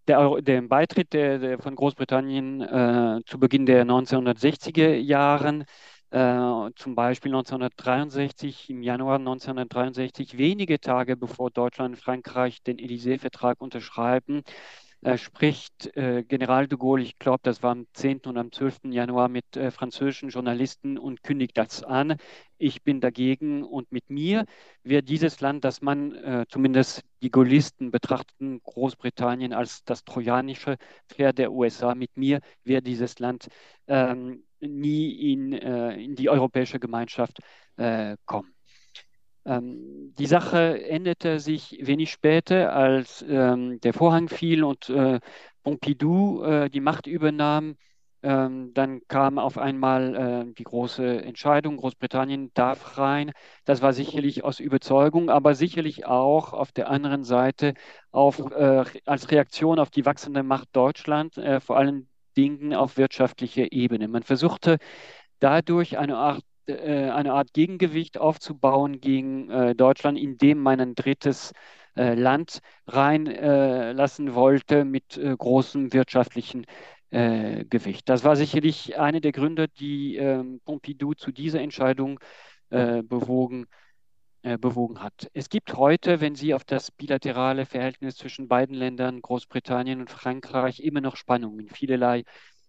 der, 0.06 0.42
der 0.42 0.62
Beitritt 0.62 1.12
der, 1.12 1.38
der 1.38 1.58
von 1.58 1.74
Großbritannien 1.76 2.60
äh, 2.62 3.20
zu 3.26 3.38
Beginn 3.38 3.66
der 3.66 3.84
1960er 3.84 4.94
Jahren, 4.94 5.64
äh, 6.10 6.70
zum 6.76 6.94
Beispiel 6.94 7.32
1963, 7.32 8.70
im 8.70 8.82
Januar 8.82 9.18
1963, 9.18 10.38
wenige 10.38 10.80
Tage 10.80 11.16
bevor 11.16 11.50
Deutschland 11.50 11.96
und 11.96 12.00
Frankreich 12.00 12.62
den 12.62 12.78
Élysée-Vertrag 12.78 13.60
unterschreiben, 13.60 14.42
spricht 15.16 15.94
äh, 15.96 16.24
General 16.26 16.66
de 16.66 16.78
Gaulle, 16.78 17.02
ich 17.02 17.18
glaube, 17.18 17.40
das 17.42 17.62
war 17.62 17.72
am 17.72 17.86
10. 17.92 18.20
und 18.24 18.38
am 18.38 18.50
12. 18.50 18.84
Januar 18.84 19.28
mit 19.28 19.56
äh, 19.56 19.70
französischen 19.70 20.30
Journalisten 20.30 20.96
und 20.96 21.22
kündigt 21.22 21.58
das 21.58 21.82
an. 21.82 22.16
Ich 22.56 22.82
bin 22.82 23.00
dagegen 23.00 23.62
und 23.64 23.92
mit 23.92 24.08
mir 24.08 24.46
wird 24.82 25.08
dieses 25.08 25.40
Land, 25.40 25.64
das 25.64 25.82
man 25.82 26.14
äh, 26.14 26.46
zumindest 26.48 27.02
die 27.22 27.30
Gaullisten 27.30 27.90
betrachten, 27.90 28.60
Großbritannien 28.62 29.52
als 29.52 29.84
das 29.84 30.04
trojanische 30.04 30.76
Pferd 31.08 31.38
der 31.38 31.52
USA, 31.52 31.94
mit 31.94 32.16
mir 32.16 32.40
wird 32.64 32.86
dieses 32.86 33.18
Land 33.18 33.48
ähm, 33.86 34.44
nie 34.60 35.32
in, 35.32 35.52
äh, 35.52 35.96
in 35.96 36.14
die 36.14 36.30
europäische 36.30 36.80
Gemeinschaft 36.80 37.40
äh, 37.76 38.16
kommen. 38.24 38.53
Ähm, 39.46 40.14
die 40.18 40.26
Sache 40.26 40.82
änderte 40.88 41.38
sich 41.40 41.78
wenig 41.82 42.10
später, 42.10 42.74
als 42.74 43.24
ähm, 43.28 43.80
der 43.80 43.92
Vorhang 43.92 44.28
fiel 44.28 44.64
und 44.64 44.88
äh, 44.88 45.20
Pompidou 45.62 46.42
äh, 46.44 46.70
die 46.70 46.80
Macht 46.80 47.06
übernahm. 47.06 47.76
Ähm, 48.22 48.72
dann 48.72 49.02
kam 49.06 49.38
auf 49.38 49.58
einmal 49.58 50.46
äh, 50.48 50.54
die 50.54 50.64
große 50.64 51.22
Entscheidung, 51.22 51.76
Großbritannien 51.76 52.52
darf 52.54 52.96
rein. 52.96 53.32
Das 53.66 53.82
war 53.82 53.92
sicherlich 53.92 54.44
aus 54.44 54.60
Überzeugung, 54.60 55.28
aber 55.28 55.54
sicherlich 55.54 56.06
auch 56.06 56.54
auf 56.54 56.72
der 56.72 56.88
anderen 56.88 57.22
Seite 57.24 57.74
auf, 58.12 58.38
äh, 58.50 58.84
als 59.04 59.30
Reaktion 59.30 59.78
auf 59.78 59.90
die 59.90 60.06
wachsende 60.06 60.42
Macht 60.42 60.68
Deutschland, 60.72 61.36
äh, 61.36 61.60
vor 61.60 61.76
allen 61.76 62.08
Dingen 62.36 62.74
auf 62.74 62.96
wirtschaftlicher 62.96 63.72
Ebene. 63.72 64.08
Man 64.08 64.22
versuchte 64.22 64.78
dadurch 65.40 65.98
eine 65.98 66.16
Art 66.16 66.42
äh, 66.66 67.10
eine 67.10 67.32
Art 67.32 67.52
Gegengewicht 67.52 68.18
aufzubauen 68.18 69.00
gegen 69.00 69.50
äh, 69.50 69.74
Deutschland, 69.74 70.18
indem 70.18 70.58
man 70.58 70.80
ein 70.80 70.94
drittes 70.94 71.52
äh, 71.96 72.14
Land 72.14 72.60
reinlassen 72.86 74.34
wollte 74.34 74.84
mit 74.84 75.20
großem 75.38 75.92
wirtschaftlichen 75.92 76.66
Gewicht. 77.10 78.08
Das 78.08 78.24
war 78.24 78.34
sicherlich 78.34 78.98
einer 78.98 79.20
der 79.20 79.30
Gründe, 79.30 79.68
die 79.68 80.16
ähm, 80.16 80.60
Pompidou 80.64 81.14
zu 81.14 81.30
dieser 81.30 81.60
Entscheidung 81.60 82.18
bewogen 82.68 83.66
bewogen 84.42 85.00
hat. 85.00 85.30
Es 85.32 85.48
gibt 85.48 85.74
heute, 85.74 86.20
wenn 86.20 86.34
Sie 86.34 86.54
auf 86.54 86.64
das 86.64 86.90
bilaterale 86.90 87.66
Verhältnis 87.66 88.16
zwischen 88.16 88.48
beiden 88.48 88.74
Ländern, 88.74 89.22
Großbritannien 89.22 90.00
und 90.00 90.10
Frankreich, 90.10 90.80
immer 90.80 91.00
noch 91.00 91.16
Spannungen 91.16 91.60
in 91.60 91.68
vielerlei 91.68 92.24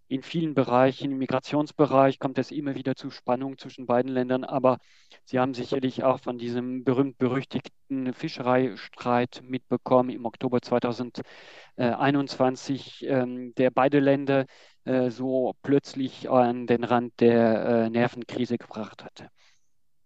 in 0.08 0.22
vielen 0.22 0.54
Bereichen, 0.54 1.12
im 1.12 1.18
Migrationsbereich 1.18 2.20
kommt 2.20 2.38
es 2.38 2.52
immer 2.52 2.76
wieder 2.76 2.96
zu 2.96 3.10
Spannungen 3.10 3.58
zwischen 3.58 3.88
beiden 3.88 4.12
Ländern, 4.12 4.44
aber 4.44 4.78
Sie 5.24 5.40
haben 5.40 5.56
sicherlich 5.56 6.04
auch 6.04 6.20
von 6.20 6.38
diesem 6.38 6.84
berühmt-berüchtigten 6.84 8.14
Fischereistreit 8.14 9.42
mitbekommen 9.44 10.10
im 10.10 10.26
Oktober 10.26 10.62
2021, 10.62 13.06
ähm, 13.08 13.56
der 13.56 13.72
beide 13.72 14.00
Länder 14.00 14.46
äh, 14.86 15.10
so 15.10 15.54
plötzlich 15.64 16.30
an 16.30 16.68
den 16.68 16.84
Rand 16.84 17.20
der 17.20 17.66
äh, 17.66 17.90
Nervenkrise 17.90 18.58
gebracht 18.60 19.04
hatte. 19.04 19.30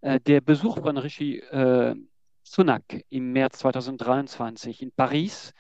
Äh, 0.01 0.19
der 0.21 0.41
Besuch 0.41 0.81
von 0.81 0.97
Rishi 0.97 1.43
Sunak 2.43 2.83
im 3.09 3.31
März 3.33 3.59
2023 3.59 4.81
in 4.81 4.91
Paris 4.91 5.53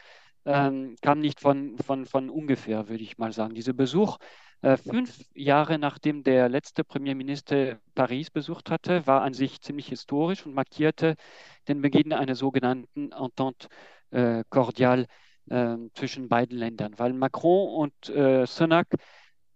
ähm, 0.45 0.95
kam 1.01 1.19
nicht 1.19 1.39
von, 1.39 1.77
von, 1.77 2.05
von 2.05 2.29
ungefähr, 2.29 2.89
würde 2.89 3.03
ich 3.03 3.17
mal 3.17 3.31
sagen. 3.31 3.53
Dieser 3.53 3.73
Besuch, 3.73 4.17
äh, 4.61 4.77
fünf 4.77 5.25
Jahre 5.33 5.79
nachdem 5.79 6.23
der 6.23 6.49
letzte 6.49 6.83
Premierminister 6.83 7.79
Paris 7.95 8.29
besucht 8.29 8.69
hatte, 8.69 9.05
war 9.07 9.21
an 9.21 9.33
sich 9.33 9.61
ziemlich 9.61 9.87
historisch 9.87 10.45
und 10.45 10.53
markierte 10.53 11.15
den 11.67 11.81
Beginn 11.81 12.13
einer 12.13 12.35
sogenannten 12.35 13.11
Entente 13.11 13.67
äh, 14.11 14.43
cordiale 14.49 15.05
äh, 15.49 15.77
zwischen 15.93 16.29
beiden 16.29 16.57
Ländern, 16.57 16.93
weil 16.97 17.13
Macron 17.13 17.69
und 17.69 18.09
äh, 18.09 18.45
Sunak 18.45 18.87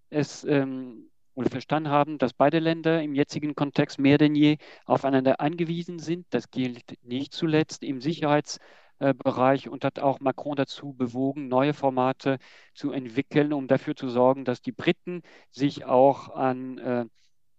es 0.10 0.44
ähm, 0.44 1.10
verstanden 1.36 1.90
haben, 1.90 2.18
dass 2.20 2.34
beide 2.34 2.60
Länder 2.60 3.02
im 3.02 3.16
jetzigen 3.16 3.56
Kontext 3.56 4.00
mehr 4.00 4.20
denn 4.20 4.36
je 4.36 4.58
aufeinander 4.86 5.40
angewiesen 5.42 5.98
sind. 5.98 6.28
Das 6.30 6.52
gilt 6.52 6.98
nicht 7.02 7.34
zuletzt 7.34 7.84
im 7.84 8.00
Sicherheits- 8.00 8.60
Bereich 9.00 9.68
und 9.68 9.84
hat 9.84 10.00
auch 10.00 10.20
Macron 10.20 10.56
dazu 10.56 10.94
bewogen, 10.94 11.48
neue 11.48 11.74
Formate 11.74 12.38
zu 12.74 12.92
entwickeln, 12.92 13.52
um 13.52 13.68
dafür 13.68 13.96
zu 13.96 14.08
sorgen, 14.08 14.46
dass 14.46 14.62
die 14.62 14.72
Briten 14.72 15.24
sich 15.52 15.84
auch 15.86 16.30
an 16.30 16.78
äh, 16.78 17.06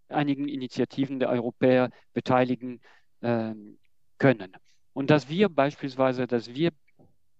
einigen 0.08 0.48
Initiativen 0.48 1.18
der 1.18 1.28
Europäer 1.30 1.90
beteiligen 2.12 2.80
äh, 3.20 3.54
können. 4.18 4.56
Und 4.92 5.10
dass 5.10 5.28
wir 5.28 5.48
beispielsweise, 5.48 6.26
dass 6.26 6.54
wir 6.54 6.70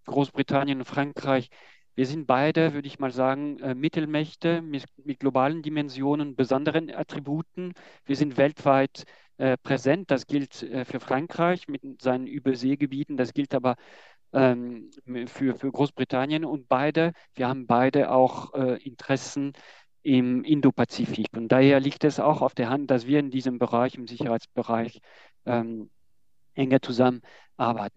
Großbritannien 0.07 0.80
und 0.80 0.84
Frankreich, 0.84 1.49
wir 1.95 2.07
sind 2.07 2.26
beide, 2.26 2.74
würde 2.74 2.88
ich 2.88 2.99
mal 2.99 3.11
sagen, 3.12 3.59
äh, 3.61 3.74
Mittelmächte 3.74 4.62
mit, 4.62 4.84
mit, 5.05 5.20
globalen 5.20 5.62
Dimensionen, 5.62 6.36
besonderen 6.36 6.90
Attributen. 6.90 7.72
Wir 8.05 8.16
sind 8.16 8.36
weltweit 8.36 9.05
äh, 9.38 9.57
präsent. 9.57 10.11
Das 10.11 10.26
gilt 10.26 10.62
äh, 10.62 10.84
für 10.84 11.01
Frankreich 11.01 11.68
mit 11.68 12.03
seinen 12.03 12.26
Überseegebieten, 12.26 13.16
das 13.16 13.32
gilt 13.32 13.55
aber 13.55 13.76
ähm, 14.32 14.90
für, 15.26 15.55
für 15.55 15.70
Großbritannien 15.70 16.45
und 16.45 16.68
beide, 16.68 17.12
wir 17.34 17.49
haben 17.49 17.66
beide 17.66 18.11
auch 18.11 18.53
äh, 18.55 18.82
Interessen 18.82 19.53
im 20.03 20.45
Indopazifik. 20.45 21.28
Und 21.36 21.49
daher 21.49 21.80
liegt 21.80 22.05
es 22.05 22.20
auch 22.20 22.42
auf 22.42 22.55
der 22.55 22.68
Hand, 22.70 22.90
dass 22.90 23.07
wir 23.07 23.20
in 23.20 23.30
diesem 23.30 23.59
Bereich, 23.59 23.95
im 23.95 24.07
Sicherheitsbereich, 24.07 25.01
ähm, 25.47 25.90
enger 26.55 26.82
zusammenarbeiten. 26.82 27.28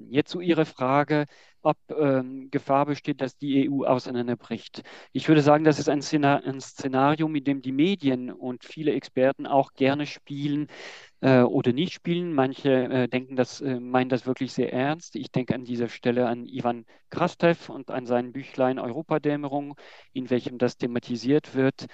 Jetzt 0.09 0.31
zu 0.31 0.39
Ihrer 0.39 0.65
Frage, 0.65 1.25
ob 1.61 1.77
ähm, 1.89 2.49
Gefahr 2.51 2.85
besteht, 2.85 3.21
dass 3.21 3.37
die 3.37 3.69
EU 3.69 3.83
auseinanderbricht. 3.83 4.83
Ich 5.11 5.27
würde 5.27 5.41
sagen, 5.41 5.63
das 5.63 5.79
ist 5.79 5.89
ein, 5.89 6.01
Szenario, 6.01 7.27
mit 7.27 7.47
dem 7.47 7.61
die 7.61 7.71
Medien 7.71 8.31
und 8.31 8.63
viele 8.63 8.93
Experten 8.93 9.45
auch 9.45 9.73
gerne 9.73 10.05
spielen 10.05 10.67
äh, 11.21 11.41
oder 11.41 11.73
nicht 11.73 11.93
spielen. 11.93 12.33
Manche 12.33 12.69
äh, 12.71 13.07
denken 13.07 13.35
das, 13.35 13.61
äh, 13.61 13.79
meinen 13.79 14.09
das 14.09 14.25
wirklich 14.25 14.53
sehr 14.53 14.71
ernst. 14.71 15.15
Ich 15.15 15.31
denke 15.31 15.55
an 15.55 15.65
dieser 15.65 15.89
Stelle 15.89 16.27
an 16.27 16.45
Ivan 16.45 16.85
Krastev 17.09 17.69
und 17.69 17.91
an 17.91 18.05
sein 18.05 18.31
Büchlein 18.31 18.79
Europadämmerung, 18.79 19.75
in 20.13 20.29
welchem 20.29 20.57
das 20.57 20.77
thematisiert 20.77 21.55
wird. 21.55 21.87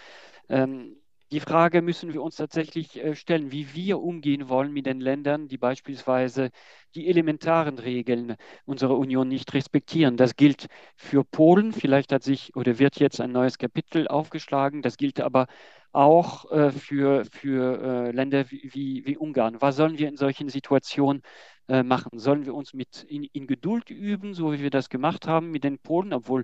Ähm, 0.49 0.97
die 1.33 1.39
Frage 1.39 1.81
müssen 1.81 2.13
wir 2.13 2.21
uns 2.21 2.35
tatsächlich 2.35 3.03
äh, 3.03 3.15
stellen, 3.15 3.51
wie 3.51 3.73
wir 3.73 3.99
umgehen 3.99 4.49
wollen 4.49 4.71
mit 4.71 4.85
den 4.85 5.01
Ländern, 5.01 5.47
die 5.47 5.57
beispielsweise 5.57 6.51
die 6.93 7.07
elementaren 7.07 7.79
Regeln 7.79 8.35
unserer 8.65 8.95
Union 8.99 9.29
nicht 9.29 9.51
respektieren. 9.55 10.15
Das 10.15 10.35
gilt 10.35 10.67
für 10.95 11.23
Polen. 11.23 11.73
Vielleicht 11.73 12.11
hat 12.11 12.21
sich 12.21 12.55
oder 12.55 12.77
wird 12.77 12.99
jetzt 12.99 13.19
ein 13.19 13.31
neues 13.31 13.57
Kapitel 13.57 14.07
aufgeschlagen. 14.07 14.83
Das 14.83 14.95
gilt 14.95 15.21
aber 15.21 15.47
auch 15.91 16.51
äh, 16.51 16.71
für, 16.71 17.25
für 17.25 17.81
äh, 17.81 18.11
Länder 18.11 18.51
wie, 18.51 19.01
wie, 19.03 19.17
Ungarn. 19.17 19.59
Was 19.59 19.75
sollen 19.75 19.97
wir 19.97 20.09
in 20.09 20.17
solchen 20.17 20.49
Situationen 20.49 21.23
machen? 21.65 22.19
Sollen 22.19 22.45
wir 22.45 22.53
uns 22.53 22.73
mit 22.73 23.03
in, 23.03 23.23
in 23.23 23.47
Geduld 23.47 23.89
üben, 23.89 24.33
so 24.33 24.51
wie 24.51 24.61
wir 24.61 24.69
das 24.69 24.89
gemacht 24.89 25.27
haben 25.27 25.49
mit 25.49 25.63
den 25.63 25.79
Polen, 25.79 26.11
obwohl 26.11 26.43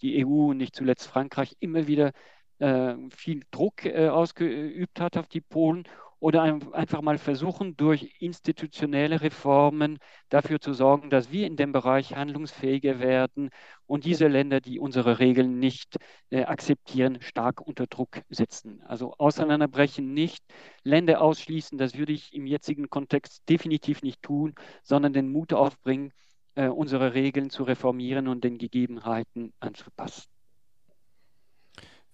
die 0.00 0.24
EU 0.24 0.50
und 0.50 0.56
nicht 0.56 0.74
zuletzt 0.74 1.06
Frankreich 1.06 1.54
immer 1.60 1.86
wieder 1.86 2.12
äh, 2.58 2.94
viel 3.10 3.42
Druck 3.50 3.84
äh, 3.84 4.08
ausgeübt 4.08 5.00
hat 5.00 5.16
auf 5.16 5.26
die 5.26 5.40
Polen 5.40 5.84
oder 6.20 6.42
einfach 6.72 7.02
mal 7.02 7.18
versuchen, 7.18 7.76
durch 7.76 8.14
institutionelle 8.18 9.20
Reformen 9.20 9.98
dafür 10.30 10.60
zu 10.60 10.72
sorgen, 10.72 11.10
dass 11.10 11.32
wir 11.32 11.46
in 11.46 11.56
dem 11.56 11.72
Bereich 11.72 12.14
handlungsfähiger 12.16 13.00
werden 13.00 13.50
und 13.86 14.04
diese 14.04 14.28
Länder, 14.28 14.60
die 14.60 14.78
unsere 14.78 15.18
Regeln 15.18 15.58
nicht 15.58 15.96
äh, 16.30 16.44
akzeptieren, 16.44 17.18
stark 17.20 17.60
unter 17.60 17.86
Druck 17.86 18.22
setzen. 18.30 18.80
Also 18.86 19.14
auseinanderbrechen 19.18 20.14
nicht, 20.14 20.42
Länder 20.82 21.20
ausschließen, 21.20 21.76
das 21.76 21.98
würde 21.98 22.12
ich 22.12 22.32
im 22.32 22.46
jetzigen 22.46 22.88
Kontext 22.88 23.42
definitiv 23.48 24.02
nicht 24.02 24.22
tun, 24.22 24.54
sondern 24.82 25.12
den 25.12 25.30
Mut 25.30 25.52
aufbringen, 25.52 26.12
unsere 26.56 27.14
Regeln 27.14 27.50
zu 27.50 27.64
reformieren 27.64 28.28
und 28.28 28.44
den 28.44 28.58
Gegebenheiten 28.58 29.52
anzupassen. 29.58 30.33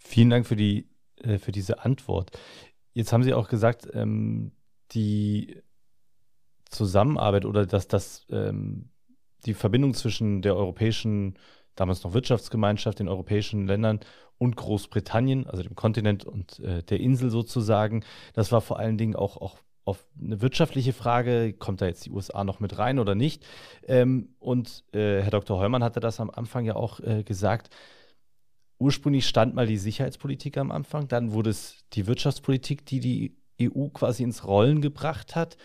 Vielen 0.01 0.31
Dank 0.31 0.47
für, 0.47 0.57
die, 0.57 0.89
äh, 1.23 1.39
für 1.39 1.53
diese 1.53 1.85
Antwort. 1.85 2.31
Jetzt 2.93 3.13
haben 3.13 3.23
Sie 3.23 3.35
auch 3.35 3.49
gesagt, 3.49 3.89
ähm, 3.93 4.53
die 4.93 5.63
Zusammenarbeit 6.69 7.45
oder 7.45 7.67
dass 7.67 7.87
das, 7.87 8.27
ähm, 8.31 8.91
die 9.47 9.55
Verbindung 9.55 9.95
zwischen 9.95 10.43
der 10.43 10.57
europäischen, 10.57 11.39
damals 11.77 12.03
noch 12.03 12.15
Wirtschaftsgemeinschaft, 12.15 12.99
den 12.99 13.09
europäischen 13.09 13.67
Ländern 13.67 14.01
und 14.39 14.57
Großbritannien, 14.57 15.47
also 15.47 15.63
dem 15.63 15.75
Kontinent 15.77 16.25
und 16.25 16.59
äh, 16.61 16.83
der 16.83 17.01
Insel 17.01 17.31
sozusagen, 17.31 18.05
das 18.35 18.53
war 18.53 18.61
vor 18.61 18.79
allen 18.79 18.99
Dingen 18.99 19.15
auch, 19.15 19.37
auch 19.37 19.59
auf 19.85 20.05
eine 20.21 20.41
wirtschaftliche 20.41 20.93
Frage, 20.93 21.53
kommt 21.53 21.81
da 21.81 21.87
jetzt 21.87 22.07
die 22.07 22.11
USA 22.11 22.45
noch 22.45 22.61
mit 22.61 22.79
rein 22.79 22.99
oder 22.99 23.15
nicht? 23.15 23.45
Ähm, 23.87 24.35
und 24.39 24.85
äh, 24.93 25.23
Herr 25.23 25.31
Dr. 25.31 25.59
Heumann 25.59 25.83
hatte 25.83 26.01
das 26.01 26.21
am 26.21 26.31
Anfang 26.31 26.65
ja 26.65 26.77
auch 26.77 27.01
äh, 27.01 27.23
gesagt, 27.25 27.71
ursprünglich 28.81 29.29
stand 29.29 29.55
mal 29.55 29.67
die 29.67 29.77
Sicherheitspolitik 29.77 30.57
am 30.57 30.73
Anfang, 30.73 31.07
dann 31.07 31.33
wurde 31.33 31.51
es 31.51 31.85
die 31.93 32.07
Wirtschaftspolitik, 32.07 32.85
die 32.87 33.01
die 33.01 33.37
EU 33.61 33.89
quasi 33.89 34.23
ins 34.23 34.47
Rollen 34.47 34.81
gebracht 34.81 35.37
hat. 35.37 35.57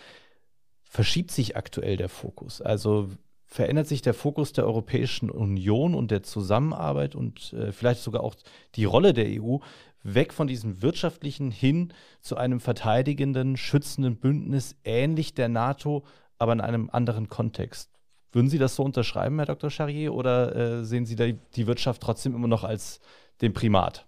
Verschiebt 0.83 1.31
sich 1.31 1.55
aktuell 1.55 1.97
der 1.97 2.09
Fokus? 2.09 2.61
Also 2.61 3.09
verändert 3.45 3.87
sich 3.87 4.01
der 4.01 4.13
Fokus 4.13 4.51
der 4.51 4.65
Europäischen 4.65 5.29
Union 5.29 5.95
und 5.95 6.11
der 6.11 6.23
Zusammenarbeit 6.23 7.15
und 7.15 7.53
äh, 7.53 7.71
vielleicht 7.71 8.01
sogar 8.01 8.21
auch 8.21 8.35
die 8.75 8.85
Rolle 8.85 9.13
der 9.13 9.41
EU 9.41 9.57
weg 10.03 10.33
von 10.33 10.47
diesem 10.47 10.81
wirtschaftlichen 10.81 11.51
hin 11.51 11.93
zu 12.21 12.35
einem 12.35 12.59
verteidigenden, 12.59 13.55
schützenden 13.55 14.17
Bündnis, 14.17 14.75
ähnlich 14.83 15.33
der 15.33 15.47
NATO, 15.47 16.03
aber 16.37 16.53
in 16.53 16.61
einem 16.61 16.89
anderen 16.91 17.29
Kontext. 17.29 17.94
Würden 18.35 18.49
Sie 18.49 18.57
das 18.57 18.75
so 18.75 18.83
unterschreiben, 18.83 19.37
Herr 19.37 19.45
Dr. 19.45 19.69
Charrier, 19.69 20.13
oder 20.13 20.53
äh, 20.53 20.83
sehen 20.83 21.05
Sie 21.05 21.15
die 21.15 21.67
Wirtschaft 21.67 22.01
trotzdem 22.01 22.35
immer 22.35 22.49
noch 22.49 22.65
als 22.65 22.99
den 23.39 23.53
Primat? 23.53 24.05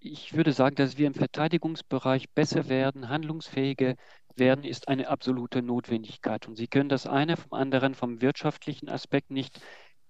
Ich 0.00 0.34
würde 0.34 0.52
sagen, 0.52 0.74
dass 0.74 0.98
wir 0.98 1.06
im 1.06 1.14
Verteidigungsbereich 1.14 2.28
besser 2.30 2.68
werden, 2.68 3.08
handlungsfähiger 3.08 3.94
werden, 4.34 4.64
ist 4.64 4.88
eine 4.88 5.06
absolute 5.06 5.62
Notwendigkeit. 5.62 6.48
Und 6.48 6.56
Sie 6.56 6.66
können 6.66 6.88
das 6.88 7.06
eine 7.06 7.36
vom 7.36 7.52
anderen, 7.52 7.94
vom 7.94 8.20
wirtschaftlichen 8.20 8.88
Aspekt 8.88 9.30
nicht 9.30 9.60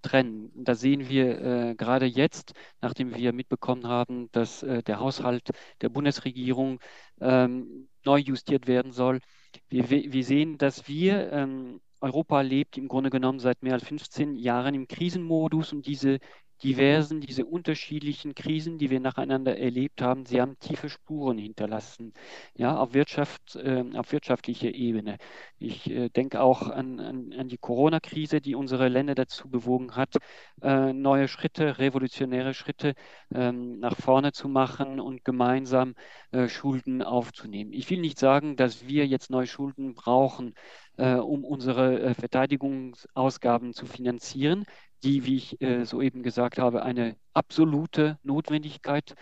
trennen. 0.00 0.50
Da 0.54 0.74
sehen 0.74 1.10
wir 1.10 1.38
äh, 1.42 1.74
gerade 1.74 2.06
jetzt, 2.06 2.54
nachdem 2.80 3.14
wir 3.14 3.34
mitbekommen 3.34 3.86
haben, 3.86 4.30
dass 4.32 4.62
äh, 4.62 4.82
der 4.82 5.00
Haushalt 5.00 5.50
der 5.82 5.90
Bundesregierung 5.90 6.80
ähm, 7.20 7.90
neu 8.06 8.20
justiert 8.20 8.66
werden 8.66 8.90
soll, 8.92 9.20
wir, 9.68 9.90
wir 9.90 10.24
sehen, 10.24 10.56
dass 10.56 10.88
wir, 10.88 11.30
ähm, 11.32 11.80
Europa 12.00 12.40
lebt 12.40 12.78
im 12.78 12.88
Grunde 12.88 13.10
genommen 13.10 13.38
seit 13.40 13.62
mehr 13.62 13.74
als 13.74 13.84
15 13.84 14.36
Jahren 14.36 14.74
im 14.74 14.88
Krisenmodus 14.88 15.72
und 15.72 15.86
diese 15.86 16.18
diversen, 16.62 17.20
diese 17.20 17.44
unterschiedlichen 17.44 18.34
Krisen, 18.34 18.78
die 18.78 18.90
wir 18.90 19.00
nacheinander 19.00 19.58
erlebt 19.58 20.02
haben, 20.02 20.26
sie 20.26 20.40
haben 20.40 20.58
tiefe 20.58 20.88
Spuren 20.88 21.38
hinterlassen, 21.38 22.12
ja, 22.54 22.76
auf, 22.76 22.94
Wirtschaft, 22.94 23.56
äh, 23.56 23.84
auf 23.96 24.12
wirtschaftlicher 24.12 24.72
Ebene. 24.74 25.18
Ich 25.58 25.90
äh, 25.90 26.08
denke 26.10 26.40
auch 26.40 26.68
an, 26.68 27.00
an, 27.00 27.32
an 27.32 27.48
die 27.48 27.58
Corona-Krise, 27.58 28.40
die 28.40 28.54
unsere 28.54 28.88
Länder 28.88 29.14
dazu 29.14 29.48
bewogen 29.48 29.96
hat, 29.96 30.16
äh, 30.62 30.92
neue 30.92 31.28
Schritte, 31.28 31.78
revolutionäre 31.78 32.54
Schritte 32.54 32.94
ähm, 33.34 33.78
nach 33.78 33.96
vorne 33.96 34.32
zu 34.32 34.48
machen 34.48 35.00
und 35.00 35.24
gemeinsam 35.24 35.94
äh, 36.32 36.48
Schulden 36.48 37.02
aufzunehmen. 37.02 37.72
Ich 37.72 37.88
will 37.90 38.00
nicht 38.00 38.18
sagen, 38.18 38.56
dass 38.56 38.86
wir 38.86 39.06
jetzt 39.06 39.30
neue 39.30 39.46
Schulden 39.46 39.94
brauchen, 39.94 40.54
äh, 40.96 41.14
um 41.14 41.44
unsere 41.44 42.00
äh, 42.00 42.14
Verteidigungsausgaben 42.14 43.72
zu 43.72 43.86
finanzieren 43.86 44.64
die, 45.02 45.24
wie 45.26 45.36
ich 45.36 45.60
äh, 45.60 45.84
soeben 45.84 46.22
gesagt 46.22 46.58
habe, 46.58 46.82
eine 46.82 47.16
absolute 47.32 48.18
Notwendigkeit 48.22 49.14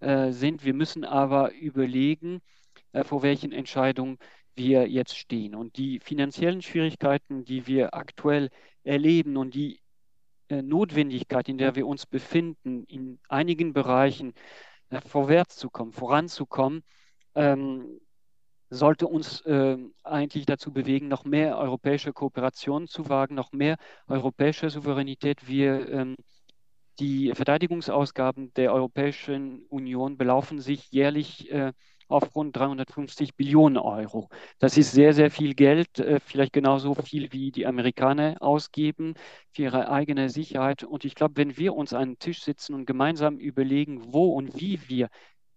äh, 0.00 0.32
sind. 0.32 0.64
Wir 0.64 0.74
müssen 0.74 1.04
aber 1.04 1.54
überlegen, 1.54 2.40
äh, 2.92 3.04
vor 3.04 3.22
welchen 3.22 3.52
Entscheidungen 3.52 4.18
wir 4.54 4.88
jetzt 4.88 5.16
stehen. 5.16 5.54
Und 5.54 5.76
die 5.76 6.00
finanziellen 6.00 6.62
Schwierigkeiten, 6.62 7.44
die 7.44 7.66
wir 7.66 7.94
aktuell 7.94 8.50
erleben 8.84 9.36
und 9.36 9.54
die 9.54 9.80
äh, 10.48 10.62
Notwendigkeit, 10.62 11.48
in 11.48 11.58
der 11.58 11.74
wir 11.74 11.86
uns 11.86 12.06
befinden, 12.06 12.84
in 12.84 13.18
einigen 13.28 13.72
Bereichen 13.72 14.32
äh, 14.90 15.00
vorwärts 15.00 15.56
zu 15.56 15.70
kommen, 15.70 15.92
voranzukommen, 15.92 16.82
ähm, 17.34 18.00
sollte 18.70 19.06
uns 19.06 19.40
äh, 19.42 19.76
eigentlich 20.02 20.46
dazu 20.46 20.72
bewegen, 20.72 21.08
noch 21.08 21.24
mehr 21.24 21.58
europäische 21.58 22.12
Kooperation 22.12 22.88
zu 22.88 23.08
wagen, 23.08 23.34
noch 23.34 23.52
mehr 23.52 23.76
europäische 24.08 24.70
Souveränität. 24.70 25.46
Wir, 25.48 25.88
ähm, 25.88 26.16
die 26.98 27.32
Verteidigungsausgaben 27.34 28.52
der 28.54 28.72
Europäischen 28.72 29.64
Union 29.68 30.16
belaufen 30.16 30.60
sich 30.60 30.90
jährlich 30.90 31.50
äh, 31.50 31.72
auf 32.08 32.34
rund 32.34 32.56
350 32.56 33.34
Billionen 33.34 33.78
Euro. 33.78 34.28
Das 34.58 34.76
ist 34.76 34.92
sehr, 34.92 35.12
sehr 35.12 35.30
viel 35.30 35.54
Geld, 35.54 35.98
äh, 35.98 36.20
vielleicht 36.20 36.52
genauso 36.52 36.94
viel 36.94 37.32
wie 37.32 37.50
die 37.50 37.66
Amerikaner 37.66 38.36
ausgeben 38.40 39.14
für 39.52 39.62
ihre 39.62 39.90
eigene 39.90 40.28
Sicherheit. 40.28 40.84
Und 40.84 41.04
ich 41.04 41.14
glaube, 41.14 41.36
wenn 41.36 41.56
wir 41.56 41.74
uns 41.74 41.92
an 41.92 42.10
den 42.10 42.18
Tisch 42.18 42.42
sitzen 42.42 42.74
und 42.74 42.86
gemeinsam 42.86 43.38
überlegen, 43.38 44.12
wo 44.12 44.34
und 44.34 44.60
wie 44.60 44.80
wir 44.88 45.08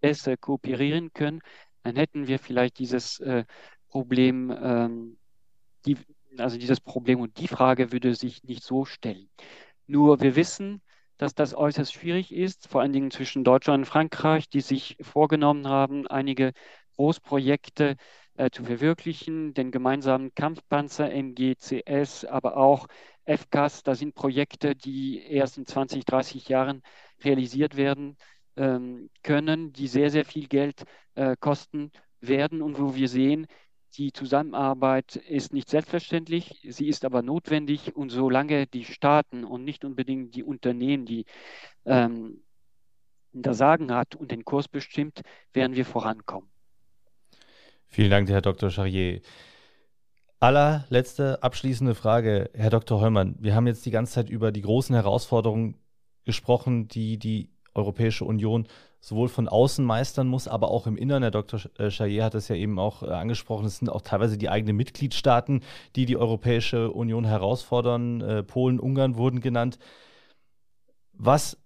besser 0.02 0.38
kooperieren 0.38 1.12
können, 1.14 1.42
dann 1.84 1.96
hätten 1.96 2.28
wir 2.28 2.40
vielleicht 2.40 2.80
dieses 2.80 3.20
äh, 3.20 3.46
Problem, 3.88 4.56
ähm, 4.62 5.18
die, 5.86 5.98
also 6.38 6.58
dieses 6.58 6.80
Problem 6.80 7.20
und 7.22 7.38
die 7.40 7.48
Frage 7.48 7.92
würde 7.92 8.14
sich 8.16 8.44
nicht 8.44 8.64
so 8.64 8.86
stellen. 8.86 9.30
Nur 9.88 10.22
wir 10.22 10.36
wissen, 10.36 10.82
dass 11.18 11.36
das 11.36 11.54
äußerst 11.54 11.94
schwierig 11.94 12.34
ist, 12.34 12.68
vor 12.68 12.82
allen 12.82 12.94
Dingen 12.94 13.12
zwischen 13.12 13.44
Deutschland 13.44 13.80
und 13.80 13.86
Frankreich, 13.86 14.50
die 14.50 14.62
sich 14.62 14.98
vorgenommen 15.02 15.68
haben, 15.68 16.08
einige 16.08 16.54
Großprojekte 16.96 17.98
äh, 18.36 18.50
zu 18.52 18.64
verwirklichen, 18.64 19.54
den 19.54 19.72
gemeinsamen 19.72 20.34
Kampfpanzer 20.34 21.12
MGCS, 21.12 22.26
aber 22.26 22.58
auch 22.58 22.88
FCAS, 23.26 23.84
das 23.84 24.00
sind 24.00 24.16
Projekte, 24.16 24.76
die 24.76 25.22
erst 25.22 25.58
in 25.58 25.66
20, 25.66 26.06
30 26.06 26.48
Jahren 26.48 26.82
realisiert 27.24 27.76
werden 27.76 28.16
ähm, 28.60 29.10
können, 29.24 29.74
die 29.74 29.88
sehr, 29.88 30.12
sehr 30.12 30.26
viel 30.26 30.48
Geld 30.48 30.84
äh, 31.16 31.36
kosten 31.40 31.92
werden 32.20 32.62
und 32.62 32.78
wo 32.78 32.94
wir 32.94 33.08
sehen, 33.08 33.48
die 33.98 34.12
Zusammenarbeit 34.12 35.16
ist 35.16 35.54
nicht 35.54 35.70
selbstverständlich, 35.70 36.62
sie 36.68 36.88
ist 36.88 37.06
aber 37.06 37.24
notwendig 37.24 37.96
und 37.96 38.10
solange 38.10 38.68
die 38.68 38.86
Staaten 38.86 39.44
und 39.44 39.64
nicht 39.64 39.84
unbedingt 39.84 40.36
die 40.36 40.44
Unternehmen, 40.44 41.06
die 41.06 41.26
ähm, 41.86 42.44
das 43.32 43.58
Sagen 43.58 43.94
hat 43.94 44.16
und 44.16 44.32
den 44.32 44.44
Kurs 44.46 44.68
bestimmt, 44.68 45.22
werden 45.54 45.76
wir 45.76 45.86
vorankommen. 45.86 46.50
Vielen 47.88 48.12
Dank, 48.12 48.30
Herr 48.30 48.42
Dr. 48.42 48.70
Charrier. 48.70 49.22
Allerletzte 50.40 51.42
abschließende 51.42 51.96
Frage, 51.96 52.50
Herr 52.54 52.70
Dr. 52.70 53.02
Heumann. 53.02 53.36
Wir 53.40 53.56
haben 53.56 53.68
jetzt 53.68 53.86
die 53.86 53.92
ganze 53.92 54.14
Zeit 54.14 54.30
über 54.30 54.52
die 54.52 54.62
großen 54.62 54.96
Herausforderungen 54.96 55.78
gesprochen, 56.26 56.88
die 56.88 57.18
die 57.18 57.50
Europäische 57.80 58.26
Union 58.26 58.68
sowohl 59.02 59.30
von 59.30 59.48
außen 59.48 59.84
meistern 59.84 60.28
muss, 60.28 60.48
aber 60.48 60.70
auch 60.72 60.88
im 60.88 60.98
Inneren. 60.98 61.22
Der 61.22 61.32
Dr. 61.32 61.60
Chaillet 61.90 62.22
hat 62.22 62.36
es 62.36 62.48
ja 62.48 62.56
eben 62.56 62.80
auch 62.80 63.04
äh, 63.04 63.08
angesprochen, 63.08 63.66
es 63.66 63.78
sind 63.78 63.90
auch 63.90 64.02
teilweise 64.02 64.38
die 64.38 64.50
eigenen 64.50 64.76
Mitgliedstaaten, 64.76 65.62
die 65.96 66.06
die 66.06 66.18
Europäische 66.18 66.92
Union 66.92 67.26
herausfordern. 67.26 68.22
Äh, 68.22 68.44
Polen, 68.44 68.80
Ungarn 68.80 69.16
wurden 69.16 69.40
genannt. 69.40 69.80
Was 71.14 71.58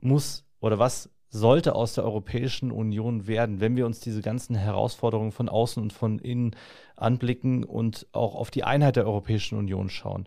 muss 0.00 0.44
oder 0.60 0.78
was 0.78 1.10
sollte 1.28 1.74
aus 1.74 1.94
der 1.94 2.04
Europäischen 2.04 2.72
Union 2.72 3.26
werden, 3.26 3.60
wenn 3.60 3.76
wir 3.76 3.86
uns 3.86 4.00
diese 4.00 4.20
ganzen 4.20 4.56
Herausforderungen 4.56 5.32
von 5.32 5.48
außen 5.48 5.80
und 5.82 5.92
von 5.92 6.18
innen 6.18 6.56
anblicken 6.96 7.62
und 7.64 8.08
auch 8.12 8.34
auf 8.34 8.50
die 8.50 8.64
Einheit 8.64 8.96
der 8.96 9.06
Europäischen 9.06 9.56
Union 9.56 9.88
schauen? 9.90 10.26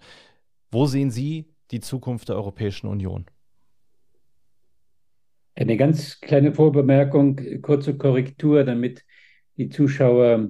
Wo 0.71 0.85
sehen 0.85 1.11
Sie 1.11 1.51
die 1.71 1.81
Zukunft 1.81 2.29
der 2.29 2.35
Europäischen 2.37 2.87
Union? 2.87 3.25
Eine 5.55 5.77
ganz 5.77 6.19
kleine 6.19 6.53
Vorbemerkung, 6.53 7.39
kurze 7.61 7.95
Korrektur, 7.95 8.63
damit 8.63 9.03
die 9.57 9.69
Zuschauer 9.69 10.49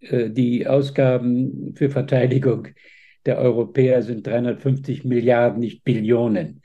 äh, 0.00 0.30
die 0.30 0.66
Ausgaben 0.66 1.74
für 1.74 1.90
Verteidigung 1.90 2.68
der 3.24 3.38
Europäer 3.38 4.02
sind 4.02 4.26
350 4.26 5.04
Milliarden, 5.04 5.60
nicht 5.60 5.84
Billionen. 5.84 6.62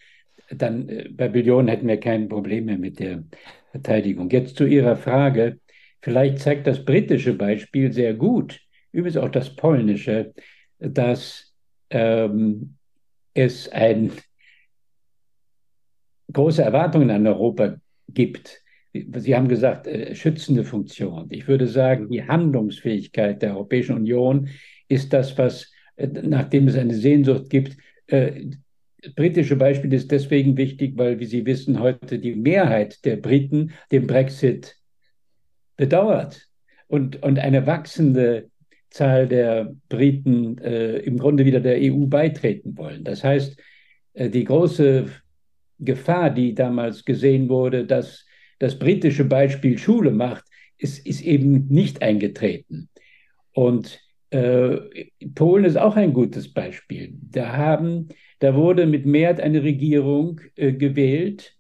Dann 0.50 0.90
äh, 0.90 1.10
bei 1.10 1.30
Billionen 1.30 1.68
hätten 1.68 1.88
wir 1.88 2.00
keine 2.00 2.28
Probleme 2.28 2.78
mit 2.78 3.00
der 3.00 3.24
Verteidigung. 3.72 4.30
Jetzt 4.30 4.58
zu 4.58 4.66
Ihrer 4.66 4.96
Frage. 4.96 5.60
Vielleicht 6.02 6.40
zeigt 6.40 6.68
das 6.68 6.84
britische 6.84 7.34
Beispiel 7.34 7.92
sehr 7.92 8.14
gut, 8.14 8.60
übrigens 8.92 9.18
auch 9.18 9.30
das 9.30 9.56
polnische, 9.56 10.34
dass 10.80 11.54
ähm, 11.90 12.76
es 13.34 13.70
ein 13.70 14.12
große 16.32 16.62
Erwartungen 16.62 17.10
an 17.10 17.26
Europa 17.28 17.78
gibt. 18.10 18.62
Sie 18.94 19.36
haben 19.36 19.48
gesagt, 19.48 19.88
äh, 19.88 20.16
schützende 20.16 20.64
Funktion. 20.64 21.28
Ich 21.30 21.48
würde 21.48 21.68
sagen, 21.68 22.10
die 22.10 22.24
Handlungsfähigkeit 22.24 23.42
der 23.42 23.54
Europäischen 23.54 23.96
Union 23.96 24.50
ist 24.88 25.14
das, 25.14 25.38
was, 25.38 25.72
äh, 25.98 26.08
nachdem 26.08 26.68
es 26.68 26.76
eine 26.76 26.96
Sehnsucht 26.96 27.50
gibt, 27.50 27.78
äh, 28.08 28.46
britische 29.16 29.56
Beispiel 29.56 29.94
ist 29.94 30.12
deswegen 30.12 30.58
wichtig, 30.58 30.98
weil, 30.98 31.20
wie 31.20 31.26
Sie 31.26 31.46
wissen, 31.46 31.80
heute 31.80 32.20
die 32.20 32.36
Mehrheit 32.36 33.06
der 33.06 33.18
Briten 33.18 33.72
den 33.92 34.08
Brexit 34.08 34.76
bedauert 35.76 36.48
und, 36.88 37.22
und 37.24 37.40
eine 37.40 37.68
wachsende 37.68 38.50
Zahl 38.90 39.28
der 39.28 39.76
Briten 39.90 40.58
äh, 40.60 40.98
im 41.00 41.18
Grunde 41.18 41.46
wieder 41.46 41.60
der 41.60 41.78
EU 41.80 42.06
beitreten 42.06 42.78
wollen. 42.78 43.04
Das 43.04 43.24
heißt, 43.24 43.60
äh, 44.14 44.30
die 44.30 44.44
große 44.44 45.08
Gefahr, 45.80 46.30
die 46.30 46.54
damals 46.56 47.06
gesehen 47.06 47.50
wurde, 47.50 47.86
dass 47.86 48.26
das 48.60 48.80
britische 48.80 49.26
Beispiel 49.26 49.78
Schule 49.78 50.12
macht, 50.12 50.46
ist, 50.78 51.06
ist 51.06 51.22
eben 51.22 51.68
nicht 51.68 52.02
eingetreten. 52.02 52.90
Und 53.54 54.00
äh, 54.30 54.78
Polen 55.36 55.66
ist 55.66 55.78
auch 55.78 55.96
ein 55.96 56.14
gutes 56.14 56.54
Beispiel. 56.54 57.14
Da, 57.22 57.56
haben, 57.56 58.10
da 58.40 58.56
wurde 58.56 58.86
mit 58.86 59.06
Mehrheit 59.06 59.40
eine 59.40 59.64
Regierung 59.64 60.42
äh, 60.56 60.74
gewählt, 60.74 61.56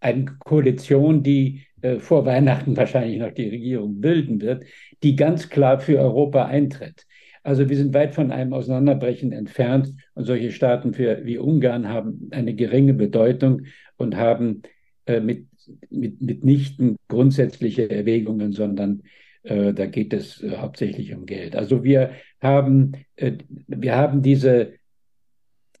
eine 0.00 0.26
Koalition, 0.38 1.22
die 1.22 1.62
äh, 1.80 1.98
vor 1.98 2.24
Weihnachten 2.24 2.76
wahrscheinlich 2.76 3.18
noch 3.18 3.32
die 3.32 3.48
Regierung 3.48 4.00
bilden 4.00 4.40
wird, 4.40 4.64
die 5.02 5.16
ganz 5.16 5.48
klar 5.48 5.80
für 5.80 5.98
Europa 5.98 6.46
eintritt. 6.46 7.06
Also 7.44 7.68
wir 7.68 7.76
sind 7.76 7.92
weit 7.92 8.14
von 8.14 8.32
einem 8.32 8.54
Auseinanderbrechen 8.54 9.30
entfernt 9.30 9.94
und 10.14 10.24
solche 10.24 10.50
Staaten 10.50 10.94
für, 10.94 11.24
wie 11.24 11.38
Ungarn 11.38 11.88
haben 11.88 12.28
eine 12.30 12.54
geringe 12.54 12.94
Bedeutung 12.94 13.62
und 13.96 14.16
haben 14.16 14.62
äh, 15.04 15.20
mit, 15.20 15.46
mit, 15.90 16.22
mitnichten 16.22 16.96
grundsätzliche 17.06 17.90
Erwägungen, 17.90 18.52
sondern 18.52 19.02
äh, 19.42 19.74
da 19.74 19.84
geht 19.84 20.14
es 20.14 20.42
äh, 20.42 20.56
hauptsächlich 20.56 21.14
um 21.14 21.26
Geld. 21.26 21.54
Also 21.54 21.84
wir 21.84 22.12
haben, 22.40 22.92
äh, 23.16 23.32
wir 23.66 23.94
haben 23.94 24.22
diese, 24.22 24.72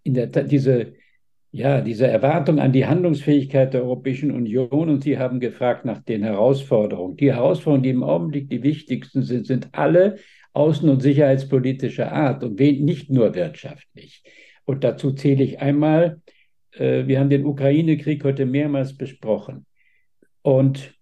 in 0.02 0.12
der, 0.12 0.26
diese, 0.26 0.92
ja, 1.50 1.80
diese 1.80 2.06
Erwartung 2.06 2.58
an 2.58 2.72
die 2.72 2.84
Handlungsfähigkeit 2.84 3.72
der 3.72 3.84
Europäischen 3.84 4.32
Union 4.32 4.90
und 4.90 5.02
Sie 5.02 5.18
haben 5.18 5.40
gefragt 5.40 5.86
nach 5.86 6.02
den 6.02 6.24
Herausforderungen. 6.24 7.16
Die 7.16 7.32
Herausforderungen, 7.32 7.84
die 7.84 7.90
im 7.90 8.02
Augenblick 8.02 8.50
die 8.50 8.62
wichtigsten 8.62 9.22
sind, 9.22 9.46
sind 9.46 9.68
alle 9.72 10.16
außen- 10.54 10.88
und 10.88 11.02
sicherheitspolitischer 11.02 12.12
Art 12.12 12.44
und 12.44 12.58
nicht 12.58 13.10
nur 13.10 13.34
wirtschaftlich. 13.34 14.22
Und 14.64 14.84
dazu 14.84 15.12
zähle 15.12 15.44
ich 15.44 15.60
einmal, 15.60 16.22
äh, 16.72 17.06
wir 17.06 17.20
haben 17.20 17.30
den 17.30 17.44
Ukraine-Krieg 17.44 18.24
heute 18.24 18.46
mehrmals 18.46 18.96
besprochen. 18.96 19.66
Und 20.42 20.94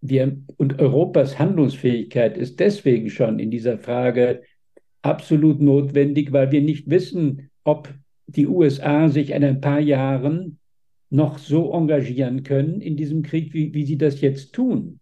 wir, 0.00 0.36
und 0.56 0.80
Europas 0.80 1.38
Handlungsfähigkeit 1.38 2.36
ist 2.36 2.58
deswegen 2.58 3.10
schon 3.10 3.38
in 3.38 3.50
dieser 3.50 3.78
Frage 3.78 4.42
absolut 5.02 5.60
notwendig, 5.60 6.32
weil 6.32 6.50
wir 6.52 6.62
nicht 6.62 6.88
wissen, 6.88 7.50
ob 7.64 7.92
die 8.26 8.46
USA 8.46 9.08
sich 9.08 9.30
in 9.30 9.44
ein 9.44 9.60
paar 9.60 9.80
Jahren 9.80 10.58
noch 11.10 11.38
so 11.38 11.72
engagieren 11.72 12.44
können 12.44 12.80
in 12.80 12.96
diesem 12.96 13.22
Krieg, 13.22 13.52
wie, 13.52 13.74
wie 13.74 13.84
sie 13.84 13.98
das 13.98 14.20
jetzt 14.20 14.54
tun. 14.54 15.00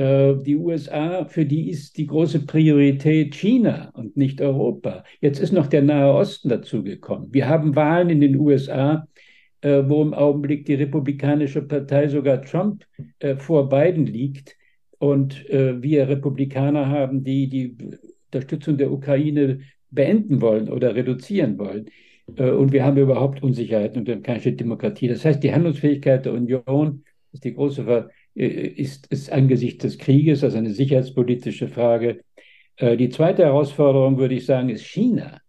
Äh, 0.00 0.36
die 0.42 0.56
USA, 0.56 1.26
für 1.26 1.44
die 1.44 1.68
ist 1.68 1.98
die 1.98 2.06
große 2.06 2.46
Priorität 2.46 3.34
China 3.34 3.90
und 3.94 4.16
nicht 4.16 4.40
Europa. 4.40 5.04
Jetzt 5.20 5.40
ist 5.40 5.52
noch 5.52 5.66
der 5.66 5.82
Nahe 5.82 6.14
Osten 6.14 6.48
dazugekommen. 6.48 7.28
Wir 7.34 7.48
haben 7.48 7.76
Wahlen 7.76 8.08
in 8.08 8.20
den 8.22 8.36
USA, 8.36 9.06
äh, 9.60 9.82
wo 9.86 10.00
im 10.00 10.14
Augenblick 10.14 10.64
die 10.64 10.74
Republikanische 10.74 11.60
Partei 11.60 12.08
sogar 12.08 12.40
Trump 12.40 12.86
äh, 13.18 13.36
vor 13.36 13.68
Biden 13.68 14.06
liegt. 14.06 14.56
Und 15.02 15.46
wir 15.48 16.10
Republikaner 16.10 16.90
haben, 16.90 17.24
die 17.24 17.48
die 17.48 17.74
Unterstützung 18.26 18.76
der 18.76 18.92
Ukraine 18.92 19.60
beenden 19.90 20.42
wollen 20.42 20.68
oder 20.68 20.94
reduzieren 20.94 21.58
wollen. 21.58 21.86
Und 22.26 22.70
wir 22.70 22.84
haben 22.84 22.98
überhaupt 22.98 23.42
Unsicherheit 23.42 23.96
und 23.96 24.22
keine 24.22 24.40
Demokratie. 24.40 25.08
Das 25.08 25.24
heißt, 25.24 25.42
die 25.42 25.54
Handlungsfähigkeit 25.54 26.26
der 26.26 26.34
Union 26.34 27.02
ist 27.32 27.44
die 27.44 27.54
große 27.54 27.84
Ver 27.84 28.10
ist, 28.34 29.06
ist 29.08 29.32
angesichts 29.32 29.82
des 29.82 29.98
Krieges, 29.98 30.44
also 30.44 30.58
eine 30.58 30.72
sicherheitspolitische 30.72 31.68
Frage. 31.68 32.20
Äh, 32.76 32.96
die 32.96 33.08
zweite 33.08 33.44
Herausforderung, 33.44 34.18
würde 34.18 34.34
ich 34.34 34.46
sagen, 34.46 34.68
ist 34.68 34.86
China. 34.86 35.40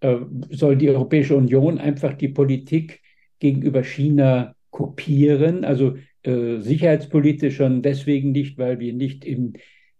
Äh, 0.00 0.16
soll 0.50 0.76
die 0.76 0.90
Europäische 0.90 1.36
Union 1.36 1.78
einfach 1.78 2.14
die 2.14 2.28
Politik 2.28 3.00
gegenüber 3.38 3.82
China 3.82 4.54
kopieren? 4.70 5.64
Also 5.64 5.96
sicherheitspolitisch 6.24 7.56
schon 7.56 7.82
deswegen 7.82 8.30
nicht, 8.30 8.56
weil 8.56 8.78
wir 8.78 8.92
nicht 8.92 9.24
im, 9.24 9.54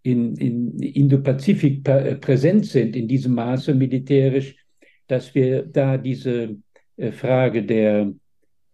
in, 0.05 0.37
in 0.37 0.79
Indo-Pazifik 0.79 1.83
präsent 2.21 2.67
sind 2.67 2.95
in 2.95 3.09
diesem 3.09 3.35
Maße 3.35 3.75
militärisch, 3.75 4.55
dass 5.09 5.35
wir 5.35 5.65
da 5.65 5.99
diese 5.99 6.59
Frage 7.11 7.65
der, 7.65 8.13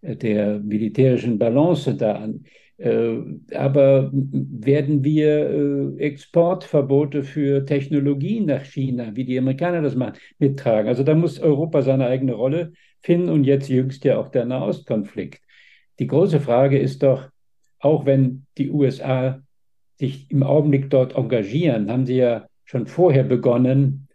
der 0.03 0.59
militärischen 0.59 1.39
Balance 1.39 1.95
da 1.95 2.17
an, 2.17 2.45
äh, 2.45 2.49
aber 2.81 4.11
werden 4.13 5.03
wir 5.03 5.51
äh, 5.51 5.99
Exportverbote 5.99 7.25
für 7.25 7.65
Technologien 7.65 8.47
nach 8.47 8.65
China, 8.65 9.17
wie 9.17 9.25
die 9.25 9.39
Amerikaner 9.39 9.83
das 9.83 9.97
machen, 9.97 10.15
mittragen? 10.39 10.89
Also 10.89 11.03
da 11.03 11.15
muss 11.15 11.41
Europa 11.41 11.83
seine 11.83 12.07
eigene 12.07 12.35
Rolle 12.35 12.73
finden 13.01 13.31
und 13.31 13.45
jetzt 13.45 13.69
jüngst 13.69 14.05
ja 14.05 14.19
auch 14.19 14.29
der 14.29 14.45
Nahostkonflikt. 14.45 15.43
Die 15.99 16.07
große 16.07 16.39
Frage 16.41 16.79
ist 16.79 17.03
doch, 17.03 17.29
auch 17.81 18.07
wenn 18.07 18.47
die 18.57 18.71
USA 18.71 19.43
sich 19.97 20.31
im 20.31 20.45
Augenblick 20.45 20.89
dort 20.91 21.17
engagieren, 21.17 21.91
haben 21.91 22.07
sie 22.07 22.17
ja 22.17 22.47
schon 22.65 22.87
vorher 22.87 23.25
begonnen, 23.25 24.09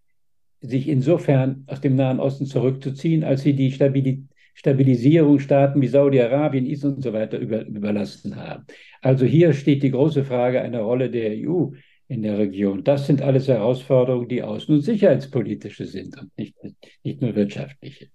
sich 0.61 0.87
insofern 0.87 1.65
aus 1.67 1.81
dem 1.81 1.95
Nahen 1.95 2.21
Osten 2.21 2.45
zurückzuziehen, 2.45 3.25
als 3.25 3.41
sie 3.41 3.53
die 3.53 3.71
Stabilität 3.71 4.32
Stabilisierung 4.53 5.39
Staaten 5.39 5.81
wie 5.81 5.87
Saudi-Arabien, 5.87 6.65
Israel 6.65 6.95
und 6.95 7.01
so 7.01 7.13
weiter 7.13 7.39
über, 7.39 7.65
überlassen 7.65 8.35
haben. 8.35 8.65
Also 9.01 9.25
hier 9.25 9.53
steht 9.53 9.83
die 9.83 9.91
große 9.91 10.23
Frage 10.23 10.61
einer 10.61 10.81
Rolle 10.81 11.09
der 11.09 11.31
EU 11.31 11.71
in 12.07 12.21
der 12.21 12.37
Region. 12.37 12.83
Das 12.83 13.07
sind 13.07 13.21
alles 13.21 13.47
Herausforderungen, 13.47 14.27
die 14.27 14.43
außen- 14.43 14.69
und 14.69 14.81
sicherheitspolitische 14.81 15.85
sind 15.85 16.17
und 16.19 16.37
nicht, 16.37 16.55
nicht 17.03 17.21
nur 17.21 17.35
wirtschaftliche. 17.35 18.09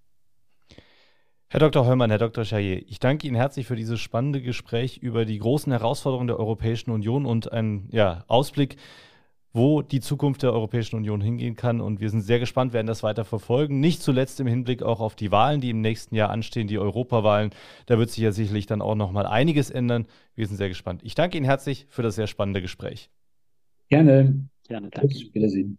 Herr 1.50 1.60
Dr. 1.60 1.86
Heumann, 1.86 2.10
Herr 2.10 2.18
Dr. 2.18 2.44
Chaillet, 2.44 2.84
ich 2.88 3.00
danke 3.00 3.26
Ihnen 3.26 3.36
herzlich 3.36 3.66
für 3.66 3.74
dieses 3.74 4.00
spannende 4.00 4.42
Gespräch 4.42 4.98
über 4.98 5.24
die 5.24 5.38
großen 5.38 5.72
Herausforderungen 5.72 6.28
der 6.28 6.38
Europäischen 6.38 6.90
Union 6.90 7.24
und 7.24 7.50
einen 7.50 7.88
ja, 7.90 8.24
Ausblick 8.28 8.76
wo 9.52 9.82
die 9.82 10.00
Zukunft 10.00 10.42
der 10.42 10.52
Europäischen 10.52 10.96
Union 10.96 11.20
hingehen 11.20 11.56
kann. 11.56 11.80
Und 11.80 12.00
wir 12.00 12.10
sind 12.10 12.22
sehr 12.22 12.38
gespannt, 12.38 12.72
werden 12.72 12.86
das 12.86 13.02
weiter 13.02 13.24
verfolgen. 13.24 13.80
Nicht 13.80 14.02
zuletzt 14.02 14.40
im 14.40 14.46
Hinblick 14.46 14.82
auch 14.82 15.00
auf 15.00 15.14
die 15.14 15.30
Wahlen, 15.30 15.60
die 15.60 15.70
im 15.70 15.80
nächsten 15.80 16.14
Jahr 16.14 16.30
anstehen, 16.30 16.68
die 16.68 16.78
Europawahlen. 16.78 17.50
Da 17.86 17.98
wird 17.98 18.10
sich 18.10 18.22
ja 18.22 18.32
sicherlich 18.32 18.66
dann 18.66 18.82
auch 18.82 18.94
noch 18.94 19.12
mal 19.12 19.26
einiges 19.26 19.70
ändern. 19.70 20.06
Wir 20.34 20.46
sind 20.46 20.56
sehr 20.56 20.68
gespannt. 20.68 21.02
Ich 21.04 21.14
danke 21.14 21.36
Ihnen 21.36 21.46
herzlich 21.46 21.86
für 21.88 22.02
das 22.02 22.14
sehr 22.14 22.26
spannende 22.26 22.62
Gespräch. 22.62 23.10
Gerne. 23.88 24.48
Gerne, 24.68 24.90
danke. 24.90 25.14
Wiedersehen. 25.32 25.76